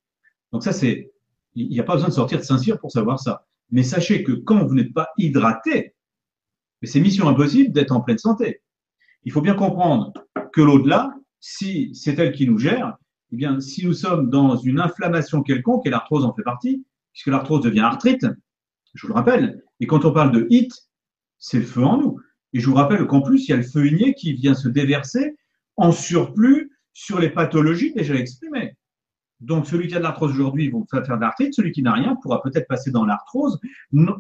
[0.57, 1.13] Donc, ça, c'est.
[1.55, 3.45] Il n'y a pas besoin de sortir de Saint-Cyr pour savoir ça.
[3.71, 5.95] Mais sachez que quand vous n'êtes pas hydraté,
[6.83, 8.63] c'est mission impossible d'être en pleine santé.
[9.25, 10.15] Il faut bien comprendre
[10.55, 12.97] que l'au-delà, si c'est elle qui nous gère,
[13.33, 17.27] eh bien, si nous sommes dans une inflammation quelconque, et l'arthrose en fait partie, puisque
[17.27, 18.25] l'arthrose devient arthrite,
[18.95, 20.73] je vous le rappelle, et quand on parle de hit,
[21.39, 22.19] c'est le feu en nous.
[22.55, 24.69] Et je vous rappelle qu'en plus, il y a le feu igné qui vient se
[24.69, 25.37] déverser
[25.77, 28.75] en surplus sur les pathologies déjà exprimées.
[29.41, 32.17] Donc, celui qui a de l'arthrose aujourd'hui va faire de l'arthrite, celui qui n'a rien
[32.17, 33.61] pourra peut-être passer dans l'arthrose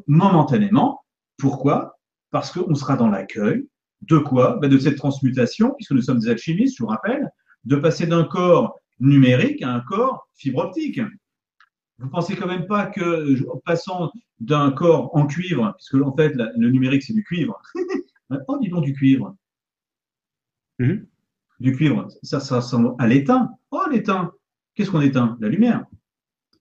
[0.06, 1.00] momentanément.
[1.38, 1.98] Pourquoi?
[2.30, 3.66] Parce qu'on sera dans l'accueil.
[4.02, 4.58] De quoi?
[4.60, 7.30] Ben De cette transmutation, puisque nous sommes des alchimistes, je vous rappelle,
[7.64, 11.00] de passer d'un corps numérique à un corps fibre optique.
[11.98, 16.50] Vous pensez quand même pas que, passant d'un corps en cuivre, puisque en fait la,
[16.56, 17.60] le numérique c'est du cuivre.
[18.48, 19.34] oh, dis donc du cuivre.
[20.78, 21.06] Mm -hmm.
[21.60, 23.50] Du cuivre, ça, ça ressemble à l'étain.
[23.70, 24.30] Oh, l'étain.
[24.76, 25.36] Qu'est-ce qu'on éteint?
[25.40, 25.86] La lumière.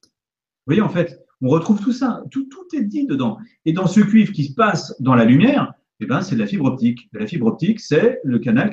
[0.02, 2.24] Vous voyez, en fait, on retrouve tout ça.
[2.32, 3.38] Tout, tout est dit dedans.
[3.66, 6.48] Et dans ce cuivre qui se passe dans la lumière, eh ben, c'est de la
[6.48, 7.10] fibre optique.
[7.12, 8.72] La fibre optique, c'est le canal,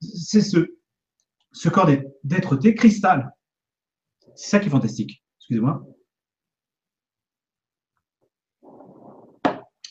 [0.00, 1.90] c'est ce, corps
[2.22, 3.34] d'être-té cristal.
[4.36, 5.24] C'est ça qui est fantastique.
[5.38, 5.84] Excusez-moi.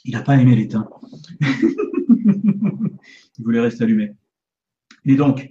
[0.06, 0.90] Il n'a pas aimé l'étain.
[3.38, 4.16] Il voulait rester allumé.
[5.06, 5.50] Et donc,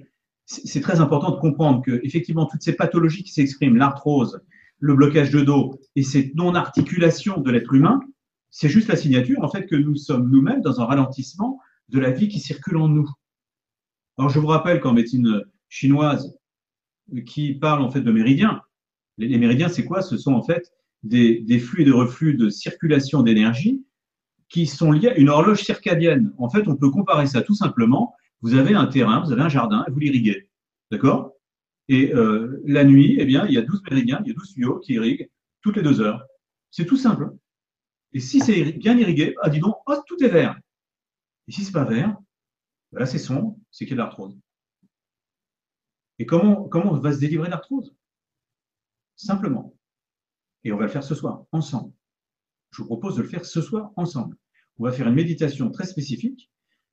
[0.64, 4.40] c'est très important de comprendre que, effectivement, toutes ces pathologies qui s'expriment, l'arthrose,
[4.78, 8.00] le blocage de dos et cette non-articulation de l'être humain,
[8.50, 11.58] c'est juste la signature, en fait, que nous sommes nous-mêmes dans un ralentissement
[11.88, 13.08] de la vie qui circule en nous.
[14.18, 16.36] Alors, je vous rappelle qu'en médecine chinoise,
[17.26, 18.62] qui parle en fait de méridiens,
[19.18, 20.02] les, méridiens, c'est quoi?
[20.02, 20.72] Ce sont en fait
[21.02, 23.84] des flux et des reflux de circulation d'énergie
[24.48, 26.32] qui sont liés à une horloge circadienne.
[26.38, 28.14] En fait, on peut comparer ça tout simplement.
[28.42, 30.48] Vous avez un terrain, vous avez un jardin, vous l'irriguez.
[30.90, 31.32] D'accord?
[31.88, 34.54] Et euh, la nuit, eh bien, il y a 12 méridiens, il y a 12
[34.54, 36.26] tuyaux qui irriguent toutes les deux heures.
[36.70, 37.30] C'est tout simple.
[38.12, 40.58] Et si c'est bien irrigué, ah, dis donc, oh, tout est vert.
[41.48, 42.16] Et si c'est pas vert,
[42.92, 44.38] ben là c'est sombre, c'est qu'il y a de l'arthrose.
[46.18, 47.94] Et comment, comment on va se délivrer de l'arthrose?
[49.16, 49.74] Simplement.
[50.64, 51.92] Et on va le faire ce soir, ensemble.
[52.70, 54.36] Je vous propose de le faire ce soir, ensemble.
[54.78, 56.50] On va faire une méditation très spécifique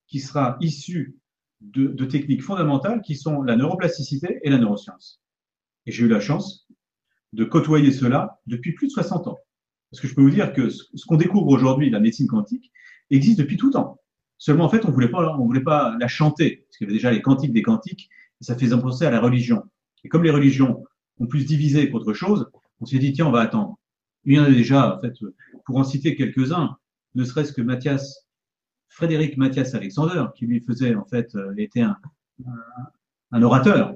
[0.07, 1.15] qui sera issue
[1.61, 5.21] de, de techniques fondamentales qui sont la neuroplasticité et la neuroscience.
[5.85, 6.67] Et j'ai eu la chance
[7.33, 9.37] de côtoyer cela depuis plus de 60 ans.
[9.91, 12.71] Parce que je peux vous dire que ce qu'on découvre aujourd'hui, la médecine quantique,
[13.09, 13.99] existe depuis tout temps.
[14.37, 16.97] Seulement, en fait, on voulait pas, on voulait pas la chanter, parce qu'il y avait
[16.97, 18.09] déjà les quantiques des quantiques,
[18.39, 19.63] ça fait penser à la religion.
[20.03, 20.83] Et comme les religions
[21.19, 22.49] ont plus divisé qu'autre chose,
[22.79, 23.77] on s'est dit, tiens, on va attendre.
[24.23, 25.13] Il y en a déjà, en fait,
[25.65, 26.77] pour en citer quelques-uns,
[27.15, 28.28] ne serait-ce que Mathias,
[28.89, 31.97] Frédéric Mathias Alexander, qui lui faisait, en fait, euh, était un,
[33.31, 33.93] un, orateur.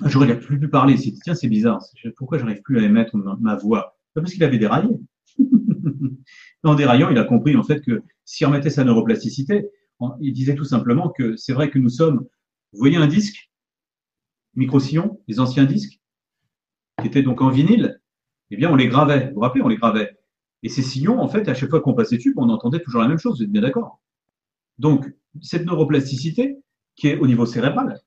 [0.00, 0.94] N'a plus pu parler.
[0.94, 1.82] Dit, tiens, c'est bizarre.
[2.16, 3.96] Pourquoi j'arrive plus à émettre ma, ma voix?
[4.14, 4.90] Parce qu'il avait déraillé.
[6.64, 9.66] en déraillant, il a compris, en fait, que s'il remettait sa neuroplasticité,
[10.20, 12.20] il disait tout simplement que c'est vrai que nous sommes,
[12.72, 13.50] vous voyez un disque,
[14.54, 16.00] micro-sillon, les anciens disques,
[17.00, 18.00] qui étaient donc en vinyle,
[18.50, 19.28] eh bien, on les gravait.
[19.28, 20.18] Vous vous rappelez, on les gravait.
[20.62, 23.08] Et ces sillons, en fait, à chaque fois qu'on passait dessus, on entendait toujours la
[23.08, 23.38] même chose.
[23.38, 24.00] Vous êtes bien d'accord?
[24.78, 25.10] Donc,
[25.40, 26.58] cette neuroplasticité,
[26.96, 28.00] qui est au niveau cérébral,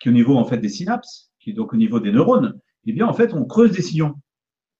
[0.00, 2.58] qui est au niveau, en fait, des synapses, qui est donc au niveau des neurones,
[2.84, 4.14] eh bien, en fait, on creuse des sillons.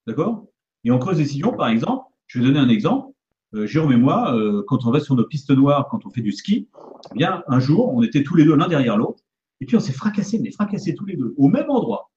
[0.07, 0.47] D'accord?
[0.83, 3.13] Et on creuse des sillons, par exemple, je vais donner un exemple.
[3.53, 6.21] Euh, Jérôme et moi, euh, quand on va sur nos pistes noires, quand on fait
[6.21, 6.69] du ski,
[7.13, 9.23] eh bien, un jour, on était tous les deux l'un derrière l'autre,
[9.61, 12.11] et puis on s'est fracassé, mais fracassé tous les deux, au même endroit.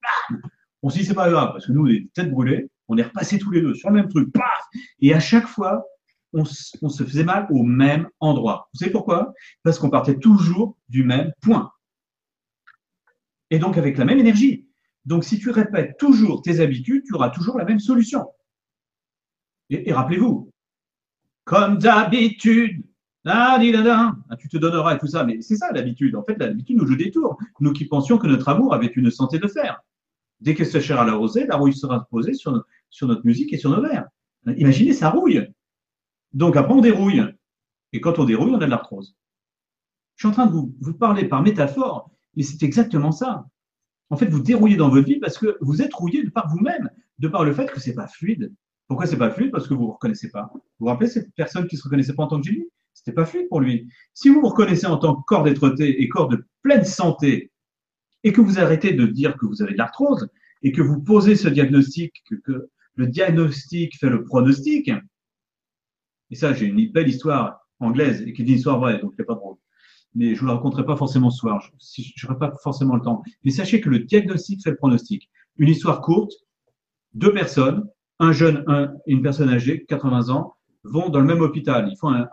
[0.81, 3.03] On s'est dit, c'est pas grave, parce que nous, on est tête brûlée, on est
[3.03, 4.33] repassé tous les deux sur le même truc,
[4.99, 5.85] Et à chaque fois,
[6.33, 8.69] on, se faisait mal au même endroit.
[8.73, 9.33] Vous savez pourquoi?
[9.63, 11.71] Parce qu'on partait toujours du même point.
[13.51, 14.67] Et donc avec la même énergie.
[15.05, 18.25] Donc si tu répètes toujours tes habitudes, tu auras toujours la même solution.
[19.69, 20.49] Et, et rappelez-vous,
[21.43, 22.83] comme d'habitude,
[23.25, 23.57] ah,
[24.37, 26.15] tu te donneras et tout ça, mais c'est ça l'habitude.
[26.15, 27.37] En fait, l'habitude nous joue des tours.
[27.59, 29.81] Nous qui pensions que notre amour avait une santé de fer.
[30.43, 33.69] Dès que ce à la rosée, la rouille sera posée sur, notre musique et sur
[33.69, 34.09] nos verres.
[34.57, 35.47] Imaginez, ça rouille.
[36.33, 37.23] Donc après, on dérouille.
[37.93, 39.15] Et quand on dérouille, on a de l'arthrose.
[40.17, 43.45] Je suis en train de vous, parler par métaphore, mais c'est exactement ça.
[44.09, 46.89] En fait, vous dérouillez dans votre vie parce que vous êtes rouillé de par vous-même,
[47.19, 48.53] de par le fait que c'est pas fluide.
[48.89, 49.51] Pourquoi c'est pas fluide?
[49.51, 50.51] Parce que vous vous reconnaissez pas.
[50.53, 52.67] Vous vous rappelez cette personne qui se reconnaissait pas en tant que génie?
[52.93, 53.87] C'était pas fluide pour lui.
[54.13, 57.52] Si vous vous reconnaissez en tant que corps d'être et corps de pleine santé,
[58.23, 60.29] et que vous arrêtez de dire que vous avez de l'arthrose
[60.61, 64.91] et que vous posez ce diagnostic, que, le diagnostic fait le pronostic,
[66.29, 69.25] et ça, j'ai une belle histoire anglaise et qui est une histoire vraie, donc c'est
[69.25, 69.57] pas drôle.
[70.15, 71.61] Mais je ne vous la raconterai pas forcément ce soir,
[71.95, 73.23] je n'aurai pas forcément le temps.
[73.43, 75.29] Mais sachez que le diagnostic fait le pronostic.
[75.57, 76.33] Une histoire courte,
[77.13, 77.87] deux personnes,
[78.19, 78.63] un jeune
[79.05, 81.87] et une personne âgée, 80 ans, vont dans le même hôpital.
[81.91, 82.27] Ils font un,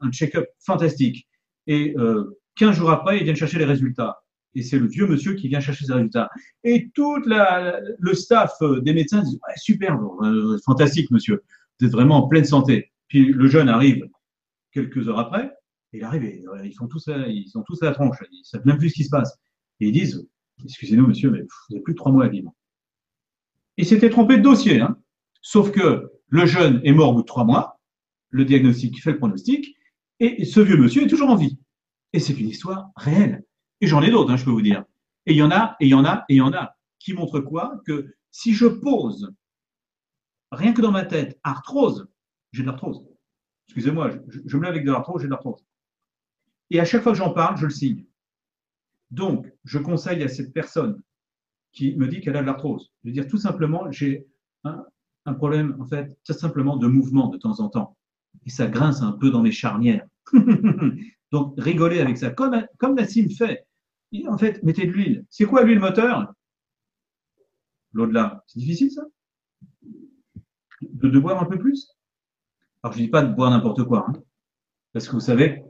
[0.00, 1.28] un, check-up fantastique.
[1.66, 4.22] Et euh, 15 jours après, ils viennent chercher les résultats
[4.56, 6.30] et c'est le vieux monsieur qui vient chercher ses résultats.
[6.64, 11.44] Et tout le staff euh, des médecins dit super, euh, fantastique monsieur,
[11.78, 12.90] vous êtes vraiment en pleine santé.
[13.08, 14.08] Puis le jeune arrive
[14.72, 15.52] quelques heures après,
[15.92, 18.44] et il arrive, et, euh, ils sont tous, ils sont tous à la tronche, ils
[18.44, 19.38] savent même plus ce qui se passe.
[19.80, 20.26] Et ils disent,
[20.64, 22.50] excusez-nous monsieur, mais vous n'avez plus de trois mois à vivre.
[23.76, 24.96] Il s'était trompé de dossier, hein.
[25.42, 27.78] sauf que le jeune est mort au bout de trois mois,
[28.30, 29.76] le diagnostic fait le pronostic,
[30.18, 31.58] et ce vieux monsieur est toujours en vie.
[32.14, 33.44] Et c'est une histoire réelle.
[33.80, 34.84] Et j'en ai d'autres, hein, je peux vous dire.
[35.26, 36.76] Et il y en a, et il y en a, et il y en a,
[36.98, 37.80] qui montrent quoi?
[37.86, 39.32] Que si je pose,
[40.52, 42.08] rien que dans ma tête, arthrose,
[42.52, 43.04] j'ai de l'arthrose.
[43.68, 45.64] Excusez-moi, je, me lève avec de l'arthrose, j'ai de l'arthrose.
[46.70, 48.04] Et à chaque fois que j'en parle, je le signe.
[49.10, 51.02] Donc, je conseille à cette personne
[51.72, 54.26] qui me dit qu'elle a de l'arthrose, de dire tout simplement, j'ai
[54.64, 54.84] un,
[55.26, 57.96] un, problème, en fait, tout simplement de mouvement de temps en temps.
[58.46, 60.06] Et ça grince un peu dans mes charnières.
[61.36, 63.66] Donc, rigoler avec ça, comme, comme Nassim fait.
[64.26, 65.26] En fait, mettez de l'huile.
[65.28, 66.32] C'est quoi l'huile moteur?
[67.92, 68.42] L'au-delà.
[68.46, 69.02] C'est difficile, ça?
[70.80, 71.94] De, boire un peu plus?
[72.82, 74.06] Alors, je ne dis pas de boire n'importe quoi.
[74.08, 74.14] Hein.
[74.94, 75.62] parce que vous savez,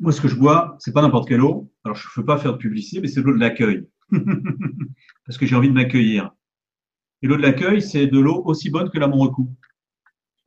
[0.00, 1.70] moi, ce que je bois, c'est pas n'importe quelle eau.
[1.84, 3.86] Alors, je ne veux pas faire de publicité, mais c'est l'eau de l'accueil.
[5.26, 6.30] parce que j'ai envie de m'accueillir.
[7.20, 9.54] Et l'eau de l'accueil, c'est de l'eau aussi bonne que la Montrecou.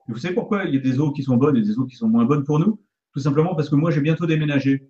[0.07, 1.95] vous savez pourquoi il y a des eaux qui sont bonnes et des eaux qui
[1.95, 2.79] sont moins bonnes pour nous?
[3.15, 4.89] Tout simplement parce que moi, j'ai bientôt déménagé.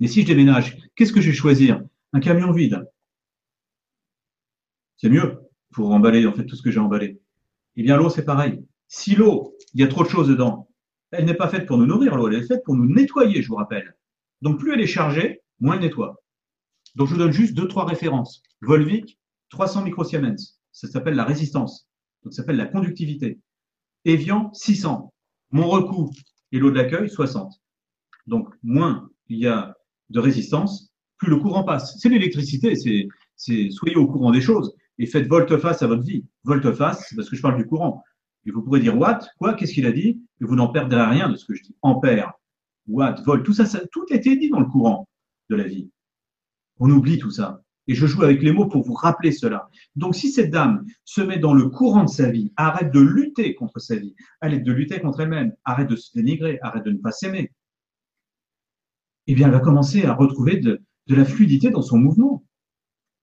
[0.00, 1.80] Et si je déménage, qu'est-ce que je vais choisir?
[2.12, 2.84] Un camion vide.
[4.96, 5.38] C'est mieux
[5.70, 7.20] pour emballer en fait tout ce que j'ai emballé.
[7.76, 8.66] Eh bien, l'eau, c'est pareil.
[8.88, 10.68] Si l'eau, il y a trop de choses dedans,
[11.12, 13.46] elle n'est pas faite pour nous nourrir, l'eau, elle est faite pour nous nettoyer, je
[13.46, 13.96] vous rappelle.
[14.40, 16.20] Donc, plus elle est chargée, moins elle nettoie.
[16.96, 18.42] Donc, je vous donne juste deux, trois références.
[18.62, 19.16] Volvic,
[19.50, 20.58] 300 microsiemens.
[20.72, 21.88] Ça s'appelle la résistance.
[22.24, 23.38] Donc, ça s'appelle la conductivité.
[24.04, 25.14] Evian, 600.
[25.52, 26.12] Mon recours,
[26.52, 27.60] et l'eau de l'accueil 60.
[28.26, 29.74] Donc, moins il y a
[30.10, 31.98] de résistance, plus le courant passe.
[31.98, 32.74] C'est l'électricité,
[33.36, 36.26] c'est, soyez au courant des choses et faites volte-face à votre vie.
[36.44, 38.02] Volte-face, c'est parce que je parle du courant.
[38.44, 40.20] Et vous pourrez dire watt, quoi, qu'est-ce qu'il a dit?
[40.40, 41.76] Et vous n'en perdrez rien de ce que je dis.
[41.82, 42.32] Ampère,
[42.86, 45.08] watt, volt, tout ça, tout a été dit dans le courant
[45.48, 45.90] de la vie.
[46.78, 47.62] On oublie tout ça.
[47.92, 49.68] Et je joue avec les mots pour vous rappeler cela.
[49.96, 53.54] Donc, si cette dame se met dans le courant de sa vie, arrête de lutter
[53.54, 56.96] contre sa vie, arrête de lutter contre elle-même, arrête de se dénigrer, arrête de ne
[56.96, 57.52] pas s'aimer,
[59.26, 62.42] eh bien, elle va commencer à retrouver de, de la fluidité dans son mouvement.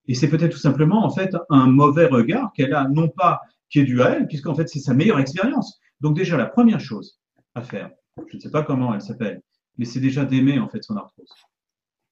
[0.06, 3.42] Et c'est peut-être tout simplement en fait un mauvais regard qu'elle a, non pas
[3.72, 5.80] qui est dû à elle, puisqu'en fait c'est sa meilleure expérience.
[6.00, 7.20] Donc déjà la première chose
[7.56, 7.90] à faire,
[8.28, 9.42] je ne sais pas comment elle s'appelle,
[9.80, 11.34] mais c'est déjà d'aimer en fait son arthrose.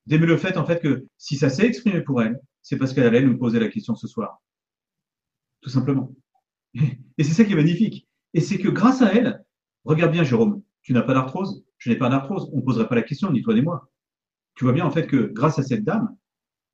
[0.07, 3.05] D'aimer le fait en fait que si ça s'est exprimé pour elle, c'est parce qu'elle
[3.05, 4.41] allait nous poser la question ce soir.
[5.61, 6.11] Tout simplement.
[6.73, 8.07] Et c'est ça qui est magnifique.
[8.33, 9.43] Et c'est que grâce à elle,
[9.83, 12.95] regarde bien Jérôme, tu n'as pas d'arthrose, je n'ai pas d'arthrose, on ne poserait pas
[12.95, 13.89] la question, ni toi ni moi.
[14.55, 16.15] Tu vois bien en fait que grâce à cette dame,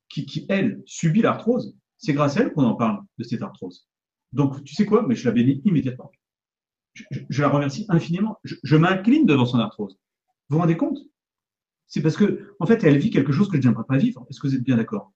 [0.08, 3.88] qui, qui elle, subit l'arthrose, c'est grâce à elle qu'on en parle de cette arthrose.
[4.32, 5.06] Donc, tu sais quoi?
[5.06, 6.10] Mais je la bénis immédiatement.
[7.10, 8.38] Je, la remercie infiniment.
[8.44, 9.98] Je, m'incline devant son arthrose.
[10.48, 10.98] Vous vous rendez compte?
[11.86, 14.26] C'est parce que, en fait, elle vit quelque chose que je n'aimerais pas vivre.
[14.28, 15.12] Est-ce que vous êtes bien d'accord?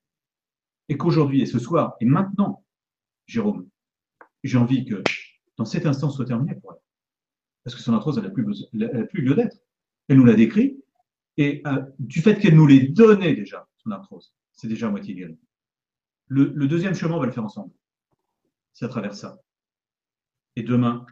[0.87, 2.65] Et qu'aujourd'hui, et ce soir, et maintenant,
[3.27, 3.67] Jérôme,
[4.43, 5.03] j'ai envie que
[5.57, 6.79] dans cet instant soit terminé pour elle.
[7.63, 8.29] Parce que son arthrose, elle n'a
[9.05, 9.57] plus, lieu d'être.
[10.07, 10.81] Elle nous l'a décrit.
[11.37, 15.13] Et euh, du fait qu'elle nous l'ait donné déjà, son arthrose, c'est déjà à moitié
[15.13, 15.37] guéri.
[16.27, 17.73] Le, le deuxième chemin, on va le faire ensemble.
[18.73, 19.41] C'est à travers ça.
[20.55, 21.05] Et demain,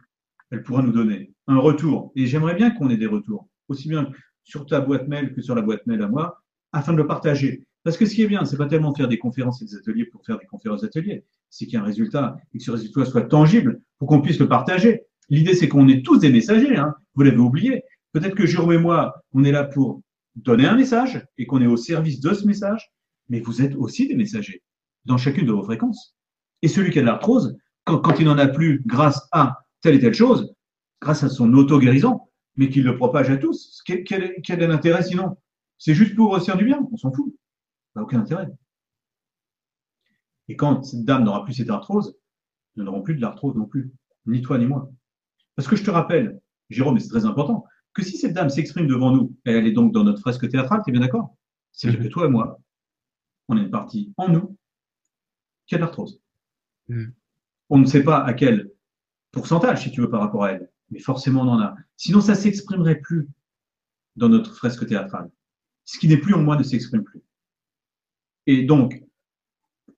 [0.50, 2.12] elle pourra nous donner un retour.
[2.16, 4.10] Et j'aimerais bien qu'on ait des retours, aussi bien
[4.44, 6.42] sur ta boîte mail que sur la boîte mail à moi,
[6.72, 7.64] afin de le partager.
[7.84, 10.04] Parce que ce qui est bien, c'est pas tellement faire des conférences et des ateliers
[10.04, 12.70] pour faire des conférences et ateliers, c'est qu'il y ait un résultat et que ce
[12.70, 15.02] résultat soit tangible pour qu'on puisse le partager.
[15.30, 16.94] L'idée, c'est qu'on est tous des messagers, hein.
[17.14, 17.82] vous l'avez oublié.
[18.12, 20.02] Peut-être que Jérôme et moi, on est là pour
[20.36, 22.92] donner un message et qu'on est au service de ce message,
[23.28, 24.62] mais vous êtes aussi des messagers
[25.04, 26.16] dans chacune de vos fréquences.
[26.62, 29.94] Et celui qui a de l'arthrose, quand, quand il n'en a plus grâce à telle
[29.94, 30.52] et telle chose,
[31.00, 32.20] grâce à son auto-guérison,
[32.58, 35.38] mais qu'il le propage à tous, quel, quel, est l'intérêt sinon?
[35.78, 37.32] C'est juste pour faire du bien, on s'en fout.
[37.94, 38.48] Ça n'a aucun intérêt.
[40.48, 42.18] Et quand cette dame n'aura plus cette arthrose,
[42.74, 43.92] nous n'aurons plus de l'arthrose non plus,
[44.26, 44.90] ni toi ni moi.
[45.54, 47.64] Parce que je te rappelle, Jérôme, et c'est très important,
[47.94, 50.90] que si cette dame s'exprime devant nous, elle est donc dans notre fresque théâtrale, tu
[50.90, 51.36] es bien d'accord?
[51.70, 52.60] C'est-à-dire que toi et moi,
[53.46, 54.56] on a une partie en nous
[55.66, 56.20] qui a de l'arthrose.
[56.88, 57.06] Mm.
[57.70, 58.72] On ne sait pas à quel
[59.30, 61.76] pourcentage, si tu veux, par rapport à elle, mais forcément on en a.
[61.96, 63.28] Sinon, ça s'exprimerait plus
[64.16, 65.30] dans notre fresque théâtrale.
[65.84, 67.22] Ce qui n'est plus en moi ne s'exprime plus.
[68.46, 69.02] Et donc,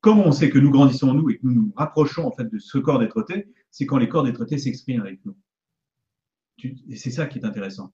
[0.00, 2.44] comment on sait que nous grandissons en nous et que nous nous rapprochons en fait
[2.44, 3.24] de ce corps d'être
[3.70, 5.36] c'est quand les corps d'être s'expriment avec nous.
[6.88, 7.92] Et c'est ça qui est intéressant.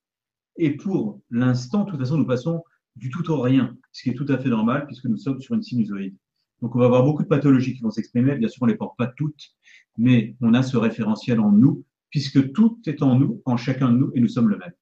[0.57, 2.65] Et pour l'instant, de toute façon, nous passons
[2.97, 5.55] du tout au rien, ce qui est tout à fait normal puisque nous sommes sur
[5.55, 6.17] une sinusoïde.
[6.63, 8.35] Donc, on va avoir beaucoup de pathologies qui vont s'exprimer.
[8.37, 9.55] Bien sûr, on ne les porte pas toutes,
[9.99, 11.85] mais on a ce référentiel en nous,
[12.17, 14.73] puisque tout est en nous, en chacun de nous, et nous sommes le même.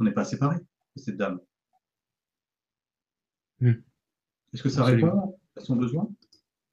[0.00, 1.38] On n'est pas séparés de cette dame.
[3.60, 3.74] Hmm.
[4.52, 6.10] Est-ce que ça répond à son besoin?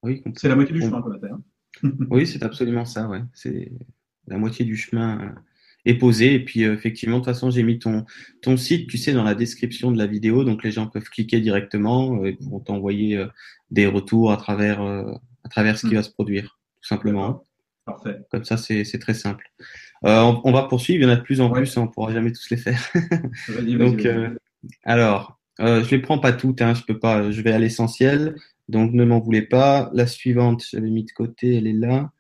[0.02, 0.24] Oui.
[0.36, 1.30] C'est la moitié du chemin qu'on a fait.
[1.30, 1.44] Hein.
[2.10, 3.08] oui, c'est absolument ça.
[3.08, 3.22] Ouais.
[3.34, 3.72] C'est
[4.26, 5.40] la moitié du chemin euh,
[5.86, 6.34] est posé.
[6.34, 8.04] Et puis, euh, effectivement, de toute façon, j'ai mis ton,
[8.42, 10.44] ton site, tu sais, dans la description de la vidéo.
[10.44, 13.28] Donc, les gens peuvent cliquer directement et pourront t'envoyer euh,
[13.70, 15.98] des retours à travers, à travers ce qui hmm.
[15.98, 17.47] va se produire, tout simplement.
[17.88, 18.18] Parfait.
[18.30, 19.50] Comme ça, c'est très simple.
[20.04, 21.90] Euh, on, va poursuivre, il y en a de plus en plus, hein, on ne
[21.90, 22.82] pourra jamais tous les faire.
[23.66, 24.30] Donc, euh,
[24.84, 28.36] alors, euh, je les prends pas toutes, hein, je peux pas, je vais à l'essentiel.
[28.68, 29.90] Donc, ne m'en voulez pas.
[29.94, 32.12] La suivante, j'avais mis de côté, elle est là.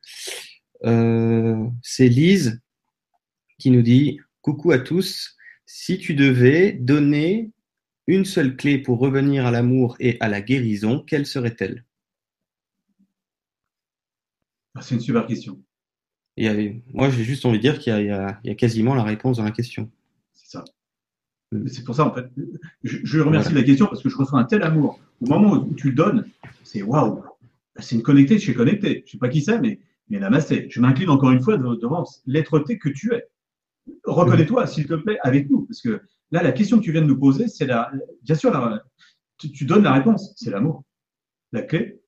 [0.85, 2.61] Euh, c'est Lise
[3.59, 5.35] qui nous dit Coucou à tous.
[5.65, 7.51] Si tu devais donner
[8.07, 11.83] une seule clé pour revenir à l'amour et à la guérison, quelle serait-elle?
[14.81, 15.61] C'est une super question
[16.93, 19.89] moi, j'ai juste envie de dire qu'il y, a quasiment la réponse dans la question.
[20.33, 20.65] C'est ça.
[21.51, 21.67] Mm.
[21.67, 22.27] C'est pour ça, en fait,
[22.83, 24.99] je, remercie la question parce que je reçois un tel amour.
[25.21, 26.27] Au moment où tu le donnes,
[26.63, 27.23] c'est waouh,
[27.77, 29.03] c'est une connectée, je suis connecté.
[29.05, 29.79] Je ne sais pas qui c'est, mais,
[30.09, 30.69] mais namaste.
[30.69, 33.27] Je m'incline encore une fois devant l'être-té que tu es.
[34.03, 35.65] Reconnais-toi, s'il te plaît, avec nous.
[35.65, 36.01] Parce que
[36.31, 37.91] là, la question que tu viens de nous poser, c'est la.
[38.21, 38.51] Bien sûr,
[39.37, 40.83] tu, tu donnes la réponse, c'est l'amour.
[41.51, 42.01] La clé,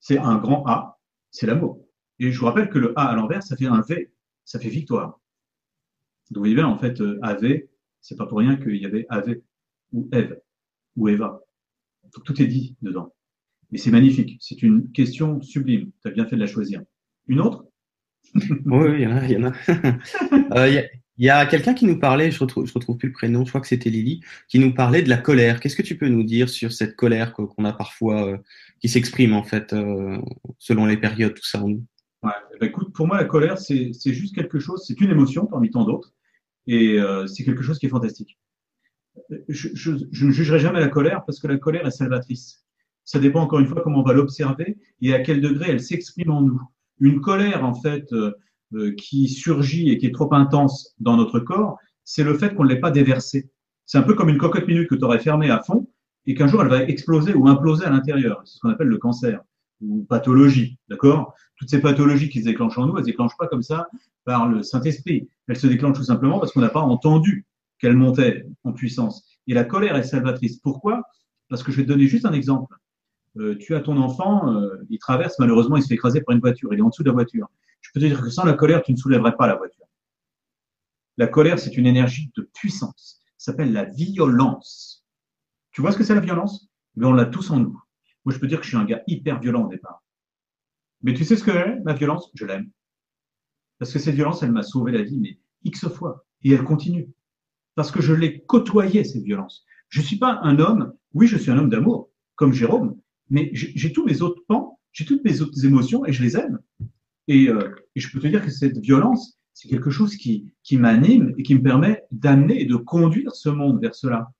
[0.00, 0.98] c'est un grand A,
[1.30, 1.82] c'est l'amour.
[2.18, 4.12] Et je vous rappelle que le A à l'envers, ça fait un V,
[4.44, 5.20] ça fait victoire.
[6.30, 7.62] Donc vous voyez bien, en fait, euh, AV,
[8.00, 9.40] c'est pas pour rien qu'il y avait AV
[9.92, 10.40] ou Eve
[10.96, 11.40] ou Eva.
[12.14, 13.14] Donc tout est dit dedans.
[13.70, 14.38] Mais c'est magnifique.
[14.40, 15.90] C'est une question sublime.
[16.02, 16.82] Tu as bien fait de la choisir.
[17.26, 17.64] Une autre?
[18.34, 19.24] Oui, il y en a.
[19.26, 19.52] Il y, en a.
[20.56, 20.82] Euh,
[21.18, 23.50] il y a, quelqu'un qui nous parlait, je retrouve, je retrouve plus le prénom, je
[23.50, 25.60] crois que c'était Lily, qui nous parlait de la colère.
[25.60, 28.38] Qu'est-ce que tu peux nous dire sur cette colère qu'on a parfois, euh,
[28.80, 29.74] qui s'exprime en fait
[30.58, 31.84] selon les périodes, tout ça en nous?
[32.22, 32.30] Ouais,
[32.60, 35.84] bah, écoute, pour moi, la colère, c'est juste quelque chose, c'est une émotion parmi tant
[35.84, 36.12] d'autres,
[36.66, 38.38] et euh, c'est quelque chose qui est fantastique.
[39.48, 42.64] Je, je, je, ne jugerai jamais la colère parce que la colère est salvatrice.
[43.04, 46.30] Ça dépend encore une fois comment on va l'observer et à quel degré elle s'exprime
[46.30, 46.60] en nous.
[47.00, 48.32] Une colère, en fait, euh,
[48.74, 52.64] euh qui surgit et qui est trop intense dans notre corps, c'est le fait qu'on
[52.64, 53.50] ne l'ait pas déversée.
[53.84, 55.88] C'est un peu comme une cocotte minute que tu aurais fermée à fond
[56.26, 58.40] et qu'un jour elle va exploser ou imploser à l'intérieur.
[58.44, 59.40] C'est ce qu'on appelle le cancer
[59.80, 61.34] ou pathologie, d'accord?
[61.62, 63.88] Toutes ces pathologies qui se déclenchent en nous, elles ne se déclenchent pas comme ça
[64.24, 65.28] par le Saint-Esprit.
[65.46, 67.46] Elles se déclenchent tout simplement parce qu'on n'a pas entendu
[67.78, 69.38] qu'elles montaient en puissance.
[69.46, 70.56] Et la colère est salvatrice.
[70.56, 71.04] Pourquoi?
[71.48, 72.74] Parce que je vais te donner juste un exemple.
[73.36, 76.40] Euh, tu as ton enfant, euh, il traverse, malheureusement, il se fait écraser par une
[76.40, 77.48] voiture, il est en dessous de la voiture.
[77.80, 79.86] Je peux te dire que sans la colère, tu ne soulèverais pas la voiture.
[81.16, 83.20] La colère, c'est une énergie de puissance.
[83.38, 85.06] Ça s'appelle la violence.
[85.70, 86.68] Tu vois ce que c'est la violence?
[86.96, 87.80] Mais on l'a tous en nous.
[88.24, 90.01] Moi, je peux dire que je suis un gars hyper violent au départ.
[91.02, 92.70] Mais tu sais ce que j'ai Ma violence, je l'aime.
[93.78, 96.24] Parce que cette violence, elle m'a sauvé la vie, mais X fois.
[96.42, 97.08] Et elle continue.
[97.74, 99.64] Parce que je l'ai côtoyé, cette violence.
[99.88, 102.98] Je ne suis pas un homme, oui, je suis un homme d'amour, comme Jérôme,
[103.30, 106.58] mais j'ai tous mes autres pans, j'ai toutes mes autres émotions et je les aime.
[107.28, 110.76] Et, euh, et je peux te dire que cette violence, c'est quelque chose qui, qui
[110.76, 114.32] m'anime et qui me permet d'amener et de conduire ce monde vers cela.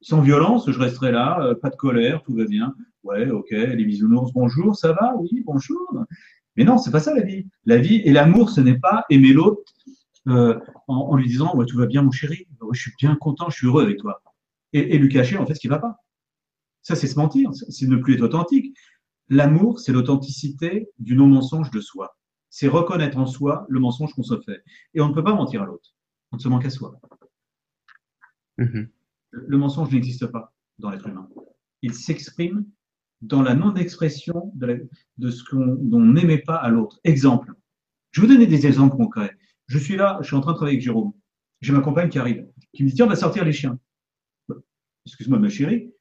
[0.00, 2.74] Sans violence, je resterai là, euh, pas de colère, tout va bien.
[3.02, 5.14] Ouais, ok, les bisounours, bonjour, ça va?
[5.16, 6.04] Oui, bonjour.
[6.56, 7.46] Mais non, c'est pas ça la vie.
[7.64, 9.72] La vie et l'amour, ce n'est pas aimer l'autre
[10.28, 13.56] euh, en, lui disant ouais, tout va bien mon chéri, je suis bien content, je
[13.56, 14.22] suis heureux avec toi.
[14.72, 15.96] Et, et lui cacher en fait ce qui va pas.
[16.82, 18.76] Ça, c'est se mentir, c'est ne plus être authentique.
[19.28, 22.16] L'amour, c'est l'authenticité du non-mensonge de soi.
[22.48, 24.62] C'est reconnaître en soi le mensonge qu'on se fait.
[24.94, 25.94] Et on ne peut pas mentir à l'autre.
[26.32, 27.00] On ne se manque à soi.
[28.58, 28.88] Mm-hmm.
[29.30, 31.28] Le mensonge n'existe pas dans l'être humain.
[31.82, 32.66] Il s'exprime
[33.22, 34.88] dans la non-expression de,
[35.30, 37.00] ce qu'on n'aimait pas à l'autre.
[37.04, 37.52] Exemple.
[38.12, 39.36] Je vais vous donner des exemples concrets.
[39.66, 41.12] Je suis là, je suis en train de travailler avec Jérôme.
[41.60, 43.78] J'ai ma compagne qui arrive, qui me dit tiens, on va sortir les chiens.
[45.06, 45.92] Excuse-moi, ma chérie,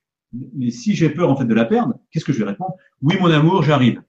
[0.56, 3.16] mais si j'ai peur en fait de la perdre, qu'est-ce que je vais répondre Oui,
[3.20, 4.02] mon amour, j'arrive.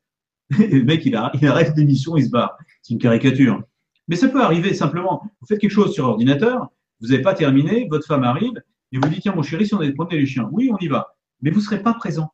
[0.50, 2.56] Le mec, il, arrête l'émission, il se barre.
[2.82, 3.62] C'est une caricature.
[4.08, 5.22] Mais ça peut arriver simplement.
[5.40, 6.68] Vous faites quelque chose sur ordinateur,
[7.00, 8.60] vous n'avez pas terminé, votre femme arrive
[8.92, 10.88] et vous dit tiens, mon chéri, si on allait promener les chiens, oui, on y
[10.88, 11.14] va.
[11.42, 12.32] Mais vous ne serez pas présent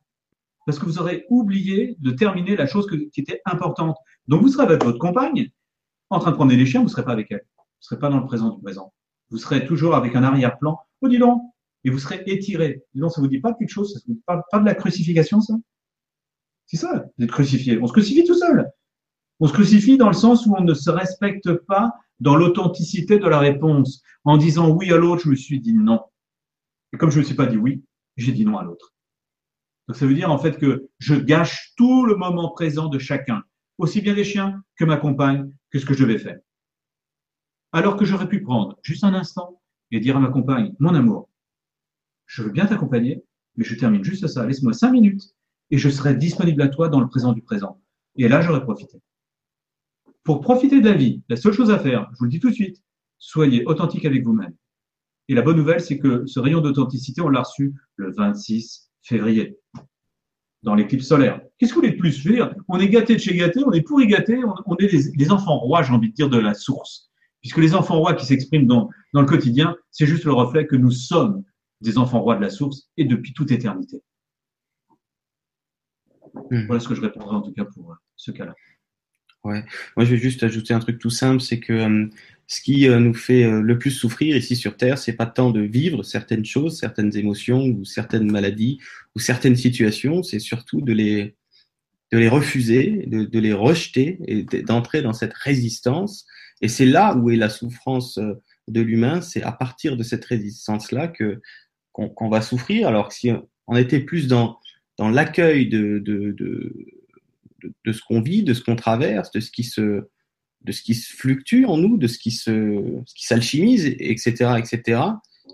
[0.67, 3.95] parce que vous aurez oublié de terminer la chose qui était importante.
[4.27, 5.49] Donc vous serez avec votre compagne
[6.09, 7.45] en train de promener les chiens, vous ne serez pas avec elle.
[7.57, 8.93] Vous ne serez pas dans le présent du présent.
[9.29, 10.77] Vous serez toujours avec un arrière-plan.
[11.01, 11.41] Oh, dis donc,
[11.85, 12.83] et vous serez étiré.
[12.93, 15.39] Dis donc, ça vous dit pas quelque chose Ça vous dit pas, de la crucifixion,
[15.39, 15.53] ça?
[16.65, 17.79] C'est ça, d'être crucifié.
[17.81, 18.69] On se crucifie tout seul.
[19.39, 23.27] On se crucifie dans le sens où on ne se respecte pas dans l'authenticité de
[23.27, 24.01] la réponse.
[24.25, 26.01] En disant oui à l'autre, je me suis dit non.
[26.91, 27.85] Et comme je ne me suis pas dit oui,
[28.17, 28.96] j'ai dit non à l'autre.
[29.87, 33.43] Donc ça veut dire en fait que je gâche tout le moment présent de chacun,
[33.77, 36.39] aussi bien des chiens que ma compagne, que ce que je vais faire.
[37.71, 39.61] Alors que j'aurais pu prendre juste un instant
[39.91, 41.29] et dire à ma compagne, mon amour,
[42.25, 43.23] je veux bien t'accompagner,
[43.55, 45.35] mais je termine juste ça, laisse-moi cinq minutes
[45.71, 47.81] et je serai disponible à toi dans le présent du présent.
[48.15, 49.01] Et là, j'aurais profité.
[50.23, 52.49] Pour profiter de la vie, la seule chose à faire, je vous le dis tout
[52.49, 52.83] de suite,
[53.17, 54.53] soyez authentique avec vous-même.
[55.29, 59.57] Et la bonne nouvelle, c'est que ce rayon d'authenticité, on l'a reçu le 26 février,
[60.63, 61.41] dans l'éclipse solaire.
[61.57, 62.11] Qu'est-ce que vous voulez de plus?
[62.11, 65.15] Je veux dire, on est gâté de chez gâté, on est pourri gâté, on, est
[65.15, 67.09] des, enfants rois, j'ai envie de dire, de la source.
[67.41, 70.75] Puisque les enfants rois qui s'expriment dans, dans le quotidien, c'est juste le reflet que
[70.75, 71.43] nous sommes
[71.81, 74.03] des enfants rois de la source et depuis toute éternité.
[76.49, 76.65] Hmm.
[76.65, 78.53] Voilà ce que je répondrai en tout cas pour euh, ce cas-là.
[79.47, 79.63] Ouais.
[79.95, 82.05] Moi, je vais juste ajouter un truc tout simple, c'est que euh,
[82.47, 85.51] ce qui euh, nous fait euh, le plus souffrir ici sur Terre, c'est pas tant
[85.51, 88.79] de vivre certaines choses, certaines émotions ou certaines maladies
[89.15, 91.35] ou certaines situations, c'est surtout de les
[92.11, 96.25] de les refuser, de, de les rejeter et d'entrer dans cette résistance.
[96.61, 98.17] Et c'est là où est la souffrance
[98.69, 99.19] de l'humain.
[99.19, 101.41] C'est à partir de cette résistance-là que
[101.91, 102.87] qu'on va souffrir.
[102.87, 103.31] Alors que si
[103.67, 104.57] on était plus dans
[104.97, 106.73] dans l'accueil de de, de
[107.63, 110.03] de, ce qu'on vit, de ce qu'on traverse, de ce qui se
[110.63, 112.81] de ce qui se fluctue en nous, de ce qui se,
[113.15, 115.01] qui s'alchimise, etc., etc.,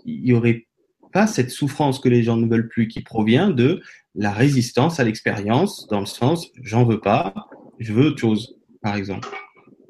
[0.06, 0.66] il n'y aurait
[1.12, 3.80] pas cette souffrance que les gens ne veulent plus qui provient de
[4.14, 7.34] la résistance à l'expérience, dans le sens j'en veux pas,
[7.78, 9.28] je veux autre chose, par exemple.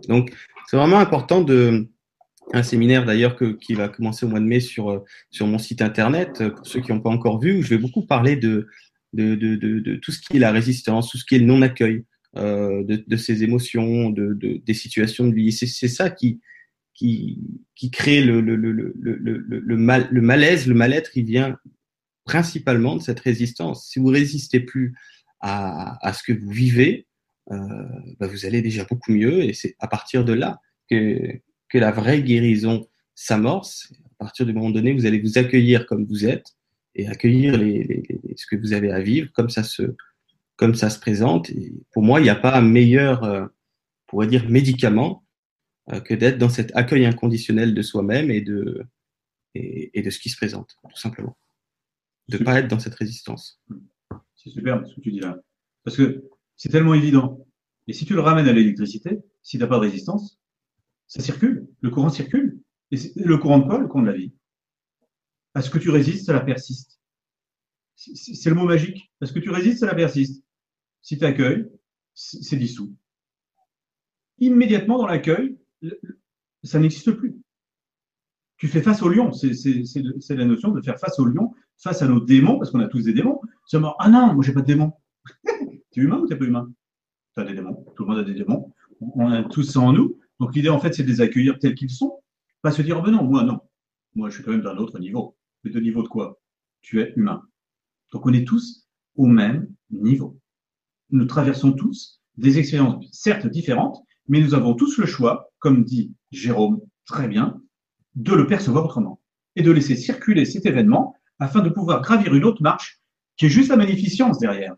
[0.09, 0.32] Donc,
[0.66, 1.89] c'est vraiment important de
[2.53, 6.47] un séminaire d'ailleurs qui va commencer au mois de mai sur sur mon site internet
[6.51, 8.69] pour ceux qui n'ont pas encore vu où je vais beaucoup parler de
[9.15, 11.62] de, de, de, tout ce qui est la résistance, tout ce qui est le non
[11.62, 12.05] accueil.
[12.36, 15.53] Euh, de, ses émotions, de, des situations de vie.
[15.53, 16.41] C'est ça qui,
[16.93, 17.39] qui,
[17.77, 18.93] qui crée le, le, le, le,
[19.47, 21.57] le, mal, le malaise, le mal-être, il vient
[22.24, 23.89] principalement de cette résistance.
[23.89, 24.95] Si vous résistez plus
[25.41, 27.07] à, à ce que vous vivez,
[27.53, 27.57] euh,
[28.19, 30.59] bah vous allez déjà beaucoup mieux et c'est à partir de là
[30.91, 32.85] que, que la vraie guérison
[33.15, 33.93] s'amorce.
[34.19, 36.57] À partir du moment donné, vous allez vous accueillir comme vous êtes
[36.95, 39.95] et accueillir les, les, ce que vous avez à vivre comme ça se,
[40.57, 41.51] comme ça se présente.
[41.51, 43.47] Et pour moi, il n'y a pas un meilleur, euh,
[44.07, 45.25] pourrait dire, médicament
[45.93, 48.85] euh, que d'être dans cet accueil inconditionnel de soi-même et de,
[49.55, 51.37] et, de ce qui se présente, tout simplement.
[52.29, 53.61] de ne pas être dans cette résistance.
[54.37, 55.39] C'est super ce que tu dis là.
[55.85, 56.25] Parce que
[56.57, 57.47] c'est tellement évident.
[57.87, 60.41] Et si tu le ramènes à l'électricité, si tu n'as pas de résistance,
[61.07, 61.69] ça circule.
[61.81, 62.61] Le courant circule.
[62.91, 64.33] Et le courant de quoi Le courant de la vie.
[65.55, 67.01] À ce que tu résistes, cela persiste.
[67.94, 69.12] C'est le mot magique.
[69.20, 70.44] À ce que tu résistes, cela persiste.
[71.01, 71.70] Si tu accueilles,
[72.14, 72.94] c'est dissous.
[74.39, 75.59] Immédiatement dans l'accueil,
[76.64, 77.36] ça n'existe plus.
[78.56, 79.32] Tu fais face au lion.
[79.32, 82.89] C'est la notion de faire face au lion, face à nos démons, parce qu'on a
[82.89, 83.40] tous des démons.
[83.66, 84.93] Seulement, ah non, moi j'ai pas de démons.
[85.93, 86.70] tu es humain ou tu pas humain?
[87.35, 87.85] Tu as des démons.
[87.97, 88.72] Tout le monde a des démons.
[89.01, 90.18] On a tous ça en nous.
[90.40, 92.20] Donc l'idée, en fait, c'est de les accueillir tels qu'ils sont.
[92.62, 93.60] Pas se dire, oh ben non, moi non.
[94.14, 95.36] Moi, je suis quand même d'un autre niveau.
[95.65, 96.41] Mais de niveau de quoi?
[96.82, 97.43] Tu es humain.
[98.12, 98.86] Donc on est tous
[99.16, 100.39] au même niveau.
[101.11, 106.15] Nous traversons tous des expériences certes différentes, mais nous avons tous le choix, comme dit
[106.31, 107.61] Jérôme très bien,
[108.15, 109.20] de le percevoir autrement
[109.57, 113.01] et de laisser circuler cet événement afin de pouvoir gravir une autre marche
[113.36, 114.74] qui est juste la magnificence derrière.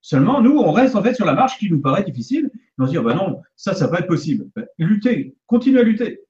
[0.00, 2.50] Seulement, nous, on reste en fait sur la marche qui nous paraît difficile.
[2.78, 4.48] on se dit, oh, bah non, ça, ça va être possible.
[4.54, 6.20] Ben, lutter, continuez à lutter.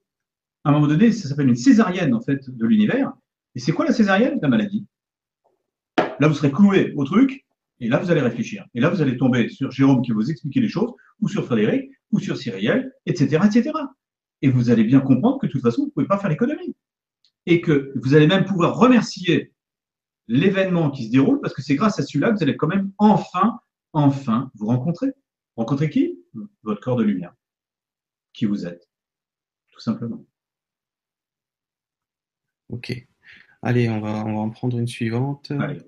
[0.65, 3.13] À un moment donné, ça s'appelle une césarienne en fait de l'univers.
[3.57, 4.87] Et c'est quoi la césarienne La maladie?
[6.21, 7.47] Là, vous serez cloué au truc,
[7.81, 8.67] et là, vous allez réfléchir.
[8.75, 11.45] Et là, vous allez tomber sur Jérôme qui va vous expliquer les choses, ou sur
[11.47, 13.73] Frédéric, ou sur Cyrielle, etc., etc.
[14.43, 16.77] Et vous allez bien comprendre que de toute façon, vous ne pouvez pas faire l'économie.
[17.47, 19.55] Et que vous allez même pouvoir remercier
[20.29, 22.93] l'événement qui se déroule, parce que c'est grâce à celui-là que vous allez quand même
[22.99, 23.59] enfin,
[23.95, 25.13] enfin vous rencontrer.
[25.57, 26.21] Rencontrer qui?
[26.63, 27.33] Votre corps de lumière.
[28.35, 28.87] Qui vous êtes.
[29.73, 30.27] Tout simplement.
[32.69, 33.07] Ok.
[33.67, 35.51] Allez, on va, on va en prendre une suivante.
[35.51, 35.81] Allez.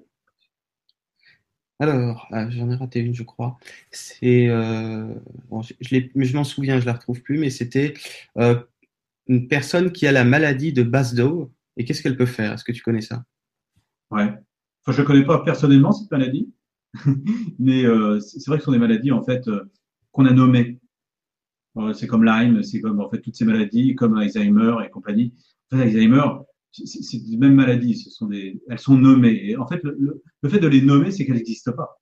[1.78, 3.56] Alors, ah, j'en ai raté une, je crois.
[3.92, 5.14] C'est, euh,
[5.78, 7.94] je, je m'en souviens, je la retrouve plus, mais c'était
[8.36, 8.60] euh,
[9.28, 11.52] une personne qui a la maladie de Basdow.
[11.76, 12.54] Et qu'est-ce qu'elle peut faire?
[12.54, 13.22] Est-ce que tu connais ça?
[14.10, 14.24] Ouais.
[14.24, 16.52] Enfin, je ne connais pas personnellement cette maladie,
[17.60, 19.48] mais euh, c'est vrai que ce sont des maladies en fait
[20.10, 20.80] qu'on a nommées.
[21.94, 25.32] C'est comme Lyme, c'est comme en fait toutes ces maladies, comme Alzheimer et compagnie.
[25.70, 26.24] En fait, Alzheimer,
[26.86, 28.06] c'est des mêmes maladies,
[28.68, 29.50] elles sont nommées.
[29.50, 32.00] Et en fait, le, fait de les nommer, c'est qu'elles n'existent pas.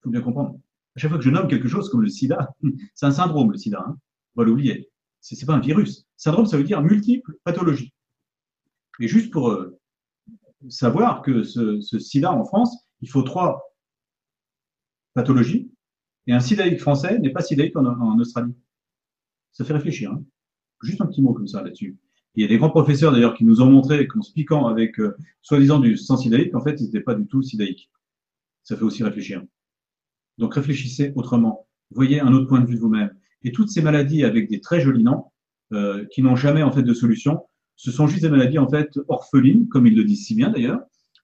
[0.00, 0.58] Il faut bien comprendre.
[0.96, 2.54] À chaque fois que je nomme quelque chose comme le sida,
[2.94, 3.84] c'est un syndrome, le sida.
[3.86, 3.96] Hein.
[4.34, 4.90] On va l'oublier.
[5.20, 6.06] Ce n'est pas un virus.
[6.16, 7.92] Syndrome, ça veut dire multiple pathologie.
[9.00, 9.78] Et juste pour euh,
[10.68, 13.62] savoir que ce, sida en France, il faut trois
[15.14, 15.70] pathologies.
[16.26, 18.54] Et un sidaïque français n'est pas sidaïque en, en Australie.
[19.52, 20.12] Ça fait réfléchir.
[20.12, 20.24] Hein.
[20.82, 21.98] Juste un petit mot comme ça là-dessus.
[22.34, 24.98] Il y a des grands professeurs d'ailleurs qui nous ont montré qu'en se piquant avec
[25.00, 27.90] euh, soi-disant du sang sidaïque, en fait, ils n'étaient pas du tout sidaïques.
[28.62, 29.42] Ça fait aussi réfléchir.
[30.38, 31.66] Donc réfléchissez autrement.
[31.90, 33.10] Voyez un autre point de vue de vous-même.
[33.42, 35.24] Et toutes ces maladies avec des très jolis noms,
[35.72, 37.42] euh, qui n'ont jamais en fait de solution,
[37.76, 40.80] ce sont juste des maladies en fait orphelines, comme ils le disent si bien d'ailleurs,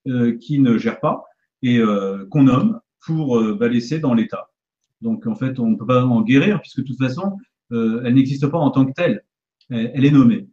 [0.09, 1.25] euh, qui ne gèrent pas
[1.63, 4.51] et euh, qu'on nomme pour euh, bah, laisser dans l'état.
[5.01, 7.37] Donc en fait, on ne peut pas en guérir puisque de toute façon,
[7.71, 9.25] elle n'existe pas en tant que telle.
[9.69, 10.49] elle est nommée.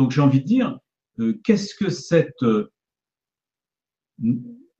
[0.00, 0.78] Donc j'ai envie de dire,
[1.18, 2.72] euh, qu'est-ce que cette euh,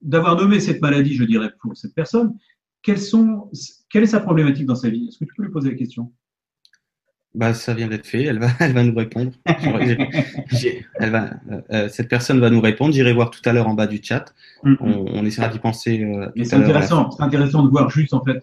[0.01, 2.38] d'avoir nommé cette maladie, je dirais, pour cette personne,
[2.80, 3.51] quelles sont,
[3.90, 5.09] quelle est sa problématique dans sa vie?
[5.09, 6.10] Est-ce que tu peux lui poser la question?
[7.34, 9.32] Bah, ça vient d'être fait, elle va, elle va nous répondre.
[9.44, 11.34] elle va,
[11.70, 12.94] euh, cette personne va nous répondre.
[12.94, 14.34] J'irai voir tout à l'heure en bas du chat.
[14.64, 14.76] Mm-hmm.
[14.80, 16.10] On, essaiera d'y penser.
[16.44, 18.42] c'est intéressant, c'est intéressant de voir juste en fait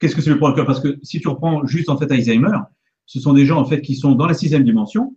[0.00, 2.58] qu'est-ce que c'est le problème parce que si tu reprends juste en fait Alzheimer,
[3.06, 5.14] ce sont des gens en fait qui sont dans la sixième dimension,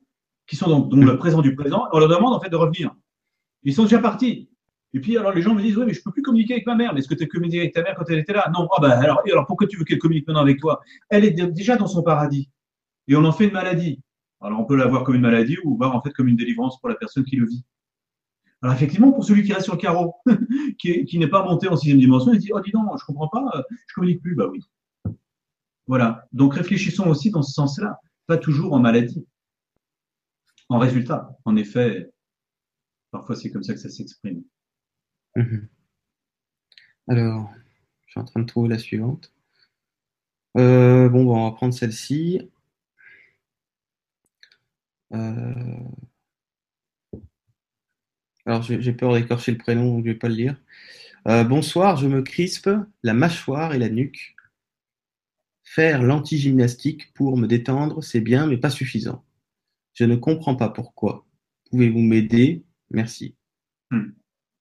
[0.47, 2.95] qui sont dans, le présent du présent, on leur demande en fait de revenir.
[3.63, 4.49] Ils sont déjà partis.
[4.93, 6.75] Et puis alors les gens me disent oui mais je peux plus communiquer avec ma
[6.75, 6.93] mère.
[6.93, 8.49] Mais est-ce que tu as communiqué avec ta mère quand elle était là?
[8.53, 8.67] Non.
[8.75, 10.79] Ah ben alors, pourquoi tu veux qu'elle communique maintenant avec toi?
[11.09, 12.49] Elle est déjà dans son paradis.
[13.09, 14.01] Et on en fait une maladie.
[14.39, 16.79] Alors on peut la voir comme une maladie ou voir en fait comme une délivrance
[16.79, 17.65] pour la personne qui le vit.
[18.61, 20.15] Alors effectivement, pour celui qui reste sur le carreau,
[20.79, 23.43] qui, n'est pas monté en sixième dimension, il dit oh dis donc, je comprends pas,
[23.87, 24.35] je communique plus.
[24.35, 24.61] Bah oui.
[25.85, 26.25] Voilà.
[26.31, 29.25] Donc réfléchissons aussi dans ce sens-là, pas toujours en maladie
[30.69, 31.37] en résultat.
[31.45, 32.11] En effet,
[33.11, 34.43] parfois c'est comme ça que ça s'exprime.
[35.35, 35.67] Mhm.
[37.07, 37.53] Alors,
[38.05, 39.33] je suis en train de trouver la suivante.
[40.57, 42.49] Euh, bon, on va prendre celle-ci.
[45.13, 45.53] Euh,
[48.45, 50.61] alors, j'ai peur d'écorcher le prénom, donc je ne vais pas le lire.
[51.27, 52.69] Euh, bonsoir, je me crispe
[53.03, 54.35] la mâchoire et la nuque.
[55.63, 59.23] Faire l'anti-gymnastique pour me détendre, c'est bien, mais pas suffisant.
[59.97, 61.25] Je ne comprends pas pourquoi.
[61.71, 62.63] Pouvez-vous m'aider?
[62.91, 63.35] Merci.
[63.89, 63.97] Hmm.
[63.97, 64.09] Je ne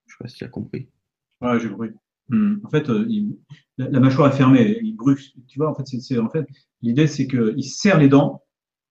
[0.07, 0.89] sais pas si tu as compris.
[1.41, 1.91] Ouais, j'ai compris.
[2.29, 2.55] Hmm.
[2.63, 3.07] En fait, euh,
[3.77, 5.19] la, mâchoire est fermée, il brûle.
[5.47, 6.47] Tu vois, en fait, c'est, en fait,
[6.81, 8.41] l'idée, c'est qu'il serre les dents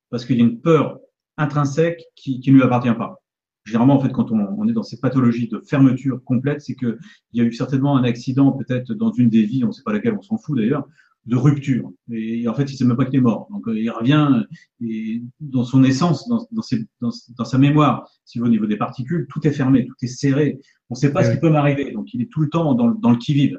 [0.09, 1.01] parce qu'il y a une peur
[1.37, 3.21] intrinsèque qui, ne lui appartient pas.
[3.65, 6.97] généralement, en fait, quand on, est dans cette pathologie de fermeture complète, c'est qu'il
[7.33, 9.93] y a eu certainement un accident, peut-être dans une des vies, on ne sait pas
[9.93, 10.87] laquelle, on s'en fout d'ailleurs,
[11.27, 11.91] de rupture.
[12.11, 13.49] Et en fait, il sait même pas qu'il est mort.
[13.51, 14.45] Donc, il revient
[14.81, 19.53] et dans son essence, dans, dans, sa mémoire, si au niveau des particules, tout est
[19.53, 20.61] fermé, tout est serré.
[20.89, 21.91] On ne sait pas ce qui peut m'arriver.
[21.93, 23.59] Donc, il est tout le temps dans, dans le qui-vive.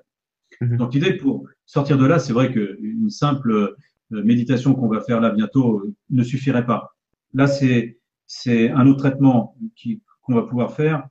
[0.62, 0.78] Mhm.
[0.78, 3.76] Donc, l'idée pour sortir de là, c'est vrai qu'une simple euh,
[4.24, 6.96] méditation qu'on va faire là bientôt euh, ne suffirait pas.
[7.34, 9.56] Là, c'est c'est un autre traitement
[10.22, 11.08] qu'on va pouvoir faire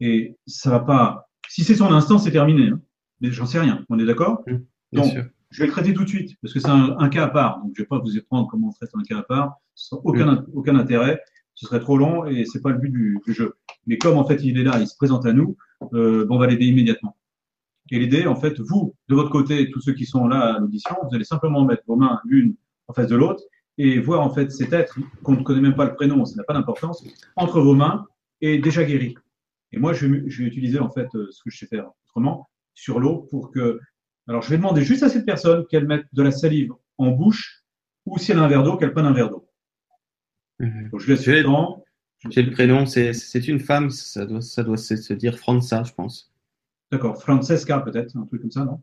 [0.00, 1.28] et ça va pas.
[1.48, 2.68] Si c'est son instant, c'est terminé.
[2.68, 2.80] Hein.
[3.20, 3.84] Mais j'en sais rien.
[3.88, 4.42] On est d'accord?
[4.46, 4.56] Mmh,
[4.92, 5.14] Donc,
[5.50, 7.62] je vais le traiter tout de suite parce que c'est un, cas à part.
[7.62, 9.56] Donc, je vais pas vous apprendre comment on traite un cas à part.
[9.74, 10.46] Sans aucun, mmh.
[10.54, 11.20] aucun intérêt.
[11.54, 13.56] Ce serait trop long et c'est pas le but du, jeu.
[13.86, 15.56] Mais comme en fait il est là, il se présente à nous,
[15.94, 17.16] euh, on va l'aider immédiatement.
[17.90, 20.96] Et l'idée, en fait, vous, de votre côté, tous ceux qui sont là à l'audition,
[21.02, 22.56] vous allez simplement mettre vos mains l'une
[22.88, 23.42] en face de l'autre
[23.78, 26.44] et voir en fait cet être qu'on ne connaît même pas le prénom, ça n'a
[26.44, 27.04] pas d'importance,
[27.36, 28.06] entre vos mains
[28.40, 29.14] et déjà guéri.
[29.72, 33.00] Et moi, je vais, utiliser en fait euh, ce que je sais faire autrement sur
[33.00, 33.80] l'eau pour que.
[34.28, 37.64] Alors, je vais demander juste à cette personne qu'elle mette de la salive en bouche
[38.06, 39.48] ou si elle a un verre d'eau, qu'elle prenne un verre d'eau.
[40.58, 40.90] Mhm.
[40.98, 41.84] je laisse le temps.
[42.30, 43.12] J'ai le prénom, c'est
[43.46, 46.32] une femme, ça doit, ça doit se dire Franza, je pense.
[46.90, 48.80] D'accord, Francesca peut-être, un truc comme ça, non?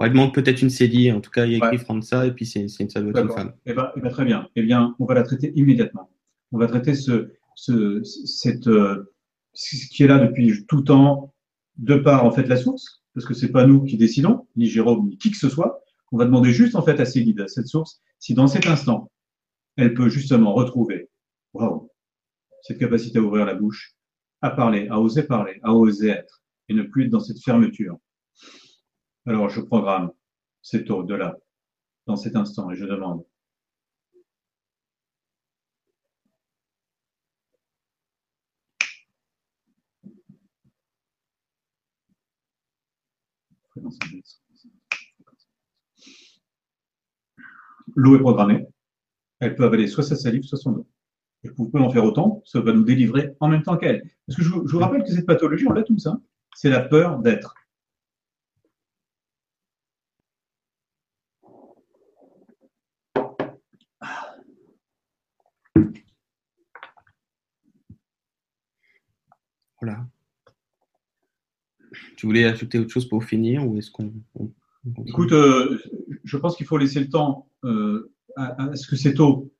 [0.00, 1.10] Il manque peut-être une cédille.
[1.12, 3.52] En tout cas, il y a écrit Franza et puis c'est une, une femme.
[3.66, 4.48] Eh ben, eh ben, très bien.
[4.54, 6.08] Eh bien, on va la traiter immédiatement.
[6.52, 9.12] On va traiter ce, ce, cette, euh,
[9.54, 11.34] ce qui est là depuis tout temps,
[11.78, 15.08] de par en fait la source, parce que c'est pas nous qui décidons, ni Jérôme,
[15.08, 15.82] ni qui que ce soit.
[16.12, 18.68] On va demander juste en fait à ces guides, à cette source, si dans cet
[18.68, 19.10] instant,
[19.74, 21.10] elle peut justement retrouver,
[22.62, 23.96] cette capacité à ouvrir la bouche,
[24.40, 27.96] à parler, à oser parler, à oser être, et ne plus être dans cette fermeture.
[29.26, 30.12] Alors je programme
[30.62, 31.36] cette eau de là,
[32.06, 33.24] dans cet instant, et je demande.
[47.94, 48.66] L'eau est programmée.
[49.40, 50.86] Elle peut avaler soit sa salive, soit son eau.
[51.44, 54.02] Et vous pouvez en faire autant, ça va nous délivrer en même temps qu'elle.
[54.26, 56.20] Parce que je vous, rappelle que cette pathologie, on l'a tous, hein.
[56.54, 57.54] c'est la peur d'être.
[69.80, 70.06] Voilà.
[72.18, 74.12] Tu voulais ajouter autre chose pour finir ou est-ce qu'on.
[75.06, 75.78] Écoute, euh,
[76.24, 79.52] je pense qu'il faut laisser le temps euh, à, ce que cette eau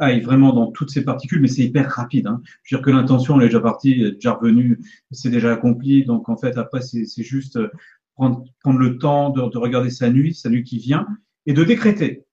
[0.00, 2.26] aille vraiment dans toutes ces particules, mais c'est hyper rapide.
[2.26, 2.42] Hein.
[2.64, 4.80] Je veux dire que l'intention, elle est déjà partie, elle est déjà revenue,
[5.12, 6.04] c'est déjà accompli.
[6.04, 7.70] Donc en fait, après, c'est juste euh,
[8.16, 11.06] prendre, prendre, le temps de, de regarder sa nuit, sa nuit qui vient,
[11.46, 12.24] et de décréter.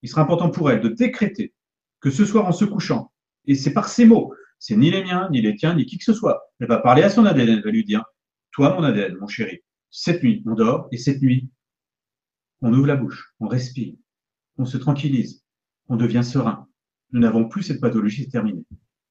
[0.00, 1.52] Il sera important pour elle de décréter
[2.00, 3.12] que ce soir en se couchant,
[3.44, 6.04] et c'est par ces mots, c'est ni les miens, ni les tiens, ni qui que
[6.04, 6.40] ce soit.
[6.58, 8.02] Elle va parler à son ADN, elle va lui dire,
[8.54, 11.50] toi mon ADN, mon chéri, cette nuit, on dort, et cette nuit,
[12.62, 13.94] on ouvre la bouche, on respire,
[14.58, 15.44] on se tranquillise,
[15.88, 16.68] on devient serein.
[17.10, 18.64] Nous n'avons plus cette pathologie terminée.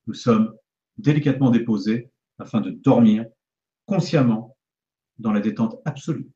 [0.07, 0.55] Nous sommes
[0.97, 2.09] délicatement déposés
[2.39, 3.25] afin de dormir
[3.85, 4.57] consciemment
[5.19, 6.29] dans la détente absolue.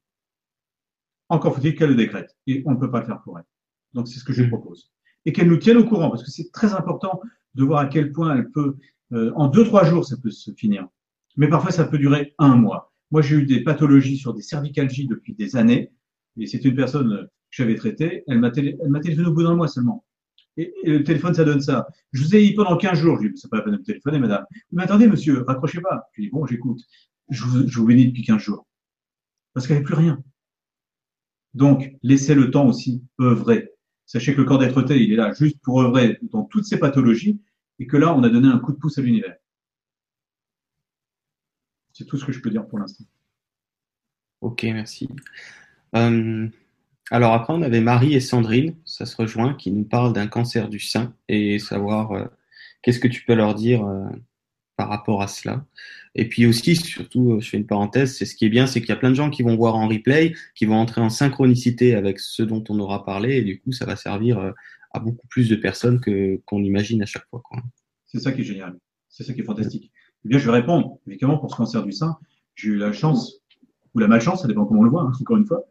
[1.29, 3.45] Encore faut-il qu'elle le décrète, et on ne peut pas le faire pour elle.
[3.93, 4.49] Donc c'est ce que je mmh.
[4.49, 4.91] propose.
[5.25, 7.21] Et qu'elle nous tienne au courant, parce que c'est très important
[7.55, 8.75] de voir à quel point elle peut
[9.13, 10.87] euh, en deux, trois jours, ça peut se finir.
[11.37, 12.91] Mais parfois, ça peut durer un mois.
[13.11, 15.91] Moi, j'ai eu des pathologies sur des cervicalgies depuis des années.
[16.37, 18.23] Et c'est une personne que j'avais traitée.
[18.27, 20.05] Elle m'a téléphoné au bout d'un mois seulement.
[20.57, 21.87] Et, le téléphone, ça donne ça.
[22.11, 23.17] Je vous ai dit pendant 15 jours.
[23.17, 24.45] Je lui ai dit, c'est pas la peine de me téléphoner, madame.
[24.71, 26.09] Mais attendez, monsieur, raccrochez pas.
[26.13, 26.81] Je lui ai dit, bon, j'écoute.
[27.29, 28.67] Je vous, je vous bénis depuis 15 jours.
[29.53, 30.23] Parce qu'il n'y avait plus rien.
[31.53, 33.71] Donc, laissez le temps aussi œuvrer.
[34.05, 37.41] Sachez que le corps d'être il est là juste pour œuvrer dans toutes ces pathologies
[37.79, 39.35] et que là, on a donné un coup de pouce à l'univers.
[41.97, 43.05] C'est tout ce que je peux dire pour l'instant.
[44.41, 45.09] Ok, merci.
[45.95, 46.47] Euh,
[47.09, 50.69] alors après, on avait Marie et Sandrine, ça se rejoint, qui nous parlent d'un cancer
[50.69, 52.25] du sein et savoir euh,
[52.83, 54.05] qu'est-ce que tu peux leur dire euh,
[54.75, 55.65] par rapport à cela.
[56.13, 58.89] Et puis aussi, surtout, je fais une parenthèse, c'est ce qui est bien, c'est qu'il
[58.89, 61.95] y a plein de gens qui vont voir en replay, qui vont entrer en synchronicité
[61.95, 64.53] avec ce dont on aura parlé, et du coup, ça va servir
[64.91, 67.41] à beaucoup plus de personnes que qu'on imagine à chaque fois.
[68.05, 68.77] C'est ça qui est génial.
[69.09, 69.91] C'est ça qui est fantastique.
[70.25, 70.97] Eh bien, je vais répondre.
[71.07, 72.17] Évidemment, pour ce cancer du sein,
[72.55, 73.41] j'ai eu la chance,
[73.93, 75.63] ou la malchance, ça dépend comment on le voit, hein, encore une fois,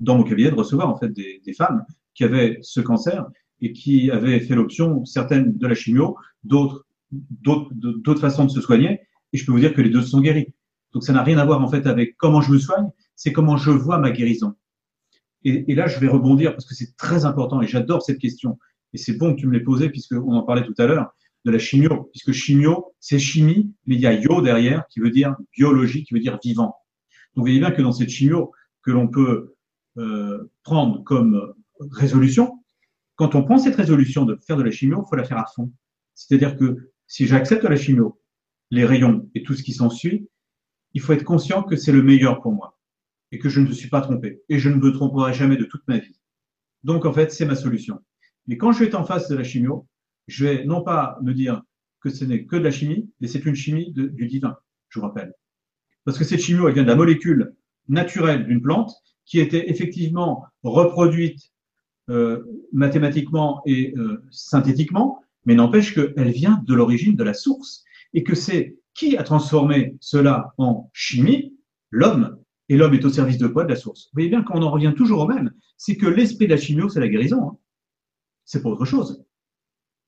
[0.00, 3.26] dans mon cabinet, de recevoir en fait des, femmes qui avaient ce cancer
[3.60, 9.00] et qui avaient fait l'option, certaines de la chimio, d'autres d'autres façons de se soigner.
[9.32, 10.52] Et je peux vous dire que les deux se sont guéris.
[10.92, 13.56] Donc ça n'a rien à voir en fait avec comment je me soigne, c'est comment
[13.56, 14.54] je vois ma guérison.
[15.44, 18.58] Et, là, je vais rebondir parce que c'est très important et j'adore cette question.
[18.92, 21.12] Et c'est bon que tu me l'aies posée puisqu'on en parlait tout à l'heure.
[21.44, 25.10] De la chimio, puisque chimio, c'est chimie, mais il y a yo derrière, qui veut
[25.10, 26.76] dire biologie, qui veut dire vivant.
[27.34, 28.52] Donc vous voyez bien que dans cette chimio
[28.82, 29.54] que l'on peut
[29.98, 31.54] euh, prendre comme
[31.90, 32.62] résolution,
[33.16, 35.46] quand on prend cette résolution de faire de la chimio, il faut la faire à
[35.54, 35.72] fond.
[36.14, 38.20] C'est-à-dire que si j'accepte la chimio,
[38.70, 40.28] les rayons et tout ce qui s'ensuit,
[40.94, 42.78] il faut être conscient que c'est le meilleur pour moi
[43.30, 45.64] et que je ne me suis pas trompé et je ne me tromperai jamais de
[45.64, 46.18] toute ma vie.
[46.84, 48.00] Donc en fait, c'est ma solution.
[48.46, 49.86] Mais quand je vais être en face de la chimio,
[50.26, 51.62] je vais non pas me dire
[52.00, 54.56] que ce n'est que de la chimie, mais c'est une chimie du divin,
[54.88, 55.32] je vous rappelle.
[56.04, 57.54] Parce que cette chimio, elle vient de la molécule
[57.88, 58.92] naturelle d'une plante
[59.24, 61.52] qui était effectivement reproduite
[62.10, 62.42] euh,
[62.72, 67.84] mathématiquement et euh, synthétiquement, mais n'empêche qu'elle vient de l'origine de la source
[68.14, 71.56] et que c'est qui a transformé cela en chimie?
[71.90, 72.38] L'homme.
[72.68, 73.64] Et l'homme est au service de quoi?
[73.64, 74.06] De la source.
[74.06, 75.52] Vous voyez bien qu'on en revient toujours au même.
[75.76, 77.48] C'est que l'esprit de la chimio, c'est la guérison.
[77.48, 77.56] Hein.
[78.44, 79.24] C'est pas autre chose.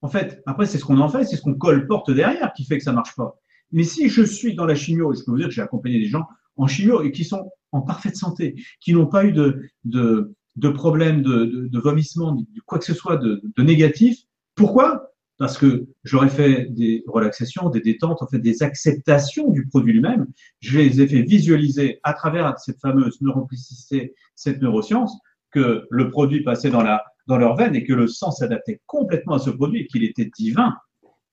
[0.05, 2.77] En fait, après, c'est ce qu'on en fait, c'est ce qu'on colporte derrière qui fait
[2.77, 3.41] que ça marche pas.
[3.73, 5.99] Mais si je suis dans la chimio, et je peux vous dire que j'ai accompagné
[5.99, 6.27] des gens
[6.59, 10.69] en chimio et qui sont en parfaite santé, qui n'ont pas eu de, de, de
[10.69, 14.19] problème de, de, vomissement, de quoi que ce soit de, de négatif.
[14.55, 15.11] Pourquoi?
[15.39, 20.27] Parce que j'aurais fait des relaxations, des détentes, en fait des acceptations du produit lui-même.
[20.61, 25.19] Je les ai fait visualiser à travers cette fameuse neuroplasticité, cette neuroscience,
[25.51, 29.35] que le produit passait dans la dans leur veine et que le sang s'adaptait complètement
[29.35, 30.75] à ce produit et qu'il était divin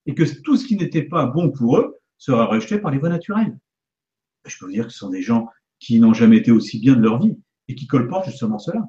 [0.05, 3.09] et que tout ce qui n'était pas bon pour eux sera rejeté par les voies
[3.09, 3.57] naturelles.
[4.45, 5.47] Je peux vous dire que ce sont des gens
[5.79, 7.37] qui n'ont jamais été aussi bien de leur vie
[7.67, 8.83] et qui colportent justement cela.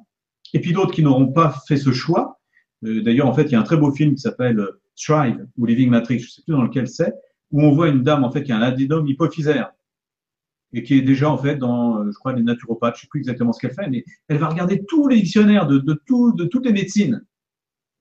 [0.53, 2.39] Et puis d'autres qui n'auront pas fait ce choix.
[2.85, 5.47] Euh, d'ailleurs, en fait, il y a un très beau film qui s'appelle euh, Strive
[5.57, 7.13] ou Living Matrix, je ne sais plus dans lequel c'est,
[7.51, 9.71] où on voit une dame en fait qui a un adénome hypophysaire
[10.73, 13.19] et qui est déjà en fait dans, euh, je crois, les naturopathes, je sais plus
[13.19, 16.45] exactement ce qu'elle fait, mais elle va regarder tous les dictionnaires de, de, tout, de
[16.45, 17.23] toutes les médecines.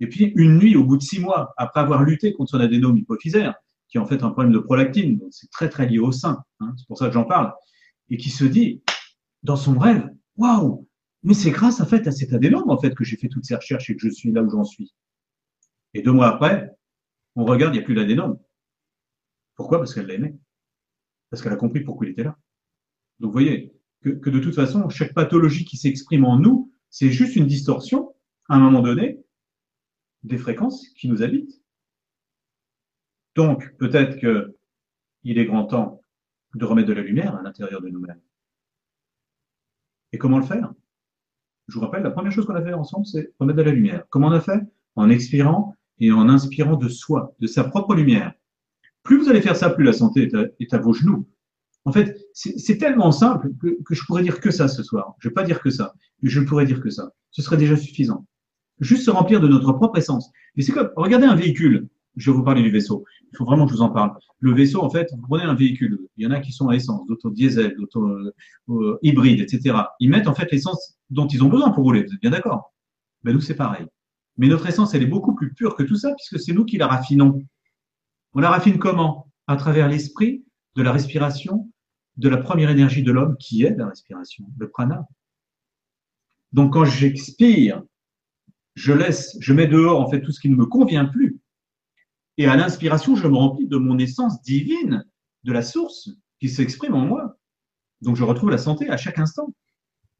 [0.00, 2.96] Et puis une nuit, au bout de six mois, après avoir lutté contre son adénome
[2.96, 3.54] hypophysaire,
[3.88, 6.42] qui est en fait un problème de prolactine, donc c'est très très lié au sein,
[6.60, 7.52] hein, c'est pour ça que j'en parle,
[8.08, 8.82] et qui se dit
[9.42, 10.88] dans son rêve, waouh,
[11.22, 13.54] mais c'est grâce en fait à cet adénome en fait que j'ai fait toutes ces
[13.54, 14.92] recherches et que je suis là où j'en suis.
[15.94, 16.70] Et deux mois après,
[17.36, 18.38] on regarde, il n'y a plus d'adénome.
[19.56, 19.78] Pourquoi?
[19.78, 20.34] Parce qu'elle l'aimait.
[21.30, 22.36] Parce qu'elle a compris pourquoi il était là.
[23.22, 23.72] Donc vous voyez
[24.02, 28.14] que, de toute façon, chaque pathologie qui s'exprime en nous, c'est juste une distorsion,
[28.48, 29.20] à un moment donné,
[30.24, 31.62] des fréquences qui nous habitent.
[33.36, 36.02] Donc peut-être qu'il est grand temps
[36.54, 38.20] de remettre de la lumière à l'intérieur de nous-mêmes.
[40.10, 40.74] Et comment le faire?
[41.68, 44.04] Je vous rappelle, la première chose qu'on a fait ensemble, c'est remettre de la lumière.
[44.10, 44.60] Comment on a fait?
[44.96, 48.34] En expirant et en inspirant de soi, de sa propre lumière.
[49.04, 50.28] Plus vous allez faire ça, plus la santé
[50.58, 51.28] est à vos genoux.
[51.84, 55.14] En fait, c'est tellement simple que, je pourrais dire que ça ce soir.
[55.18, 57.10] Je ne vais pas dire que ça, mais je pourrais dire que ça.
[57.30, 58.24] Ce serait déjà suffisant.
[58.80, 60.30] Juste se remplir de notre propre essence.
[60.56, 61.88] Et c'est comme, regardez un véhicule.
[62.16, 63.04] Je vais vous parler du vaisseau.
[63.32, 64.12] Il faut vraiment que je vous en parle.
[64.38, 65.98] Le vaisseau, en fait, vous prenez un véhicule.
[66.16, 68.32] Il y en a qui sont à essence, d'autres diesel, d'autres
[68.68, 69.76] euh, hybrides, etc.
[69.98, 72.04] Ils mettent en fait l'essence dont ils ont besoin pour rouler.
[72.04, 72.72] Vous êtes bien d'accord?
[73.24, 73.86] Ben nous, c'est pareil.
[74.36, 76.76] Mais notre essence, elle est beaucoup plus pure que tout ça, puisque c'est nous qui
[76.76, 77.42] la raffinons.
[78.34, 79.30] On la raffine comment?
[79.46, 80.44] À travers l'esprit,
[80.76, 81.70] de la respiration,
[82.16, 85.06] de la première énergie de l'homme qui est la respiration, le prana.
[86.52, 87.82] Donc quand j'expire,
[88.74, 91.38] je laisse, je mets dehors en fait tout ce qui ne me convient plus.
[92.38, 95.04] Et à l'inspiration, je me remplis de mon essence divine,
[95.44, 97.38] de la source qui s'exprime en moi.
[98.00, 99.54] Donc je retrouve la santé à chaque instant.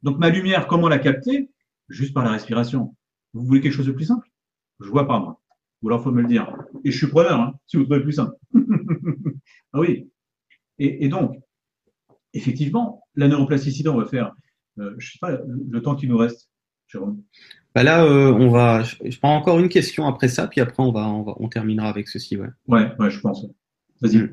[0.03, 1.49] Donc ma lumière, comment la capter?
[1.89, 2.95] Juste par la respiration.
[3.33, 4.29] Vous voulez quelque chose de plus simple?
[4.79, 5.41] Je vois pas moi.
[5.81, 6.55] Ou alors faut me le dire.
[6.83, 8.35] Et je suis preneur, hein, si vous trouvez plus simple.
[9.73, 10.09] ah oui,
[10.79, 11.37] et, donc,
[12.33, 14.33] effectivement, la neuroplasticité, on va faire,
[14.79, 16.49] euh, je sais pas, le temps qui nous reste,
[16.87, 17.21] Jérôme.
[17.75, 20.91] Bah là, euh, on va, je, prends encore une question après ça, puis après on
[20.91, 22.49] va, on, terminera avec ceci, ouais.
[22.67, 23.47] Ouais, ouais, je pense.
[24.01, 24.17] Vas-y.
[24.17, 24.31] Mm.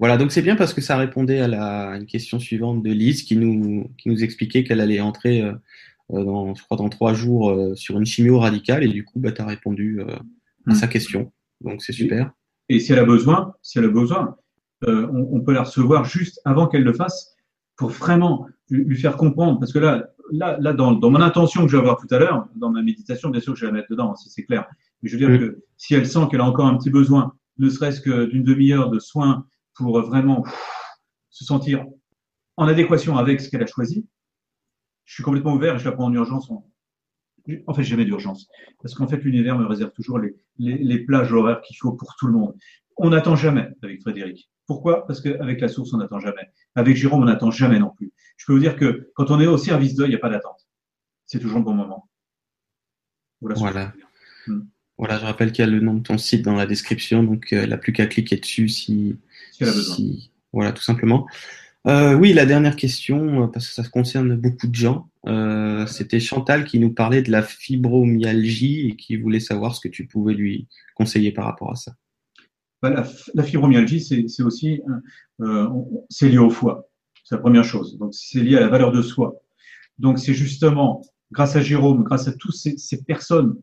[0.00, 3.22] Voilà, donc c'est bien parce que ça répondait à la une question suivante de Lise
[3.22, 5.54] qui nous, qui nous expliquait qu'elle allait entrer, euh,
[6.08, 9.42] dans, je crois, dans trois jours sur une chimio radicale et du coup, bah, tu
[9.42, 10.00] as répondu
[10.66, 10.74] à mm.
[10.74, 11.30] sa question.
[11.60, 12.32] Donc c'est super.
[12.68, 14.36] Et si elle a besoin, si elle a besoin,
[14.84, 17.36] euh, on, peut la recevoir juste avant qu'elle le fasse
[17.76, 19.58] pour vraiment lui, faire comprendre.
[19.58, 22.48] Parce que là, là, là dans, mon intention que je vais avoir tout à l'heure,
[22.56, 24.66] dans ma méditation, bien sûr que je vais la mettre dedans, si c'est clair.
[25.02, 27.68] Mais je veux dire que si elle sent qu'elle a encore un petit besoin, ne
[27.68, 30.44] serait-ce que d'une demi-heure de soins pour vraiment
[31.30, 31.84] se sentir
[32.56, 34.06] en adéquation avec ce qu'elle a choisi,
[35.04, 36.50] je suis complètement ouvert et je la prends en urgence.
[37.66, 38.48] En fait, jamais d'urgence.
[38.80, 42.14] Parce qu'en fait, l'univers me réserve toujours les, les, les plages horaires qu'il faut pour
[42.16, 42.54] tout le monde.
[42.96, 44.50] On n'attend jamais avec Frédéric.
[44.70, 45.04] Pourquoi?
[45.04, 46.48] Parce qu'avec la source, on n'attend jamais.
[46.76, 48.12] Avec Jérôme, on n'attend jamais non plus.
[48.36, 50.30] Je peux vous dire que quand on est au service d'eux, il n'y a pas
[50.30, 50.68] d'attente.
[51.26, 52.08] C'est toujours le bon moment.
[53.40, 53.92] Voilà.
[54.46, 54.60] Hmm.
[54.96, 57.48] Voilà, je rappelle qu'il y a le nom de ton site dans la description, donc
[57.50, 59.18] il n'a plus qu'à cliquer dessus si,
[59.50, 59.96] si, elle a besoin.
[60.52, 61.26] voilà, tout simplement.
[61.88, 66.64] Euh, oui, la dernière question, parce que ça concerne beaucoup de gens, euh, c'était Chantal
[66.64, 70.68] qui nous parlait de la fibromyalgie et qui voulait savoir ce que tu pouvais lui
[70.94, 71.96] conseiller par rapport à ça.
[72.82, 73.04] Bah,
[73.34, 74.80] la, fibromyalgie, c'est aussi
[75.40, 75.68] euh,
[76.08, 76.88] c'est lié au foie.
[77.24, 77.98] C'est la première chose.
[77.98, 79.34] Donc, c'est lié à la valeur de soi.
[79.98, 83.60] Donc, c'est justement grâce à Jérôme, grâce à toutes ces, ces personnes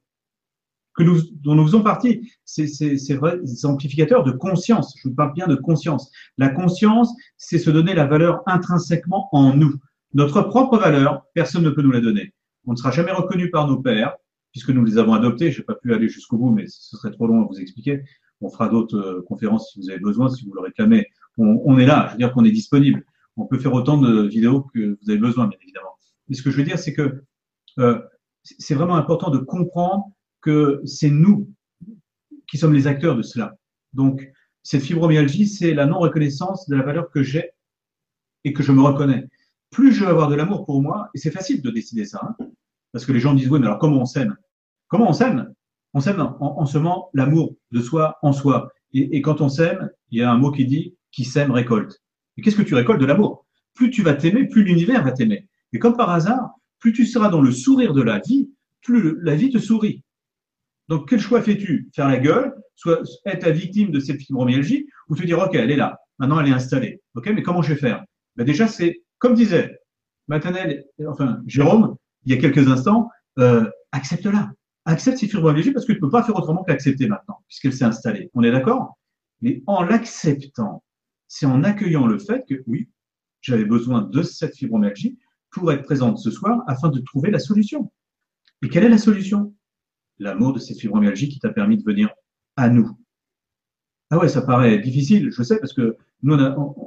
[0.98, 4.96] que nous, dont nous faisons partie, c'est vrai, des amplificateurs de conscience.
[4.98, 6.12] Je vous parle bien de conscience.
[6.38, 9.76] La conscience, c'est se donner la valeur intrinsèquement en nous.
[10.14, 12.34] Notre propre valeur, personne ne peut nous la donner.
[12.66, 14.16] On ne sera jamais reconnu par nos pères,
[14.52, 15.52] puisque nous les avons adoptés.
[15.52, 18.04] Je n'ai pas pu aller jusqu'au bout, mais ce serait trop long à vous expliquer.
[18.42, 21.08] On fera d'autres euh, conférences si vous avez besoin, si vous le réclamez.
[21.40, 23.06] On, est là, je veux dire qu'on est disponible.
[23.36, 25.96] On peut faire autant de vidéos que vous avez besoin, bien évidemment.
[26.28, 27.22] Mais ce que je veux dire, c'est que
[27.78, 28.02] euh,
[28.42, 30.06] c'est vraiment important de comprendre
[30.42, 31.52] que c'est nous
[32.50, 33.56] qui sommes les acteurs de cela.
[33.94, 34.32] Donc,
[34.64, 37.52] cette fibromyalgie, c'est la non-reconnaissance de la valeur que j'ai
[38.44, 39.28] et que je me reconnais.
[39.70, 42.48] Plus je vais avoir de l'amour pour moi, et c'est facile de décider ça, hein,
[42.92, 44.36] parce que les gens disent, oui, mais alors comment on s'aime
[44.88, 45.54] Comment on s'aime
[45.94, 48.70] On s'aime en, semant l'amour de soi en soi.
[48.94, 52.02] Et, quand on s'aime, il y a un mot qui dit, qui s'aime récolte.
[52.38, 53.00] Et qu'est-ce que tu récoltes?
[53.02, 53.46] De l'amour.
[53.74, 55.48] Plus tu vas t'aimer, plus l'univers va t'aimer.
[55.74, 58.50] Et comme par hasard, plus tu seras dans le sourire de la vie,
[58.82, 60.04] plus la vie te sourit.
[60.88, 61.90] Donc, quel choix fais-tu?
[61.94, 65.72] Faire la gueule, soit être la victime de cette fibromyalgie, ou te dire, OK, elle
[65.72, 67.02] est là, maintenant elle est installée.
[67.16, 68.06] OK, mais comment je vais faire?
[68.36, 69.78] Ben Déjà, c'est, comme disait
[70.28, 71.96] Matanel, enfin, Jérôme,
[72.26, 73.10] il y a quelques instants,
[73.40, 74.52] euh, accepte-la.
[74.88, 77.84] Accepte cette fibromyalgie parce que tu ne peux pas faire autrement qu'accepter maintenant, puisqu'elle s'est
[77.84, 78.32] installée.
[78.34, 78.98] On est d'accord?
[79.42, 80.82] Mais en l'acceptant,
[81.28, 82.90] c'est en accueillant le fait que, oui,
[83.42, 85.20] j'avais besoin de cette fibromyalgie
[85.52, 87.92] pour être présente ce soir afin de trouver la solution.
[88.62, 89.54] Et quelle est la solution?
[90.20, 92.10] L'amour de cette fibromyalgie qui t'a permis de venir
[92.56, 92.90] à nous.
[94.10, 96.34] Ah ouais, ça paraît difficile, je sais, parce que nous,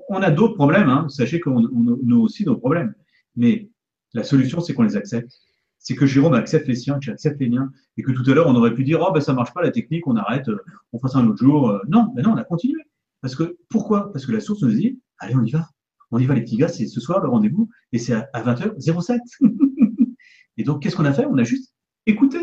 [0.09, 0.89] on a, d'autres problèmes.
[0.89, 1.07] Hein.
[1.11, 2.95] Sachez qu'on a aussi nos problèmes.
[3.37, 3.69] Mais
[4.15, 5.39] la solution, c'est qu'on les accepte.
[5.81, 7.73] C'est que Jérôme accepte les siens, que j'accepte les miens.
[7.97, 9.71] Et que tout à l'heure, on aurait pu dire, oh, ben, ça marche pas la
[9.71, 10.59] technique, on arrête, euh,
[10.93, 11.71] on fera ça un autre jour.
[11.71, 11.79] Euh.
[11.89, 12.81] Non, mais non, on a continué.
[13.23, 14.13] Parce que, pourquoi?
[14.13, 15.69] Parce que la source nous dit, allez, on y va.
[16.13, 17.69] On y va, les petits gars, c'est ce soir le rendez-vous.
[17.93, 19.19] Et c'est à 20h07.
[20.59, 21.27] et donc, qu'est-ce qu'on a fait?
[21.27, 21.75] On a juste
[22.07, 22.39] écouté.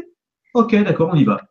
[0.54, 1.42] Ok, d'accord, on y va.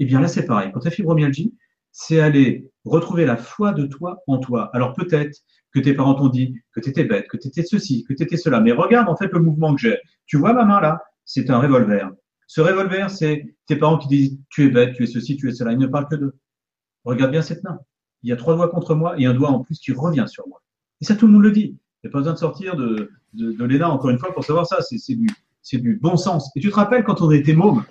[0.00, 0.72] Eh bien là, c'est pareil.
[0.72, 1.54] Pour ta fibromyalgie,
[1.92, 4.70] c'est aller retrouver la foi de toi en toi.
[4.72, 5.38] Alors peut-être
[5.72, 8.22] que tes parents t'ont dit que tu étais bête, que tu étais ceci, que tu
[8.22, 8.60] étais cela.
[8.60, 9.98] Mais regarde en fait le mouvement que j'ai.
[10.26, 11.02] Tu vois ma main là?
[11.28, 12.10] C'est un revolver.
[12.46, 15.52] Ce revolver, c'est tes parents qui disent tu es bête, tu es ceci, tu es
[15.52, 15.72] cela.
[15.72, 16.34] Ils ne parlent que d'eux.
[17.04, 17.78] Regarde bien cette main.
[18.22, 20.48] Il y a trois doigts contre moi et un doigt en plus qui revient sur
[20.48, 20.62] moi.
[21.02, 21.76] Et ça, tout le monde le dit.
[22.02, 24.42] Il n'y a pas besoin de sortir de, de, de l'ENA encore une fois pour
[24.42, 24.78] savoir ça.
[24.80, 25.28] C'est du,
[25.70, 26.50] du bon sens.
[26.56, 27.84] Et tu te rappelles quand on était môme,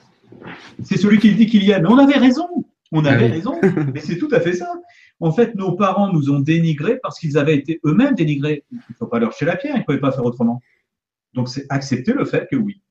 [0.81, 1.79] c'est celui qui dit qu'il y a.
[1.79, 2.47] Mais on avait raison.
[2.91, 3.61] On avait raison.
[3.93, 4.73] Mais c'est tout à fait ça.
[5.19, 8.65] En fait, nos parents nous ont dénigrés parce qu'ils avaient été eux-mêmes dénigrés.
[8.71, 9.75] Il ne faut pas leur jeter la pierre.
[9.75, 10.59] Ils ne pouvaient pas faire autrement.
[11.35, 12.81] Donc, c'est accepter le fait que oui,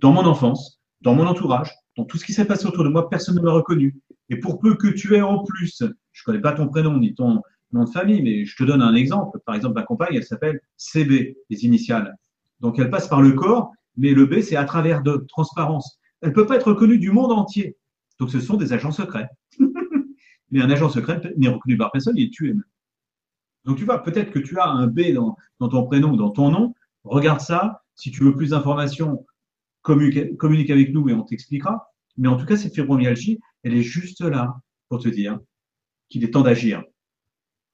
[0.00, 3.08] dans mon enfance, dans mon entourage, dans tout ce qui s'est passé autour de moi,
[3.08, 4.00] personne ne m'a reconnu.
[4.30, 7.42] Et pour peu que tu aies en plus, je connais pas ton prénom ni ton
[7.72, 9.38] nom de famille, mais je te donne un exemple.
[9.44, 12.16] Par exemple, ma compagne, elle s'appelle CB, les initiales.
[12.60, 16.32] Donc, elle passe par le corps, mais le B, c'est à travers de transparence elle
[16.32, 17.76] peut pas être reconnue du monde entier.
[18.18, 19.28] Donc ce sont des agents secrets.
[20.50, 22.54] Mais un agent secret n'est reconnu par personne, il est tué.
[23.64, 26.50] Donc tu vois, peut-être que tu as un B dans, ton prénom ou dans ton
[26.50, 26.74] nom.
[27.04, 27.82] Regarde ça.
[27.94, 29.26] Si tu veux plus d'informations,
[29.94, 31.92] communique, avec nous et on t'expliquera.
[32.16, 34.56] Mais en tout cas, cette fibromyalgie, elle est juste là
[34.88, 35.38] pour te dire
[36.08, 36.82] qu'il est temps d'agir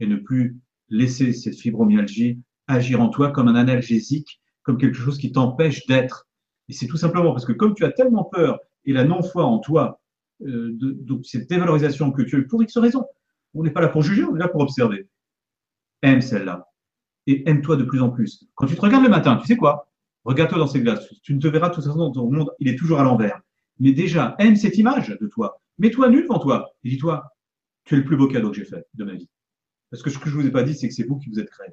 [0.01, 0.59] et ne plus
[0.89, 6.27] laisser cette fibromyalgie agir en toi comme un analgésique, comme quelque chose qui t'empêche d'être
[6.69, 9.59] et c'est tout simplement parce que comme tu as tellement peur et la non-foi en
[9.59, 10.01] toi,
[10.43, 13.05] euh, de, cette dévalorisation que tu as pour X raison,
[13.55, 15.09] on n'est pas là pour juger, on est là pour observer.
[16.03, 16.67] Aime celle-là.
[17.27, 18.47] Et aime-toi de plus en plus.
[18.55, 19.89] Quand tu te regardes le matin, tu sais quoi?
[20.25, 21.07] Regarde-toi dans ces glaces.
[21.23, 23.41] Tu ne te verras de toute façon dans ton monde, il est toujours à l'envers.
[23.79, 25.61] Mais déjà, aime cette image de toi.
[25.79, 27.25] Mets-toi nu devant toi et dis-toi,
[27.85, 29.29] tu es le plus beau cadeau que j'ai fait de ma vie.
[29.91, 31.39] Parce que ce que je vous ai pas dit, c'est que c'est vous qui vous
[31.39, 31.69] êtes créé.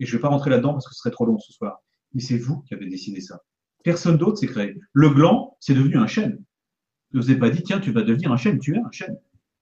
[0.00, 1.78] Et je vais pas rentrer là-dedans parce que ce serait trop long ce soir.
[2.14, 3.40] Mais c'est vous qui avez décidé ça.
[3.84, 4.76] Personne d'autre s'est créé.
[4.92, 6.42] Le gland, c'est devenu un chêne.
[7.12, 8.90] Je ne vous ai pas dit, tiens, tu vas devenir un chêne, tu es un
[8.90, 9.16] chêne.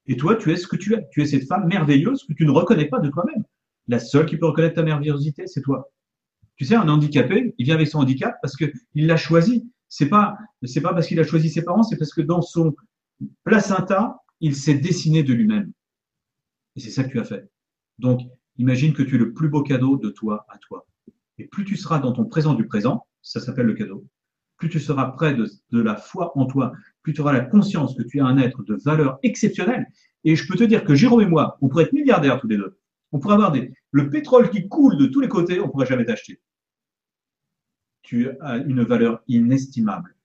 [0.07, 1.07] Et toi, tu es ce que tu es.
[1.11, 3.43] Tu es cette femme merveilleuse que tu ne reconnais pas de toi-même.
[3.87, 5.91] La seule qui peut reconnaître ta merveillosité, c'est toi.
[6.61, 9.67] Tu sais, un handicapé, il vient avec son handicap parce qu'il l'a choisi.
[9.89, 12.75] C'est pas, c'est pas parce qu'il a choisi ses parents, c'est parce que dans son
[13.43, 15.71] placenta, il s'est dessiné de lui-même.
[16.75, 17.49] Et c'est ça que tu as fait.
[17.97, 18.21] Donc,
[18.59, 20.85] imagine que tu es le plus beau cadeau de toi à toi.
[21.39, 24.05] Et plus tu seras dans ton présent du présent, ça s'appelle le cadeau,
[24.57, 27.95] plus tu seras près de, de la foi en toi, plus tu auras la conscience
[27.95, 29.87] que tu es un être de valeur exceptionnelle.
[30.25, 32.57] Et je peux te dire que Jérôme et moi, on pourrait être milliardaires tous les
[32.57, 32.77] deux.
[33.13, 35.87] On pourrait avoir des, le pétrole qui coule de tous les côtés, on ne pourrait
[35.87, 36.39] jamais t'acheter.
[38.01, 40.15] Tu as une valeur inestimable.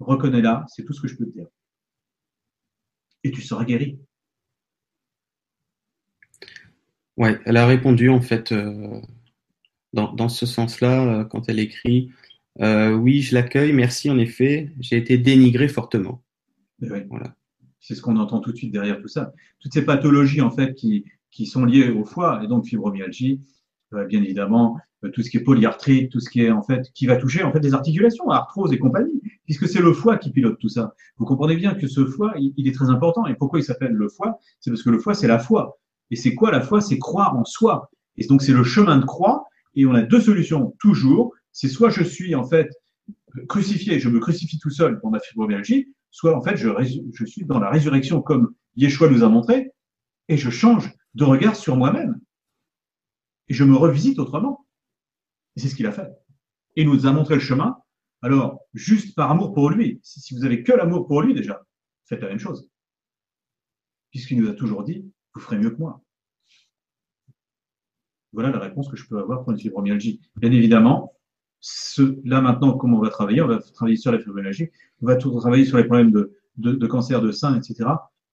[0.00, 1.46] Reconnais-la, c'est tout ce que je peux te dire.
[3.24, 3.98] Et tu seras guéri.
[7.16, 9.00] Ouais, elle a répondu en fait euh,
[9.92, 12.10] dans, dans, ce sens-là euh, quand elle écrit
[12.60, 16.22] euh, Oui, je l'accueille, merci en effet, j'ai été dénigré fortement.
[16.80, 17.00] Oui.
[17.08, 17.36] Voilà.
[17.80, 19.32] C'est ce qu'on entend tout de suite derrière tout ça.
[19.60, 23.40] Toutes ces pathologies en fait qui, qui sont liées au foie et donc fibromyalgie,
[24.08, 27.06] bien évidemment euh, tout ce qui est polyarthrite, tout ce qui est en fait qui
[27.06, 30.58] va toucher en fait des articulations, arthrose et compagnie, puisque c'est le foie qui pilote
[30.58, 30.94] tout ça.
[31.18, 33.26] Vous comprenez bien que ce foie, il, il est très important.
[33.26, 34.38] Et pourquoi il s'appelle le foie?
[34.60, 35.78] C'est parce que le foie, c'est la foi.
[36.10, 36.80] Et c'est quoi la foi?
[36.80, 37.90] C'est croire en soi.
[38.16, 39.44] Et donc c'est le chemin de croix.
[39.74, 41.32] Et on a deux solutions toujours.
[41.52, 42.68] C'est soit je suis en fait
[43.48, 46.68] crucifié, je me crucifie tout seul pour ma fibromyalgie, soit en fait je,
[47.14, 49.70] je suis dans la résurrection comme Yeshua nous a montré,
[50.28, 52.20] et je change de regard sur moi-même.
[53.48, 54.66] Et je me revisite autrement.
[55.56, 56.10] Et c'est ce qu'il a fait.
[56.76, 57.76] Et il nous a montré le chemin.
[58.22, 61.62] Alors, juste par amour pour lui, si vous avez que l'amour pour lui déjà,
[62.04, 62.70] faites la même chose.
[64.10, 65.04] Puisqu'il nous a toujours dit,
[65.34, 66.02] vous ferez mieux que moi.
[68.32, 70.20] Voilà la réponse que je peux avoir pour une fibromyalgie.
[70.36, 71.14] Bien évidemment,
[71.60, 73.42] ce, là maintenant, comment on va travailler?
[73.42, 74.68] On va travailler sur la fibromyalgie,
[75.00, 77.90] on va tout travailler sur les problèmes de, de, de cancer de sein, etc.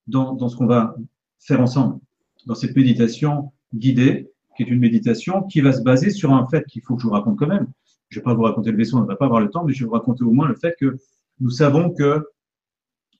[0.07, 0.95] Dans, dans ce qu'on va
[1.39, 1.99] faire ensemble,
[2.45, 6.65] dans cette méditation guidée, qui est une méditation qui va se baser sur un fait
[6.65, 7.67] qu'il faut que je vous raconte quand même.
[8.09, 9.63] Je ne vais pas vous raconter le vaisseau, on ne va pas avoir le temps,
[9.63, 10.97] mais je vais vous raconter au moins le fait que
[11.39, 12.27] nous savons que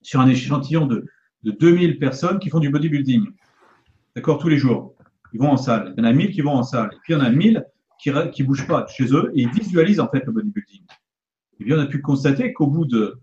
[0.02, 1.06] sur un échantillon de,
[1.44, 3.26] de 2000 personnes qui font du bodybuilding,
[4.18, 4.96] d'accord, tous les jours,
[5.32, 5.94] ils vont en salle.
[5.96, 6.90] Il y en a 1000 qui vont en salle.
[6.92, 7.66] Et puis il y en a 1000
[8.00, 10.82] qui ne bougent pas chez eux et ils visualisent en fait le bodybuilding.
[11.62, 13.18] Et bien on a pu constater qu'au bout de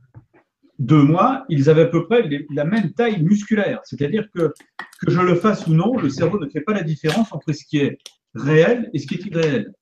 [0.79, 3.81] deux mois, ils avaient à peu près la même taille musculaire.
[3.85, 4.53] C'est-à-dire que,
[5.01, 7.65] que je le fasse ou non, le cerveau ne fait pas la différence entre ce
[7.65, 7.99] qui est
[8.35, 9.73] réel et ce qui est irréel.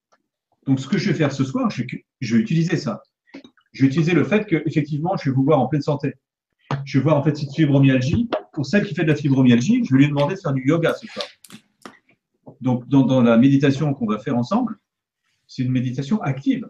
[0.66, 3.02] Donc, ce que je vais faire ce soir, je, vais utiliser ça.
[3.72, 6.14] Je vais utiliser le fait que, effectivement, je vais vous voir en pleine santé.
[6.84, 8.30] Je vais voir en fait cette fibromyalgie.
[8.52, 10.94] Pour celle qui fait de la fibromyalgie, je vais lui demander de faire du yoga
[10.94, 11.26] ce soir.
[12.60, 14.78] Donc, dans la méditation qu'on va faire ensemble,
[15.46, 16.68] c'est une méditation active.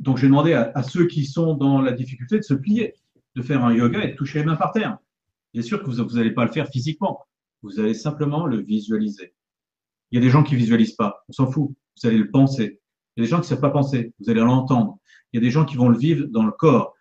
[0.00, 2.94] Donc, j'ai demandé à, ceux qui sont dans la difficulté de se plier,
[3.36, 4.96] de faire un yoga et de toucher les mains par terre.
[5.52, 7.26] Bien sûr que vous n'allez pas le faire physiquement.
[7.62, 9.34] Vous allez simplement le visualiser.
[10.10, 11.22] Il y a des gens qui visualisent pas.
[11.28, 11.70] On s'en fout.
[11.70, 12.80] Vous allez le penser.
[13.14, 14.14] Il y a des gens qui ne savent pas penser.
[14.18, 14.98] Vous allez l'entendre.
[15.32, 16.94] Il y a des gens qui vont le vivre dans le corps.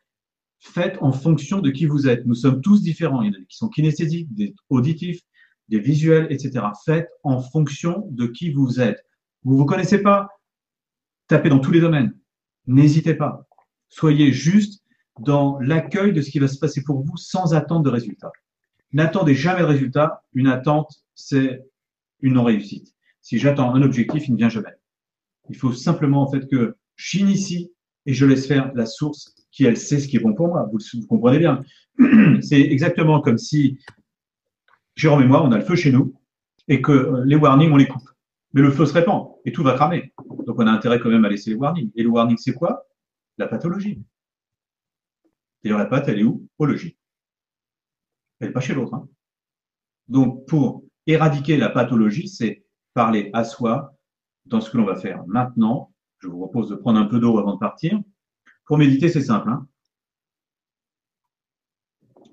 [0.59, 2.25] Faites en fonction de qui vous êtes.
[2.25, 3.21] Nous sommes tous différents.
[3.21, 5.21] Il y en a qui sont kinesthésiques, des auditifs,
[5.69, 6.65] des visuels, etc.
[6.83, 9.05] Faites en fonction de qui vous êtes.
[9.43, 10.27] Vous ne vous connaissez pas?
[11.27, 12.18] Tapez dans tous les domaines
[12.69, 13.47] n'hésitez pas.
[13.89, 14.83] Soyez juste
[15.19, 18.31] dans l'accueil de ce qui va se passer pour vous sans attendre de résultat.
[18.93, 20.23] N'attendez jamais de résultat.
[20.33, 21.65] Une attente, c'est
[22.21, 22.93] une non-réussite.
[23.21, 24.73] Si j'attends un objectif, il ne vient jamais.
[25.49, 27.71] Il faut simplement en fait que j'initie
[28.05, 30.69] et je laisse faire la source qui elle sait ce qui est bon pour moi.
[30.71, 31.63] Vous, comprenez bien.
[32.41, 33.79] C'est exactement comme si
[34.95, 36.13] Jérôme et moi, on a le feu chez nous
[36.67, 38.09] et que euh, les warnings, on les coupe.
[38.53, 40.13] Mais le feu se répand et tout va cramer.
[40.45, 41.91] Donc on a intérêt quand même à laisser les warnings.
[41.95, 42.87] Et le warning, c'est quoi?
[43.37, 44.01] La pathologie.
[45.63, 46.47] D'ailleurs, la patte, elle est où?
[46.57, 46.97] Au logis.
[48.39, 48.93] Elle n'est pas chez l'autre.
[48.93, 49.07] Hein.
[50.07, 53.95] Donc pour éradiquer la pathologie, c'est parler à soi
[54.45, 55.93] dans ce que l'on va faire maintenant.
[56.19, 57.99] Je vous propose de prendre un peu d'eau avant de partir.
[58.65, 59.49] Pour méditer, c'est simple.
[59.49, 59.67] Hein.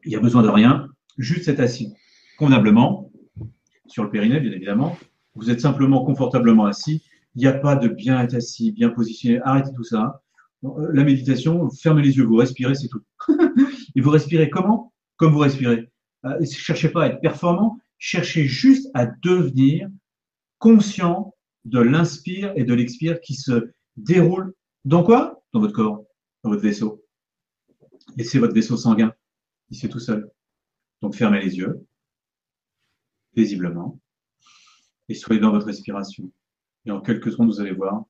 [0.05, 0.89] Il n'y a besoin de rien,
[1.19, 1.93] juste être assis
[2.39, 3.11] convenablement
[3.87, 4.97] sur le périnée, bien évidemment,
[5.37, 7.05] vous êtes simplement confortablement assis.
[7.35, 9.41] Il n'y a pas de bien être assis, bien positionné.
[9.45, 10.23] Arrêtez tout ça.
[10.65, 13.03] Euh, la méditation, fermez les yeux, vous respirez, c'est tout.
[13.95, 14.93] Et vous respirez comment?
[15.17, 15.91] Comme vous respirez.
[16.25, 19.89] Euh, ne cherchez pas à être performant, cherchez juste à devenir
[20.59, 21.35] conscient
[21.65, 24.55] de l'inspire et de l'expire qui se déroule
[24.85, 25.43] dans quoi?
[25.53, 26.05] Dans votre corps,
[26.43, 27.05] dans votre vaisseau.
[28.17, 29.13] Laissez votre vaisseau sanguin,
[29.71, 30.31] ici tout seul.
[31.03, 31.85] Donc fermez les yeux,
[33.35, 33.99] paisiblement
[35.09, 36.31] et soyez dans votre respiration.
[36.85, 38.05] Et en quelques secondes, vous allez voir.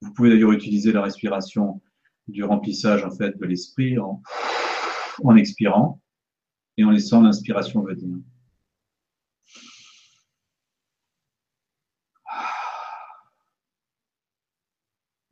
[0.00, 1.80] Vous pouvez d'ailleurs utiliser la respiration
[2.28, 4.22] du remplissage en fait de l'esprit en,
[5.22, 6.00] en expirant
[6.76, 8.18] et en laissant l'inspiration venir.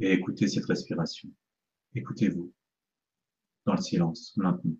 [0.01, 1.28] Et écoutez cette respiration.
[1.94, 2.52] Écoutez-vous
[3.66, 4.77] dans le silence maintenant.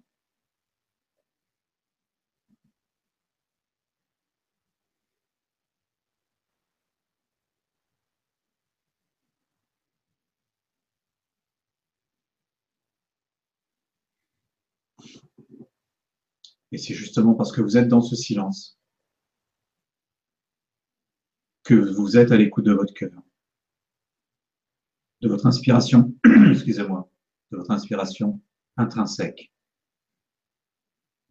[16.73, 18.79] Et c'est justement parce que vous êtes dans ce silence
[21.65, 23.13] que vous êtes à l'écoute de votre cœur,
[25.21, 26.15] de votre inspiration,
[26.51, 27.11] excusez-moi,
[27.51, 28.41] de votre inspiration
[28.77, 29.53] intrinsèque,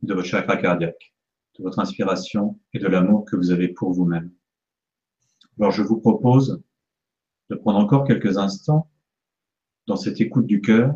[0.02, 1.14] de votre chakra cardiaque,
[1.58, 4.32] de votre inspiration et de l'amour que vous avez pour vous-même.
[5.60, 6.62] Alors je vous propose
[7.50, 8.90] de prendre encore quelques instants
[9.88, 10.94] dans cette écoute du cœur,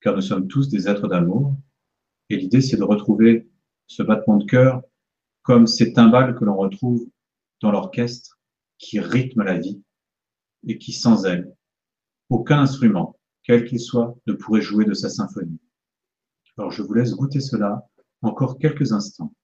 [0.00, 1.56] car nous sommes tous des êtres d'amour,
[2.32, 3.46] et l'idée c'est de retrouver
[3.86, 4.82] ce battement de cœur
[5.42, 7.06] comme ces timbales que l'on retrouve
[7.60, 8.38] dans l'orchestre
[8.78, 9.82] qui rythme la vie
[10.66, 11.54] et qui sans elle,
[12.30, 15.60] aucun instrument, quel qu'il soit, ne pourrait jouer de sa symphonie.
[16.56, 17.86] Alors je vous laisse goûter cela
[18.22, 19.34] encore quelques instants.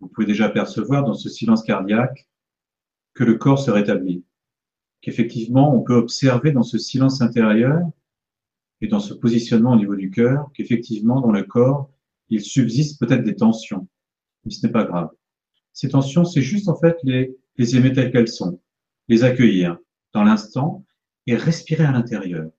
[0.00, 2.28] vous pouvez déjà percevoir dans ce silence cardiaque
[3.14, 4.22] que le corps se rétablit,
[5.00, 7.80] qu'effectivement on peut observer dans ce silence intérieur
[8.82, 11.90] et dans ce positionnement au niveau du cœur qu'effectivement dans le corps
[12.28, 13.88] il subsiste peut-être des tensions,
[14.44, 15.08] mais ce n'est pas grave.
[15.72, 18.60] Ces tensions, c'est juste en fait les, les aimer telles qu'elles sont,
[19.08, 19.78] les accueillir
[20.12, 20.84] dans l'instant
[21.26, 22.50] et respirer à l'intérieur.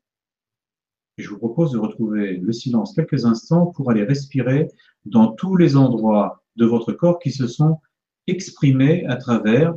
[1.19, 4.67] Je vous propose de retrouver le silence quelques instants pour aller respirer
[5.05, 7.81] dans tous les endroits de votre corps qui se sont
[8.27, 9.73] exprimés à travers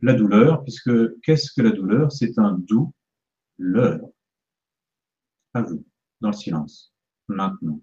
[0.00, 2.10] la douleur, puisque qu'est-ce que la douleur?
[2.10, 2.92] C'est un doux
[3.58, 4.00] leur.
[5.52, 5.84] À vous,
[6.22, 6.94] dans le silence,
[7.28, 7.80] maintenant.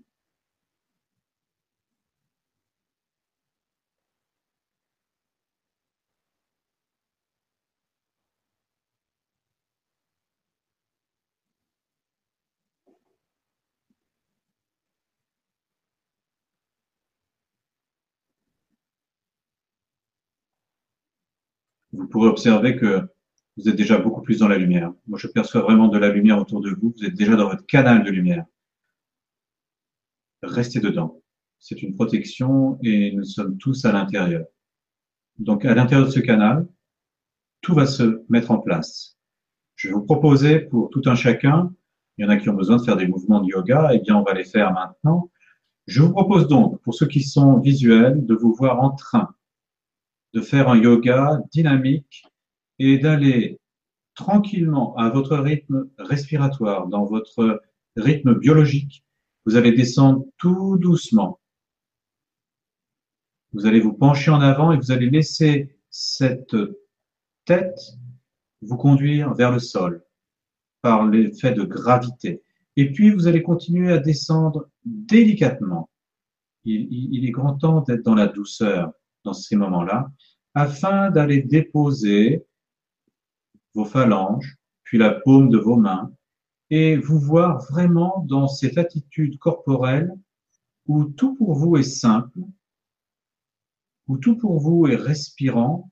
[21.99, 23.07] Vous pourrez observer que
[23.57, 24.93] vous êtes déjà beaucoup plus dans la lumière.
[25.07, 26.93] Moi, je perçois vraiment de la lumière autour de vous.
[26.97, 28.45] Vous êtes déjà dans votre canal de lumière.
[30.41, 31.21] Restez dedans.
[31.59, 34.45] C'est une protection et nous sommes tous à l'intérieur.
[35.39, 36.65] Donc, à l'intérieur de ce canal,
[37.61, 39.17] tout va se mettre en place.
[39.75, 41.73] Je vais vous proposer pour tout un chacun,
[42.17, 44.15] il y en a qui ont besoin de faire des mouvements de yoga, eh bien,
[44.15, 45.29] on va les faire maintenant.
[45.85, 49.35] Je vous propose donc, pour ceux qui sont visuels, de vous voir en train
[50.33, 52.23] de faire un yoga dynamique
[52.77, 53.59] et d'aller
[54.15, 57.61] tranquillement à votre rythme respiratoire, dans votre
[57.95, 59.03] rythme biologique.
[59.45, 61.39] Vous allez descendre tout doucement.
[63.53, 66.55] Vous allez vous pencher en avant et vous allez laisser cette
[67.45, 67.79] tête
[68.61, 70.03] vous conduire vers le sol
[70.81, 72.43] par l'effet de gravité.
[72.75, 75.89] Et puis, vous allez continuer à descendre délicatement.
[76.65, 78.91] Il, est grand temps d'être dans la douceur
[79.23, 80.11] dans ces moments-là,
[80.53, 82.45] afin d'aller déposer
[83.73, 86.11] vos phalanges, puis la paume de vos mains,
[86.69, 90.11] et vous voir vraiment dans cette attitude corporelle
[90.85, 92.39] où tout pour vous est simple,
[94.07, 95.91] où tout pour vous est respirant,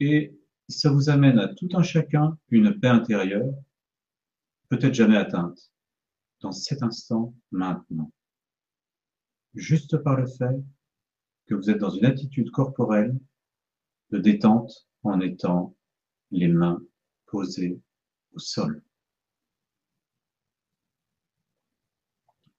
[0.00, 0.38] et
[0.68, 3.52] ça vous amène à tout un chacun une paix intérieure,
[4.68, 5.72] peut-être jamais atteinte,
[6.40, 8.12] dans cet instant maintenant.
[9.54, 10.62] Juste par le fait
[11.48, 13.18] que vous êtes dans une attitude corporelle
[14.10, 15.74] de détente en étant
[16.30, 16.82] les mains
[17.26, 17.80] posées
[18.32, 18.82] au sol.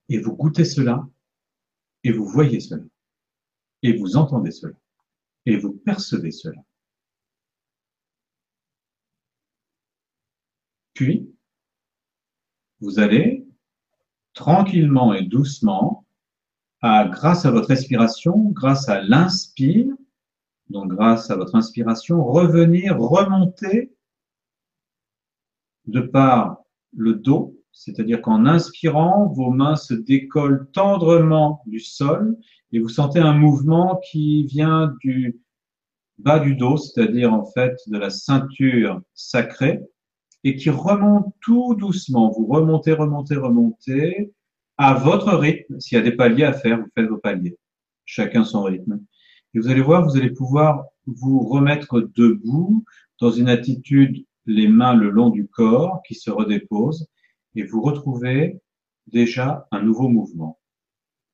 [0.10, 1.08] Et vous goûtez cela,
[2.04, 2.84] et vous voyez cela,
[3.84, 4.76] et vous entendez cela,
[5.46, 6.60] et vous percevez cela.
[10.96, 11.32] Puis,
[12.80, 13.48] vous allez
[14.34, 16.08] tranquillement et doucement
[16.82, 19.94] grâce à votre respiration, grâce à l'inspire,
[20.70, 23.92] donc grâce à votre inspiration, revenir, remonter
[25.88, 26.64] de par
[26.96, 32.38] le dos, c'est-à-dire qu'en inspirant, vos mains se décollent tendrement du sol
[32.72, 35.40] et vous sentez un mouvement qui vient du
[36.18, 39.82] bas du dos, c'est-à-dire en fait de la ceinture sacrée,
[40.44, 42.32] et qui remonte tout doucement.
[42.32, 44.34] Vous remontez, remontez, remontez,
[44.80, 45.80] à votre rythme.
[45.80, 47.58] S'il y a des paliers à faire, vous faites vos paliers.
[48.06, 49.00] Chacun son rythme.
[49.54, 52.86] Et vous allez voir, vous allez pouvoir vous remettre debout
[53.20, 57.08] dans une attitude, les mains le long du corps qui se redépose
[57.56, 58.62] et vous retrouvez
[59.08, 60.58] déjà un nouveau mouvement.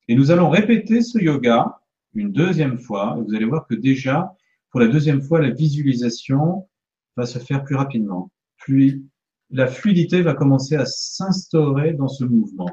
[0.07, 1.79] Et nous allons répéter ce yoga
[2.15, 3.15] une deuxième fois.
[3.17, 4.33] Et vous allez voir que déjà,
[4.71, 6.67] pour la deuxième fois, la visualisation
[7.15, 9.03] va se faire plus rapidement, plus
[9.51, 12.69] la fluidité va commencer à s'instaurer dans ce mouvement.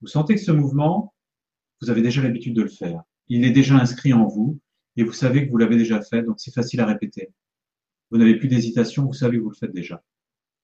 [0.00, 1.14] Vous sentez que ce mouvement,
[1.80, 3.02] vous avez déjà l'habitude de le faire.
[3.28, 4.60] Il est déjà inscrit en vous
[4.96, 7.32] et vous savez que vous l'avez déjà fait, donc c'est facile à répéter.
[8.10, 10.02] Vous n'avez plus d'hésitation, vous savez que vous le faites déjà.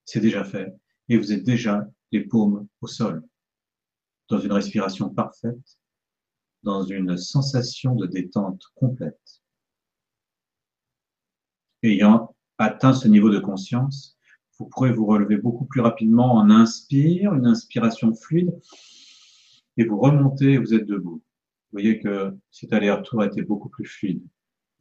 [0.04, 0.72] C'est déjà fait
[1.08, 3.22] et vous êtes déjà les paumes au sol,
[4.28, 5.78] dans une respiration parfaite,
[6.62, 9.42] dans une sensation de détente complète.
[11.82, 14.16] Ayant atteint ce niveau de conscience,
[14.58, 18.56] vous pourrez vous relever beaucoup plus rapidement en inspire, une inspiration fluide,
[19.76, 21.22] et vous remontez et vous êtes debout.
[21.72, 24.22] Vous voyez que cet aller-retour a été beaucoup plus fluide.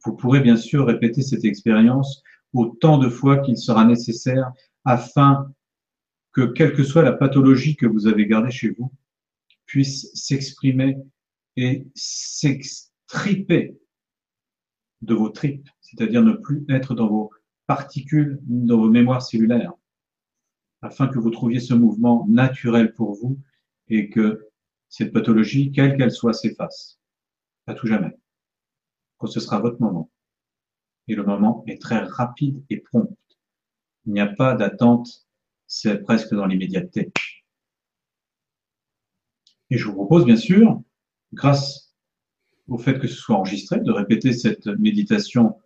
[0.04, 4.52] Vous pourrez bien sûr répéter cette expérience autant de fois qu'il sera nécessaire
[4.84, 5.52] afin
[6.32, 8.92] que, quelle que soit la pathologie que vous avez gardée chez vous,
[9.66, 10.98] puisse s'exprimer
[11.56, 13.78] et s'extriper
[15.02, 17.30] de vos tripes, c'est-à-dire ne plus être dans vos
[17.66, 19.72] particules, dans vos mémoires cellulaires,
[20.80, 23.38] afin que vous trouviez ce mouvement naturel pour vous
[23.88, 24.48] et que
[24.92, 27.00] cette pathologie, quelle qu'elle soit, s'efface
[27.66, 28.14] à tout jamais.
[29.18, 30.10] Que ce sera votre moment.
[31.08, 33.16] Et le moment est très rapide et prompt.
[34.04, 35.26] Il n'y a pas d'attente,
[35.66, 37.10] c'est presque dans l'immédiateté.
[39.70, 40.82] Et je vous propose, bien sûr,
[41.32, 41.94] grâce
[42.68, 45.58] au fait que ce soit enregistré, de répéter cette méditation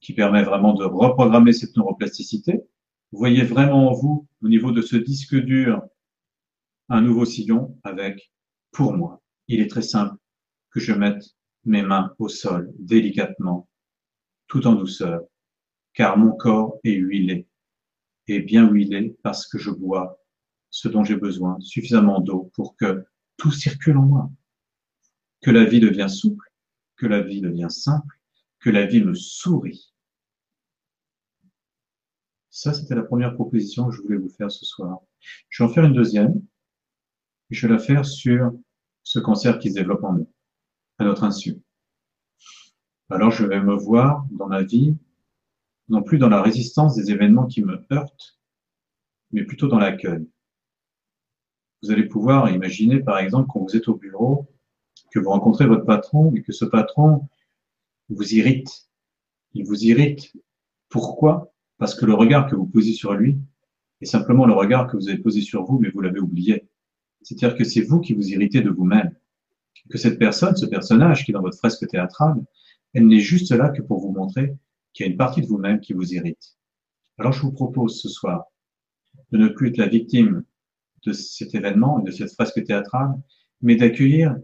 [0.00, 2.62] qui permet vraiment de reprogrammer cette neuroplasticité.
[3.12, 5.86] Vous voyez vraiment en vous, au niveau de ce disque dur,
[6.88, 8.32] un nouveau sillon avec,
[8.70, 10.16] pour moi, il est très simple,
[10.70, 11.24] que je mette
[11.64, 13.68] mes mains au sol délicatement,
[14.48, 15.22] tout en douceur,
[15.94, 17.46] car mon corps est huilé,
[18.28, 20.18] et bien huilé parce que je bois
[20.70, 23.04] ce dont j'ai besoin, suffisamment d'eau pour que
[23.36, 24.30] tout circule en moi,
[25.42, 26.46] que la vie devient souple,
[26.96, 28.16] que la vie devient simple,
[28.60, 29.92] que la vie me sourit.
[32.48, 35.00] Ça, c'était la première proposition que je voulais vous faire ce soir.
[35.48, 36.42] Je vais en faire une deuxième.
[37.52, 38.50] Et je vais la faire sur
[39.02, 40.32] ce cancer qui se développe en nous,
[40.96, 41.60] à notre insu.
[43.10, 44.96] Alors, je vais me voir dans la vie,
[45.90, 48.40] non plus dans la résistance des événements qui me heurtent,
[49.32, 50.26] mais plutôt dans l'accueil.
[51.82, 54.48] Vous allez pouvoir imaginer, par exemple, quand vous êtes au bureau,
[55.10, 57.28] que vous rencontrez votre patron et que ce patron
[58.08, 58.88] vous irrite.
[59.52, 60.32] Il vous irrite.
[60.88, 61.52] Pourquoi?
[61.76, 63.36] Parce que le regard que vous posez sur lui
[64.00, 66.66] est simplement le regard que vous avez posé sur vous, mais vous l'avez oublié.
[67.22, 69.14] C'est-à-dire que c'est vous qui vous irritez de vous-même.
[69.90, 72.42] Que cette personne, ce personnage qui est dans votre fresque théâtrale,
[72.94, 74.54] elle n'est juste là que pour vous montrer
[74.92, 76.56] qu'il y a une partie de vous-même qui vous irrite.
[77.18, 78.44] Alors je vous propose ce soir
[79.30, 80.44] de ne plus être la victime
[81.04, 83.12] de cet événement et de cette fresque théâtrale,
[83.60, 84.36] mais d'accueillir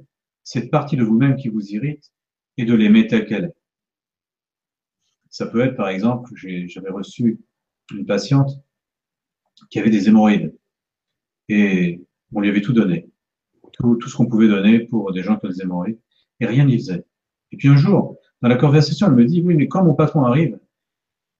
[0.42, 2.12] cette partie de vous-même qui vous irrite
[2.56, 3.56] et de l'aimer telle qu'elle est.
[5.30, 7.38] Ça peut être, par exemple, j'avais reçu
[7.92, 8.50] une patiente
[9.70, 10.56] qui avait des hémorroïdes
[11.48, 12.02] et
[12.34, 13.10] on lui avait tout donné,
[13.72, 16.00] tout, ce qu'on pouvait donner pour des gens ont des hémorroïdes
[16.40, 17.04] et rien n'y faisait.
[17.52, 20.24] Et puis un jour, dans la conversation, elle me dit, oui, mais quand mon patron
[20.24, 20.58] arrive,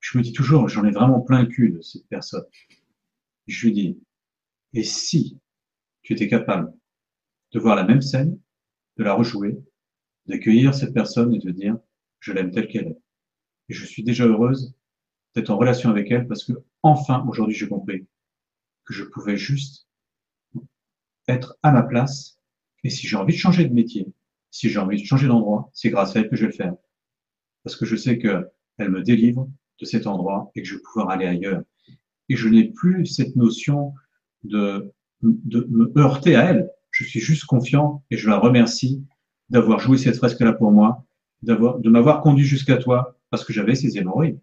[0.00, 2.44] je me dis toujours, j'en ai vraiment plein le cul de cette personne.
[3.46, 3.98] Je lui dis,
[4.74, 5.38] et si
[6.02, 6.72] tu étais capable
[7.52, 8.38] de voir la même scène,
[8.96, 9.58] de la rejouer,
[10.26, 11.78] d'accueillir cette personne et de dire,
[12.20, 12.98] je l'aime telle qu'elle est.
[13.68, 14.74] Et je suis déjà heureuse
[15.34, 16.52] d'être en relation avec elle parce que
[16.82, 18.06] enfin aujourd'hui j'ai compris
[18.84, 19.87] que je pouvais juste
[21.28, 22.38] être à ma place
[22.84, 24.06] et si j'ai envie de changer de métier,
[24.50, 26.74] si j'ai envie de changer d'endroit, c'est grâce à elle que je vais le faire.
[27.64, 28.48] Parce que je sais que
[28.78, 29.48] elle me délivre
[29.80, 31.62] de cet endroit et que je vais pouvoir aller ailleurs.
[32.28, 33.94] Et je n'ai plus cette notion
[34.44, 34.92] de,
[35.22, 36.70] de me heurter à elle.
[36.90, 39.04] Je suis juste confiant et je la remercie
[39.50, 41.04] d'avoir joué cette fresque-là pour moi,
[41.42, 44.40] d'avoir, de m'avoir conduit jusqu'à toi parce que j'avais ces hémorroïdes.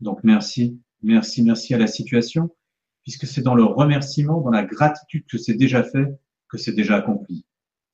[0.00, 2.50] Donc merci, merci, merci à la situation,
[3.08, 6.96] puisque c'est dans le remerciement, dans la gratitude que c'est déjà fait, que c'est déjà
[6.96, 7.46] accompli.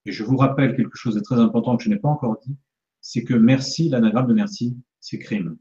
[0.07, 2.57] Et je vous rappelle quelque chose de très important que je n'ai pas encore dit,
[3.01, 5.57] c'est que merci, l'anagramme de merci, c'est crime.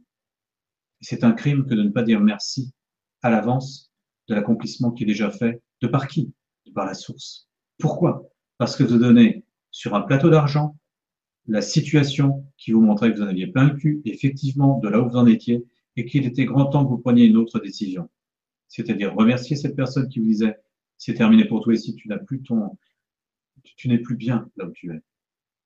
[1.02, 2.74] C'est un crime que de ne pas dire merci
[3.22, 3.92] à l'avance
[4.28, 6.34] de l'accomplissement qui est déjà fait, de par qui?
[6.66, 7.48] De par la source.
[7.78, 8.28] Pourquoi?
[8.58, 10.76] Parce que vous donnez sur un plateau d'argent
[11.46, 15.00] la situation qui vous montrait que vous en aviez plein le cul, effectivement, de là
[15.00, 15.64] où vous en étiez,
[15.96, 18.10] et qu'il était grand temps que vous preniez une autre décision.
[18.74, 20.58] C'est-à-dire remercier cette personne qui vous disait,
[20.98, 22.76] c'est terminé pour toi ici, tu n'as plus ton,
[23.64, 25.00] tu n'es plus bien là où tu es.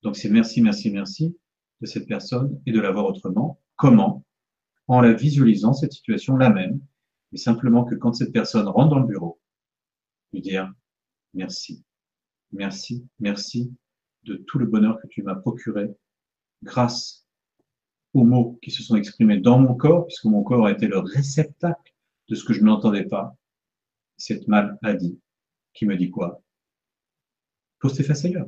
[0.01, 1.37] Donc c'est merci, merci, merci
[1.79, 3.61] de cette personne et de la voir autrement.
[3.77, 4.25] Comment?
[4.89, 6.81] En la visualisant, cette situation la même,
[7.31, 9.39] mais simplement que quand cette personne rentre dans le bureau,
[10.33, 10.69] lui dire
[11.33, 11.85] merci,
[12.51, 13.73] merci, merci,
[14.23, 15.89] de tout le bonheur que tu m'as procuré
[16.61, 17.25] grâce
[18.13, 20.99] aux mots qui se sont exprimés dans mon corps, puisque mon corps a été le
[20.99, 21.93] réceptacle
[22.29, 23.35] de ce que je n'entendais pas,
[24.17, 25.19] cette maladie
[25.73, 26.41] qui me dit quoi?
[27.79, 28.47] Pose tes ailleurs.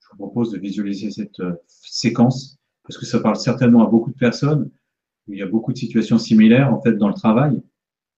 [0.00, 4.10] Je vous propose de visualiser cette euh, séquence parce que ça parle certainement à beaucoup
[4.10, 4.70] de personnes.
[5.28, 7.62] Il y a beaucoup de situations similaires en fait dans le travail.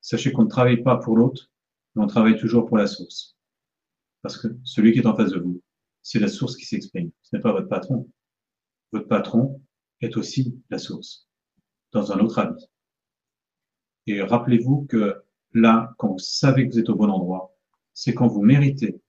[0.01, 1.51] Sachez qu'on ne travaille pas pour l'autre,
[1.95, 3.37] mais on travaille toujours pour la source.
[4.23, 5.63] Parce que celui qui est en face de vous,
[6.03, 7.11] c'est la source qui s'exprime.
[7.23, 8.09] Ce n'est pas votre patron.
[8.93, 9.61] Votre patron
[10.01, 11.28] est aussi la source,
[11.93, 12.69] dans un autre avis.
[14.07, 17.55] Et rappelez-vous que là, quand vous savez que vous êtes au bon endroit,
[17.93, 19.01] c'est quand vous méritez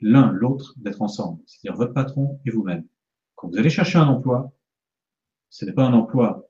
[0.00, 2.86] l'un l'autre d'être ensemble, c'est-à-dire votre patron et vous-même.
[3.34, 4.52] Quand vous allez chercher un emploi,
[5.50, 6.48] ce n'est pas un emploi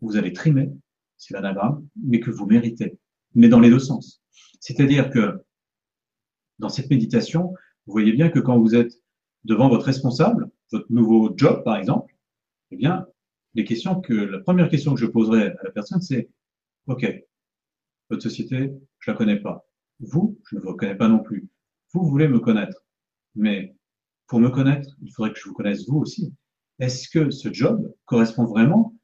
[0.00, 0.70] où vous allez trimer,
[1.16, 2.98] c'est l'anagramme, mais que vous méritez,
[3.34, 4.22] mais dans les deux sens.
[4.60, 5.42] C'est-à-dire que
[6.58, 7.54] dans cette méditation,
[7.86, 9.00] vous voyez bien que quand vous êtes
[9.44, 12.14] devant votre responsable, votre nouveau job par exemple,
[12.70, 13.06] eh bien,
[13.54, 16.28] les questions que, la première question que je poserai à la personne, c'est,
[16.86, 17.06] OK,
[18.10, 19.66] votre société, je la connais pas.
[20.00, 21.48] Vous, je ne vous connais pas non plus.
[21.92, 22.84] Vous, voulez me connaître.
[23.34, 23.74] Mais
[24.26, 26.32] pour me connaître, il faudrait que je vous connaisse vous aussi.
[26.78, 28.94] Est-ce que ce job correspond vraiment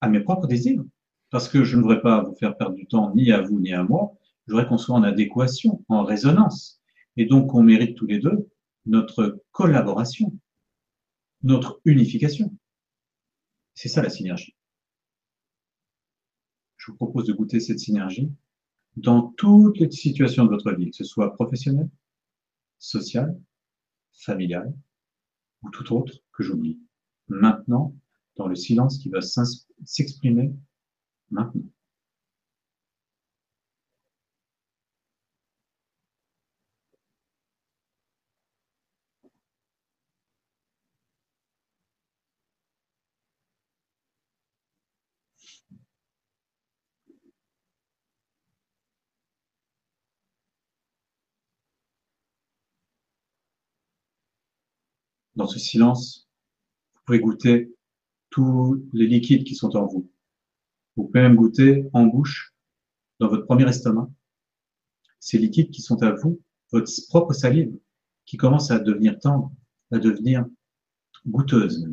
[0.00, 0.82] à mes propres désirs?
[1.30, 3.72] Parce que je ne voudrais pas vous faire perdre du temps ni à vous ni
[3.72, 4.16] à moi.
[4.46, 6.80] Je voudrais qu'on soit en adéquation, en résonance.
[7.16, 8.48] Et donc, on mérite tous les deux
[8.86, 10.32] notre collaboration,
[11.42, 12.56] notre unification.
[13.76, 14.56] C'est ça la synergie.
[16.78, 18.32] Je vous propose de goûter cette synergie
[18.96, 21.90] dans toutes les situations de votre vie, que ce soit professionnelle,
[22.78, 23.38] sociale,
[24.12, 24.74] familiale
[25.62, 26.80] ou tout autre que j'oublie.
[27.28, 27.94] Maintenant,
[28.36, 30.54] dans le silence qui va s'exprimer
[31.30, 31.68] maintenant.
[55.36, 56.28] Dans ce silence,
[56.94, 57.72] vous pouvez goûter
[58.30, 60.10] tous les liquides qui sont en vous.
[60.96, 62.54] Vous pouvez même goûter en bouche,
[63.20, 64.10] dans votre premier estomac,
[65.20, 66.40] ces liquides qui sont à vous,
[66.72, 67.76] votre propre salive,
[68.24, 69.52] qui commence à devenir tendre,
[69.92, 70.46] à devenir
[71.26, 71.88] goûteuse.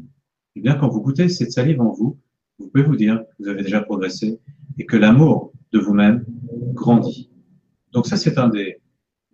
[0.55, 2.19] Et bien, quand vous goûtez cette salive en vous,
[2.59, 4.39] vous pouvez vous dire que vous avez déjà progressé
[4.77, 6.25] et que l'amour de vous-même
[6.73, 7.29] grandit.
[7.91, 8.81] Donc ça, c'est un des,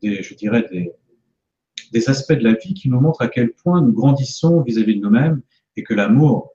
[0.02, 0.92] des, je dirais, des,
[1.92, 5.02] des aspects de la vie qui nous montrent à quel point nous grandissons vis-à-vis de
[5.02, 5.42] nous-mêmes
[5.76, 6.54] et que l'amour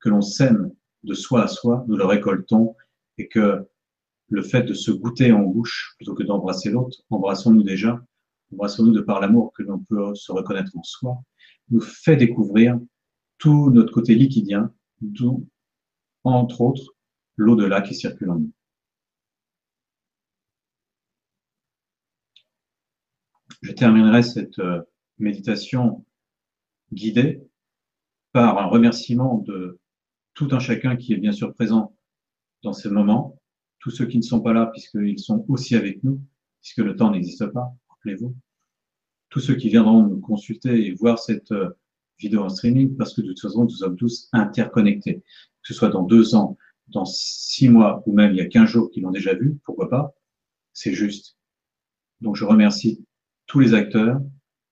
[0.00, 0.72] que l'on sème
[1.02, 2.74] de soi à soi, nous le récoltons
[3.18, 3.66] et que
[4.28, 8.00] le fait de se goûter en bouche plutôt que d'embrasser l'autre, embrassons-nous déjà,
[8.52, 11.18] embrassons-nous de par l'amour que l'on peut se reconnaître en soi,
[11.70, 12.78] nous fait découvrir
[13.38, 15.46] tout notre côté liquidien, d'où,
[16.24, 16.94] entre autres,
[17.36, 18.52] l'au-delà qui circule en nous.
[23.60, 24.82] Je terminerai cette euh,
[25.18, 26.04] méditation
[26.92, 27.42] guidée
[28.32, 29.78] par un remerciement de
[30.34, 31.94] tout un chacun qui est bien sûr présent
[32.62, 33.38] dans ces moments,
[33.78, 36.20] tous ceux qui ne sont pas là puisqu'ils sont aussi avec nous,
[36.60, 38.34] puisque le temps n'existe pas, rappelez-vous,
[39.30, 41.70] tous ceux qui viendront nous consulter et voir cette euh,
[42.18, 45.88] vidéo en streaming, parce que de toute façon, nous sommes tous interconnectés, que ce soit
[45.88, 46.58] dans deux ans,
[46.88, 49.88] dans six mois ou même il y a quinze jours qu'ils l'ont déjà vu, pourquoi
[49.88, 50.14] pas,
[50.72, 51.36] c'est juste.
[52.20, 53.04] Donc je remercie
[53.50, 54.20] tous les acteurs.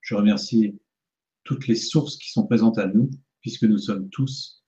[0.03, 0.79] Je remercie
[1.43, 3.11] toutes les sources qui sont présentes à nous,
[3.41, 4.63] puisque nous sommes tous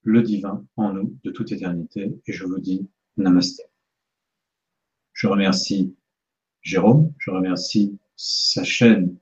[0.00, 2.10] le divin en nous de toute éternité.
[2.26, 3.64] Et je vous dis namasté.
[5.12, 5.94] Je remercie
[6.62, 9.18] Jérôme, je remercie sa chaîne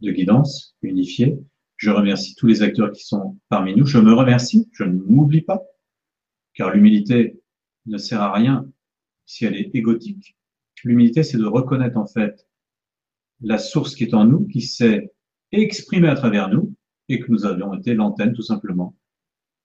[0.00, 1.38] de guidance unifiée.
[1.78, 3.86] Je remercie tous les acteurs qui sont parmi nous.
[3.86, 5.62] Je me remercie, je ne m'oublie pas,
[6.52, 7.40] car l'humilité
[7.86, 8.70] ne sert à rien
[9.24, 10.36] si elle est égotique.
[10.82, 12.46] L'humilité, c'est de reconnaître en fait
[13.40, 15.12] la source qui est en nous, qui s'est
[15.52, 16.74] exprimée à travers nous,
[17.08, 18.96] et que nous avions été l'antenne tout simplement,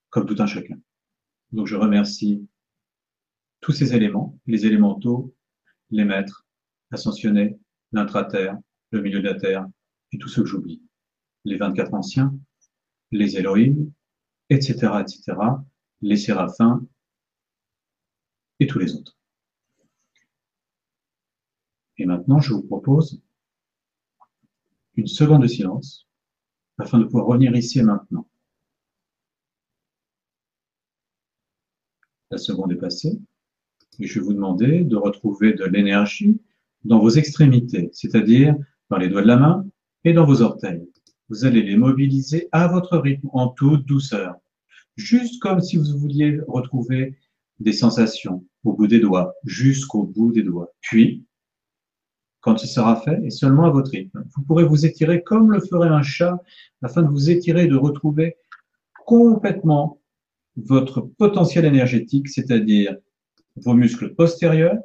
[0.10, 0.78] comme tout un chacun.
[1.52, 2.46] Donc je remercie
[3.62, 5.34] tous ces éléments, les élémentaux,
[5.90, 6.46] les maîtres,
[6.92, 7.58] ascensionnés,
[7.92, 8.58] l'intraterre,
[8.92, 9.66] le milieu de la terre,
[10.12, 10.82] et tous ceux que j'oublie.
[11.46, 12.38] Les 24 anciens,
[13.12, 13.92] les Elohim,
[14.50, 15.38] etc., etc.,
[16.02, 16.86] les séraphins,
[18.60, 19.18] et tous les autres.
[21.98, 23.22] Et maintenant, je vous propose
[25.00, 26.08] une seconde de silence
[26.78, 28.28] afin de pouvoir revenir ici et maintenant.
[32.32, 33.18] La seconde est passée
[34.00, 36.40] et je vais vous demander de retrouver de l'énergie
[36.84, 38.56] dans vos extrémités, c'est-à-dire
[38.90, 39.66] dans les doigts de la main
[40.04, 40.88] et dans vos orteils.
[41.30, 44.36] Vous allez les mobiliser à votre rythme, en toute douceur.
[44.96, 47.16] juste comme si vous vouliez retrouver
[47.60, 50.74] des sensations au bout des doigts, jusqu'au bout des doigts.
[50.82, 51.26] Puis,
[52.42, 55.60] quand ce sera fait, et seulement à votre rythme, vous pourrez vous étirer comme le
[55.60, 56.42] ferait un chat,
[56.82, 58.38] afin de vous étirer et de retrouver
[59.06, 60.00] complètement
[60.56, 62.96] votre potentiel énergétique, c'est-à-dire
[63.58, 64.78] vos muscles postérieurs,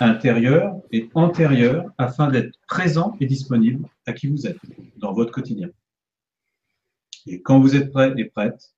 [0.00, 4.58] intérieurs et antérieurs, afin d'être présent et disponible à qui vous êtes
[4.96, 5.68] dans votre quotidien.
[7.26, 8.72] Et quand vous êtes prêt et prête,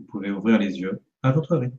[0.00, 1.76] vous pouvez ouvrir les yeux à votre rythme.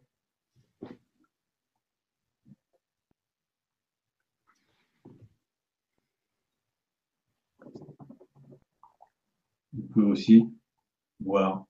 [9.73, 10.45] Vous pouvez aussi
[11.19, 11.65] voir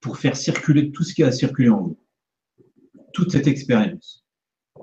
[0.00, 1.98] pour faire circuler tout ce qui a circulé en vous.
[3.12, 4.24] Toute cette expérience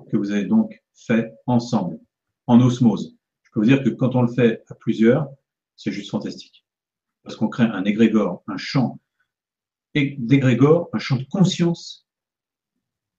[0.09, 1.99] que vous avez donc fait ensemble,
[2.47, 3.15] en osmose.
[3.43, 5.27] Je peux vous dire que quand on le fait à plusieurs,
[5.75, 6.65] c'est juste fantastique.
[7.23, 8.99] Parce qu'on crée un égrégore, un champ
[9.93, 12.07] d'égrégore, un champ de conscience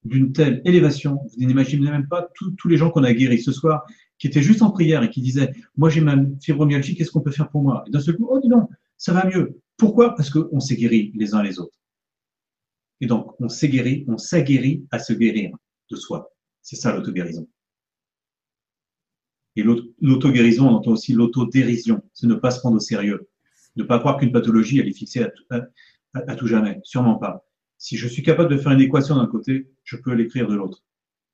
[0.05, 1.21] d'une telle élévation.
[1.37, 3.85] Vous n'imaginez même pas tous les gens qu'on a guéris ce soir
[4.23, 7.33] qui étaient juste en prière et qui disaient Moi, j'ai ma fibromyalgie, qu'est-ce qu'on peut
[7.33, 7.83] faire pour moi?
[7.89, 8.49] Et d'un seul coup, oh, dis
[8.97, 9.61] ça va mieux.
[9.77, 10.15] Pourquoi?
[10.15, 11.77] Parce qu'on s'est guéris les uns les autres.
[13.01, 15.57] Et donc, on s'est guéri, on s'aguerrit à se guérir
[15.91, 16.33] de soi.
[16.61, 17.49] C'est ça l'auto-guérison.
[19.57, 22.01] Et l'auto-guérison, on entend aussi l'auto-dérision.
[22.15, 23.29] C'est ne pas se prendre au sérieux.
[23.75, 25.27] Ne pas croire qu'une pathologie, elle est fixée
[26.15, 26.79] à tout jamais.
[26.85, 27.45] Sûrement pas.
[27.77, 30.85] Si je suis capable de faire une équation d'un côté, je peux l'écrire de l'autre.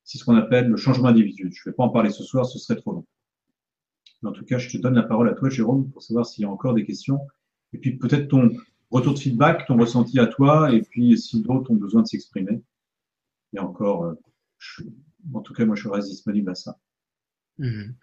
[0.09, 1.51] C'est ce qu'on appelle le changement individuel.
[1.52, 3.06] Je ne vais pas en parler ce soir, ce serait trop long.
[4.22, 6.44] Mais en tout cas, je te donne la parole à toi, Jérôme, pour savoir s'il
[6.44, 7.20] y a encore des questions.
[7.74, 8.51] Et puis peut-être ton
[8.90, 12.62] retour de feedback, ton ressenti à toi, et puis si d'autres ont besoin de s'exprimer.
[13.52, 14.14] Et encore, euh,
[15.35, 16.78] en tout cas, moi, je reste disponible à ça.
[17.59, 17.94] Mhm.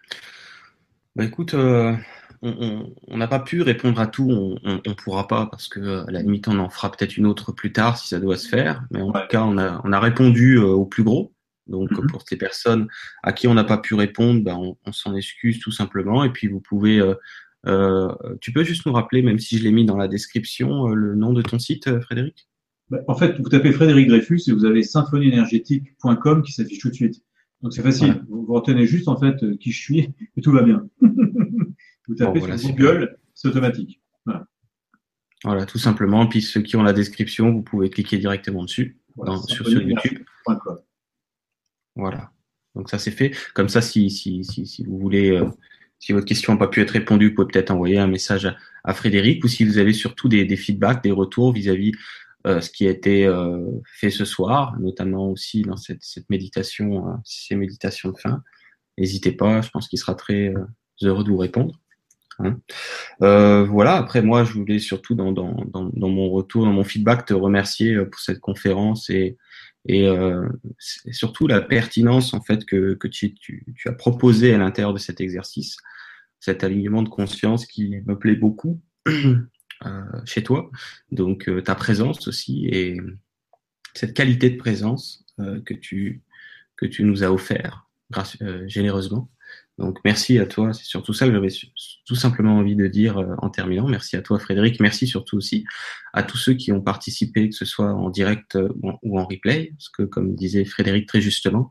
[1.16, 1.96] Bah écoute, euh,
[2.42, 6.22] on n'a pas pu répondre à tout, on ne pourra pas parce que à la
[6.22, 8.84] limite on en fera peut-être une autre plus tard si ça doit se faire.
[8.92, 11.32] Mais en tout cas, on a, on a répondu euh, au plus gros.
[11.66, 12.06] Donc mm-hmm.
[12.06, 12.88] pour ces personnes
[13.22, 16.24] à qui on n'a pas pu répondre, ben, on, on s'en excuse tout simplement.
[16.24, 17.14] Et puis vous pouvez, euh,
[17.66, 21.14] euh, tu peux juste nous rappeler, même si je l'ai mis dans la description, le
[21.14, 22.48] nom de ton site, Frédéric?
[22.90, 26.94] Bah, En fait, vous tapez Frédéric Dreyfus et vous avez symphoniénergétique.com qui s'affiche tout de
[26.94, 27.22] suite.
[27.62, 28.22] Donc c'est facile.
[28.28, 30.86] Vous, vous retenez juste en fait qui je suis et tout va bien.
[32.08, 34.00] Vous tapez sur Google, c'est automatique.
[35.44, 35.66] Voilà.
[35.66, 36.26] tout simplement.
[36.26, 38.98] Puis ceux qui ont la description, vous pouvez cliquer directement dessus
[39.48, 40.24] sur, YouTube.
[41.96, 42.30] Voilà.
[42.76, 43.32] Donc ça c'est fait.
[43.54, 45.46] Comme ça, si, si, si, si vous voulez, euh,
[45.98, 48.46] si votre question n'a pas pu être répondue, vous pouvez peut-être envoyer un message
[48.84, 51.92] à, Frédéric ou si vous avez surtout des, feedbacks, des retours vis-à-vis
[52.46, 57.18] euh, ce qui a été euh, fait ce soir, notamment aussi dans cette, cette méditation,
[57.24, 58.42] ces méditations de fin.
[58.96, 60.54] N'hésitez pas, je pense qu'il sera très
[61.02, 61.80] heureux de vous répondre.
[62.38, 62.60] Hein.
[63.18, 67.24] Voilà, après moi, je voulais surtout dans, dans, dans, dans, mon retour, dans mon feedback,
[67.24, 69.36] te remercier pour cette conférence et,
[69.86, 70.48] et, euh,
[70.78, 75.76] surtout la pertinence en fait que, tu, as proposé à l'intérieur de cet exercice,
[76.40, 80.70] cet alignement de conscience qui me plaît beaucoup euh, chez toi.
[81.10, 83.00] Donc ta présence aussi et
[83.94, 86.22] cette qualité de présence que tu
[86.76, 87.86] que tu nous as offert
[88.66, 89.30] généreusement.
[89.78, 91.50] Donc merci à toi, c'est surtout ça que j'avais
[92.06, 93.86] tout simplement envie de dire euh, en terminant.
[93.86, 95.64] Merci à toi Frédéric, merci surtout aussi
[96.14, 98.70] à tous ceux qui ont participé, que ce soit en direct euh,
[99.02, 101.70] ou en replay, parce que comme disait Frédéric très justement,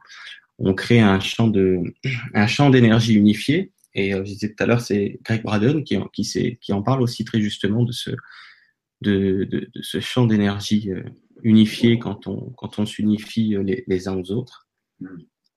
[0.59, 1.81] on crée un champ de
[2.35, 3.71] un champ d'énergie unifié.
[3.95, 7.01] Et euh, je disais tout à l'heure, c'est Greg Braden qui, qui, qui en parle
[7.01, 8.11] aussi très justement de ce
[9.01, 10.89] de, de, ce champ d'énergie
[11.43, 14.67] unifié quand on quand on s'unifie les, les uns aux autres.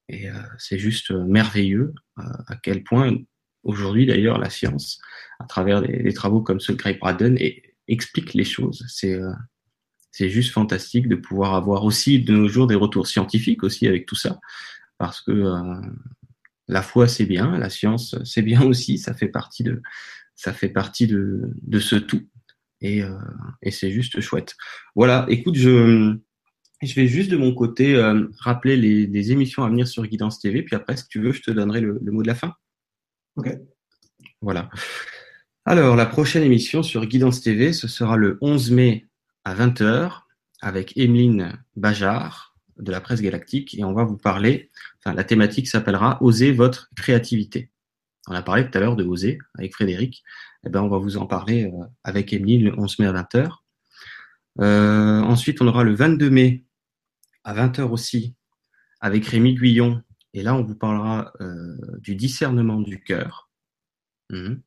[0.08, 3.14] Et euh, c'est juste euh, merveilleux euh, à quel point
[3.62, 5.00] aujourd'hui d'ailleurs la science,
[5.38, 7.38] à travers des, travaux comme ceux de Craig Braden,
[7.86, 8.84] explique les choses.
[8.88, 9.18] C'est
[10.10, 14.06] c'est juste fantastique de pouvoir avoir aussi de nos jours des retours scientifiques aussi avec
[14.06, 14.38] tout ça,
[14.96, 15.52] parce que
[16.68, 19.82] la foi c'est bien, la science c'est bien aussi, ça fait partie de
[20.34, 22.26] ça fait partie de, de ce tout
[22.80, 23.18] et, euh,
[23.62, 24.56] et c'est juste chouette.
[24.94, 26.16] Voilà, écoute, je
[26.82, 30.62] je vais juste de mon côté euh, rappeler les, émissions à venir sur Guidance TV,
[30.62, 32.54] puis après, si tu veux, je te donnerai le, mot de la fin.
[33.36, 33.50] Ok.
[34.40, 34.70] Voilà.
[35.64, 39.06] Alors, la prochaine émission sur Guidance TV, ce sera le 11 mai
[39.44, 40.22] à 20h
[40.60, 45.68] avec Emeline Bajard de la presse galactique et on va vous parler, enfin, la thématique
[45.68, 47.70] s'appellera Oser votre créativité.
[48.28, 50.22] On a parlé tout à l'heure de Oser avec Frédéric.
[50.64, 53.50] Eh ben, on va vous en parler euh, avec Emeline le 11 mai à 20h.
[54.60, 56.64] Euh, ensuite, on aura le 22 mai
[57.44, 58.34] à 20h aussi
[59.00, 60.02] avec Rémi Guyon.
[60.34, 63.50] Et là, on vous parlera euh, du discernement du cœur.
[64.30, 64.62] Mhm.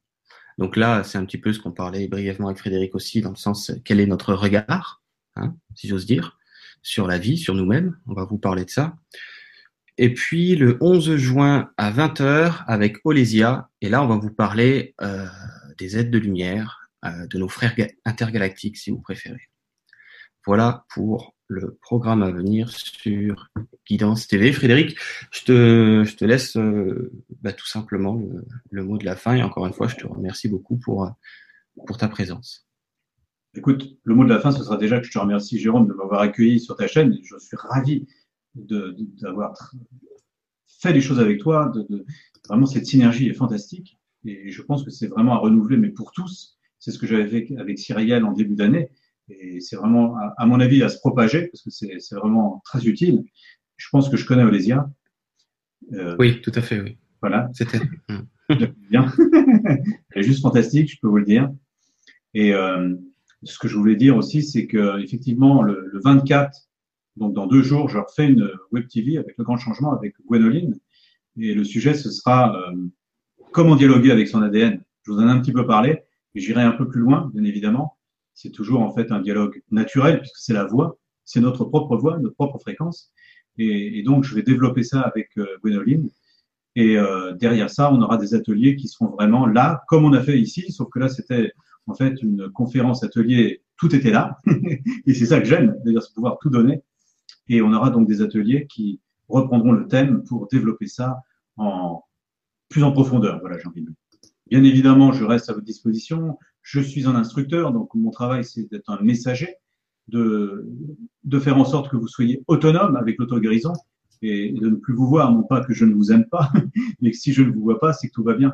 [0.58, 3.36] Donc là, c'est un petit peu ce qu'on parlait brièvement avec Frédéric aussi, dans le
[3.36, 5.02] sens quel est notre regard,
[5.36, 6.38] hein, si j'ose dire,
[6.82, 7.98] sur la vie, sur nous-mêmes.
[8.08, 8.96] On va vous parler de ça.
[9.98, 14.96] Et puis le 11 juin à 20h avec Olesia, et là on va vous parler
[15.02, 15.28] euh,
[15.78, 17.76] des aides de lumière, euh, de nos frères
[18.06, 19.50] intergalactiques si vous préférez.
[20.46, 23.50] Voilà pour le programme à venir sur
[23.88, 24.54] Guidance TV.
[24.54, 24.98] Frédéric,
[25.32, 27.12] je te, laisse euh,
[27.42, 28.22] bah, tout simplement
[28.70, 31.12] le, mot de la fin et encore une fois, je te remercie beaucoup pour,
[31.86, 32.68] pour ta présence.
[33.54, 35.94] Écoute, le mot de la fin, ce sera déjà que je te remercie, Jérôme, de
[35.94, 37.18] m'avoir accueilli sur ta chaîne.
[37.22, 38.08] Je suis ravi
[38.56, 39.74] d'avoir
[40.68, 41.72] fait des choses avec toi.
[42.48, 44.00] Vraiment, cette synergie est fantastique.
[44.24, 46.58] Et je pense que c'est vraiment à renouveler, mais pour tous.
[46.80, 48.90] C'est ce que j'avais fait avec Cyrielle en début d'année.
[49.40, 53.24] Et c'est vraiment, à, mon avis, à se propager, parce que c'est vraiment très utile.
[53.78, 54.90] Je pense que je connais Olésia.
[55.94, 56.98] Euh, oui, tout à fait, oui.
[57.22, 57.50] Voilà.
[57.54, 57.80] C'était
[58.90, 59.12] bien.
[60.10, 61.50] Elle est juste fantastique, je peux vous le dire.
[62.34, 62.96] Et euh,
[63.44, 66.52] ce que je voulais dire aussi, c'est que effectivement, le, le, 24,
[67.18, 70.76] donc dans deux jours, je refais une web TV avec le grand changement avec Gwenoline.
[71.38, 72.76] Et le sujet, ce sera euh,
[73.52, 74.82] comment dialoguer avec son ADN.
[75.04, 76.04] Je vous en ai un petit peu parlé,
[76.36, 77.98] et j'irai un peu plus loin, bien évidemment.
[78.34, 82.20] C'est toujours en fait un dialogue naturel, puisque c'est la voix, c'est notre propre voix,
[82.20, 83.12] notre propre fréquence.
[83.58, 85.58] Et, donc, je vais développer ça avec euh.
[86.76, 90.22] Et euh, derrière ça, on aura des ateliers qui seront vraiment là, comme on a
[90.22, 91.52] fait ici, sauf que là, c'était
[91.86, 94.38] en fait une conférence atelier, tout était là.
[95.06, 96.82] et c'est ça que j'aime, d'ailleurs, c'est pouvoir tout donner.
[97.50, 101.22] Et on aura donc des ateliers qui reprendront le thème pour développer ça
[101.58, 102.04] en
[102.70, 103.40] plus en profondeur.
[103.42, 103.92] Voilà, j'ai envie de
[104.48, 106.38] Bien évidemment, je reste à votre disposition.
[106.62, 109.56] Je suis un instructeur, donc mon travail, c'est d'être un messager,
[110.08, 110.68] de,
[111.24, 113.74] de faire en sorte que vous soyez autonome avec l'auto-guérison
[114.22, 116.52] et de ne plus vous voir, non pas que je ne vous aime pas,
[117.02, 118.54] mais que si je ne vous vois pas, c'est que tout va bien.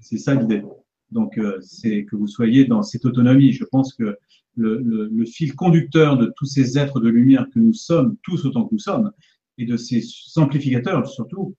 [0.00, 0.62] C'est ça l'idée.
[1.10, 3.52] Donc, euh, c'est que vous soyez dans cette autonomie.
[3.52, 4.18] Je pense que
[4.56, 8.74] le, fil conducteur de tous ces êtres de lumière que nous sommes, tous autant que
[8.74, 9.12] nous sommes,
[9.58, 10.02] et de ces
[10.36, 11.54] amplificateurs surtout,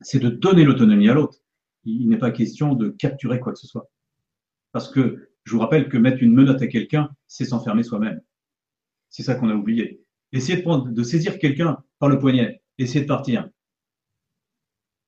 [0.00, 1.38] c'est de donner l'autonomie à l'autre.
[1.84, 3.90] Il n'est pas question de capturer quoi que ce soit.
[4.74, 8.20] Parce que je vous rappelle que mettre une menotte à quelqu'un, c'est s'enfermer soi-même.
[9.08, 10.02] C'est ça qu'on a oublié.
[10.32, 13.48] Essayez de, prendre, de saisir quelqu'un par le poignet, essayez de partir.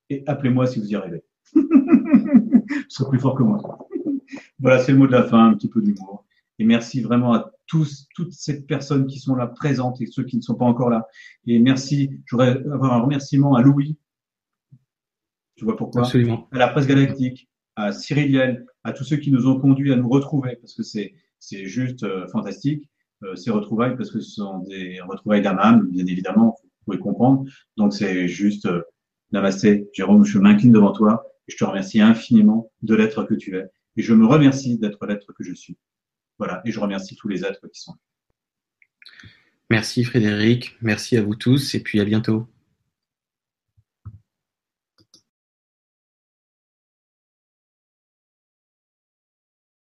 [0.09, 1.21] Et appelez-moi si vous y arrivez.
[1.53, 3.61] Ce sera plus fort que moi.
[4.59, 6.25] voilà, c'est le mot de la fin, un petit peu d'humour.
[6.59, 10.37] Et merci vraiment à tous, toutes ces personnes qui sont là présentes et ceux qui
[10.37, 11.07] ne sont pas encore là.
[11.45, 13.97] Et merci, j'aurais avoir un remerciement à Louis.
[15.57, 16.03] Tu vois pourquoi?
[16.03, 16.47] Absolument.
[16.53, 20.09] À la presse galactique, à Cyriliel, à tous ceux qui nous ont conduits à nous
[20.09, 22.89] retrouver, parce que c'est juste euh, fantastique
[23.23, 27.45] euh, ces retrouvailles, parce que ce sont des retrouvailles d'Amam, bien évidemment, vous pouvez comprendre.
[27.75, 28.81] Donc c'est juste euh,
[29.31, 33.57] Namasté, Jérôme, je m'incline devant toi et je te remercie infiniment de l'être que tu
[33.57, 33.65] es.
[33.97, 35.77] Et je me remercie d'être l'être que je suis.
[36.37, 37.95] Voilà, et je remercie tous les êtres qui sont.
[39.69, 42.47] Merci Frédéric, merci à vous tous et puis à bientôt.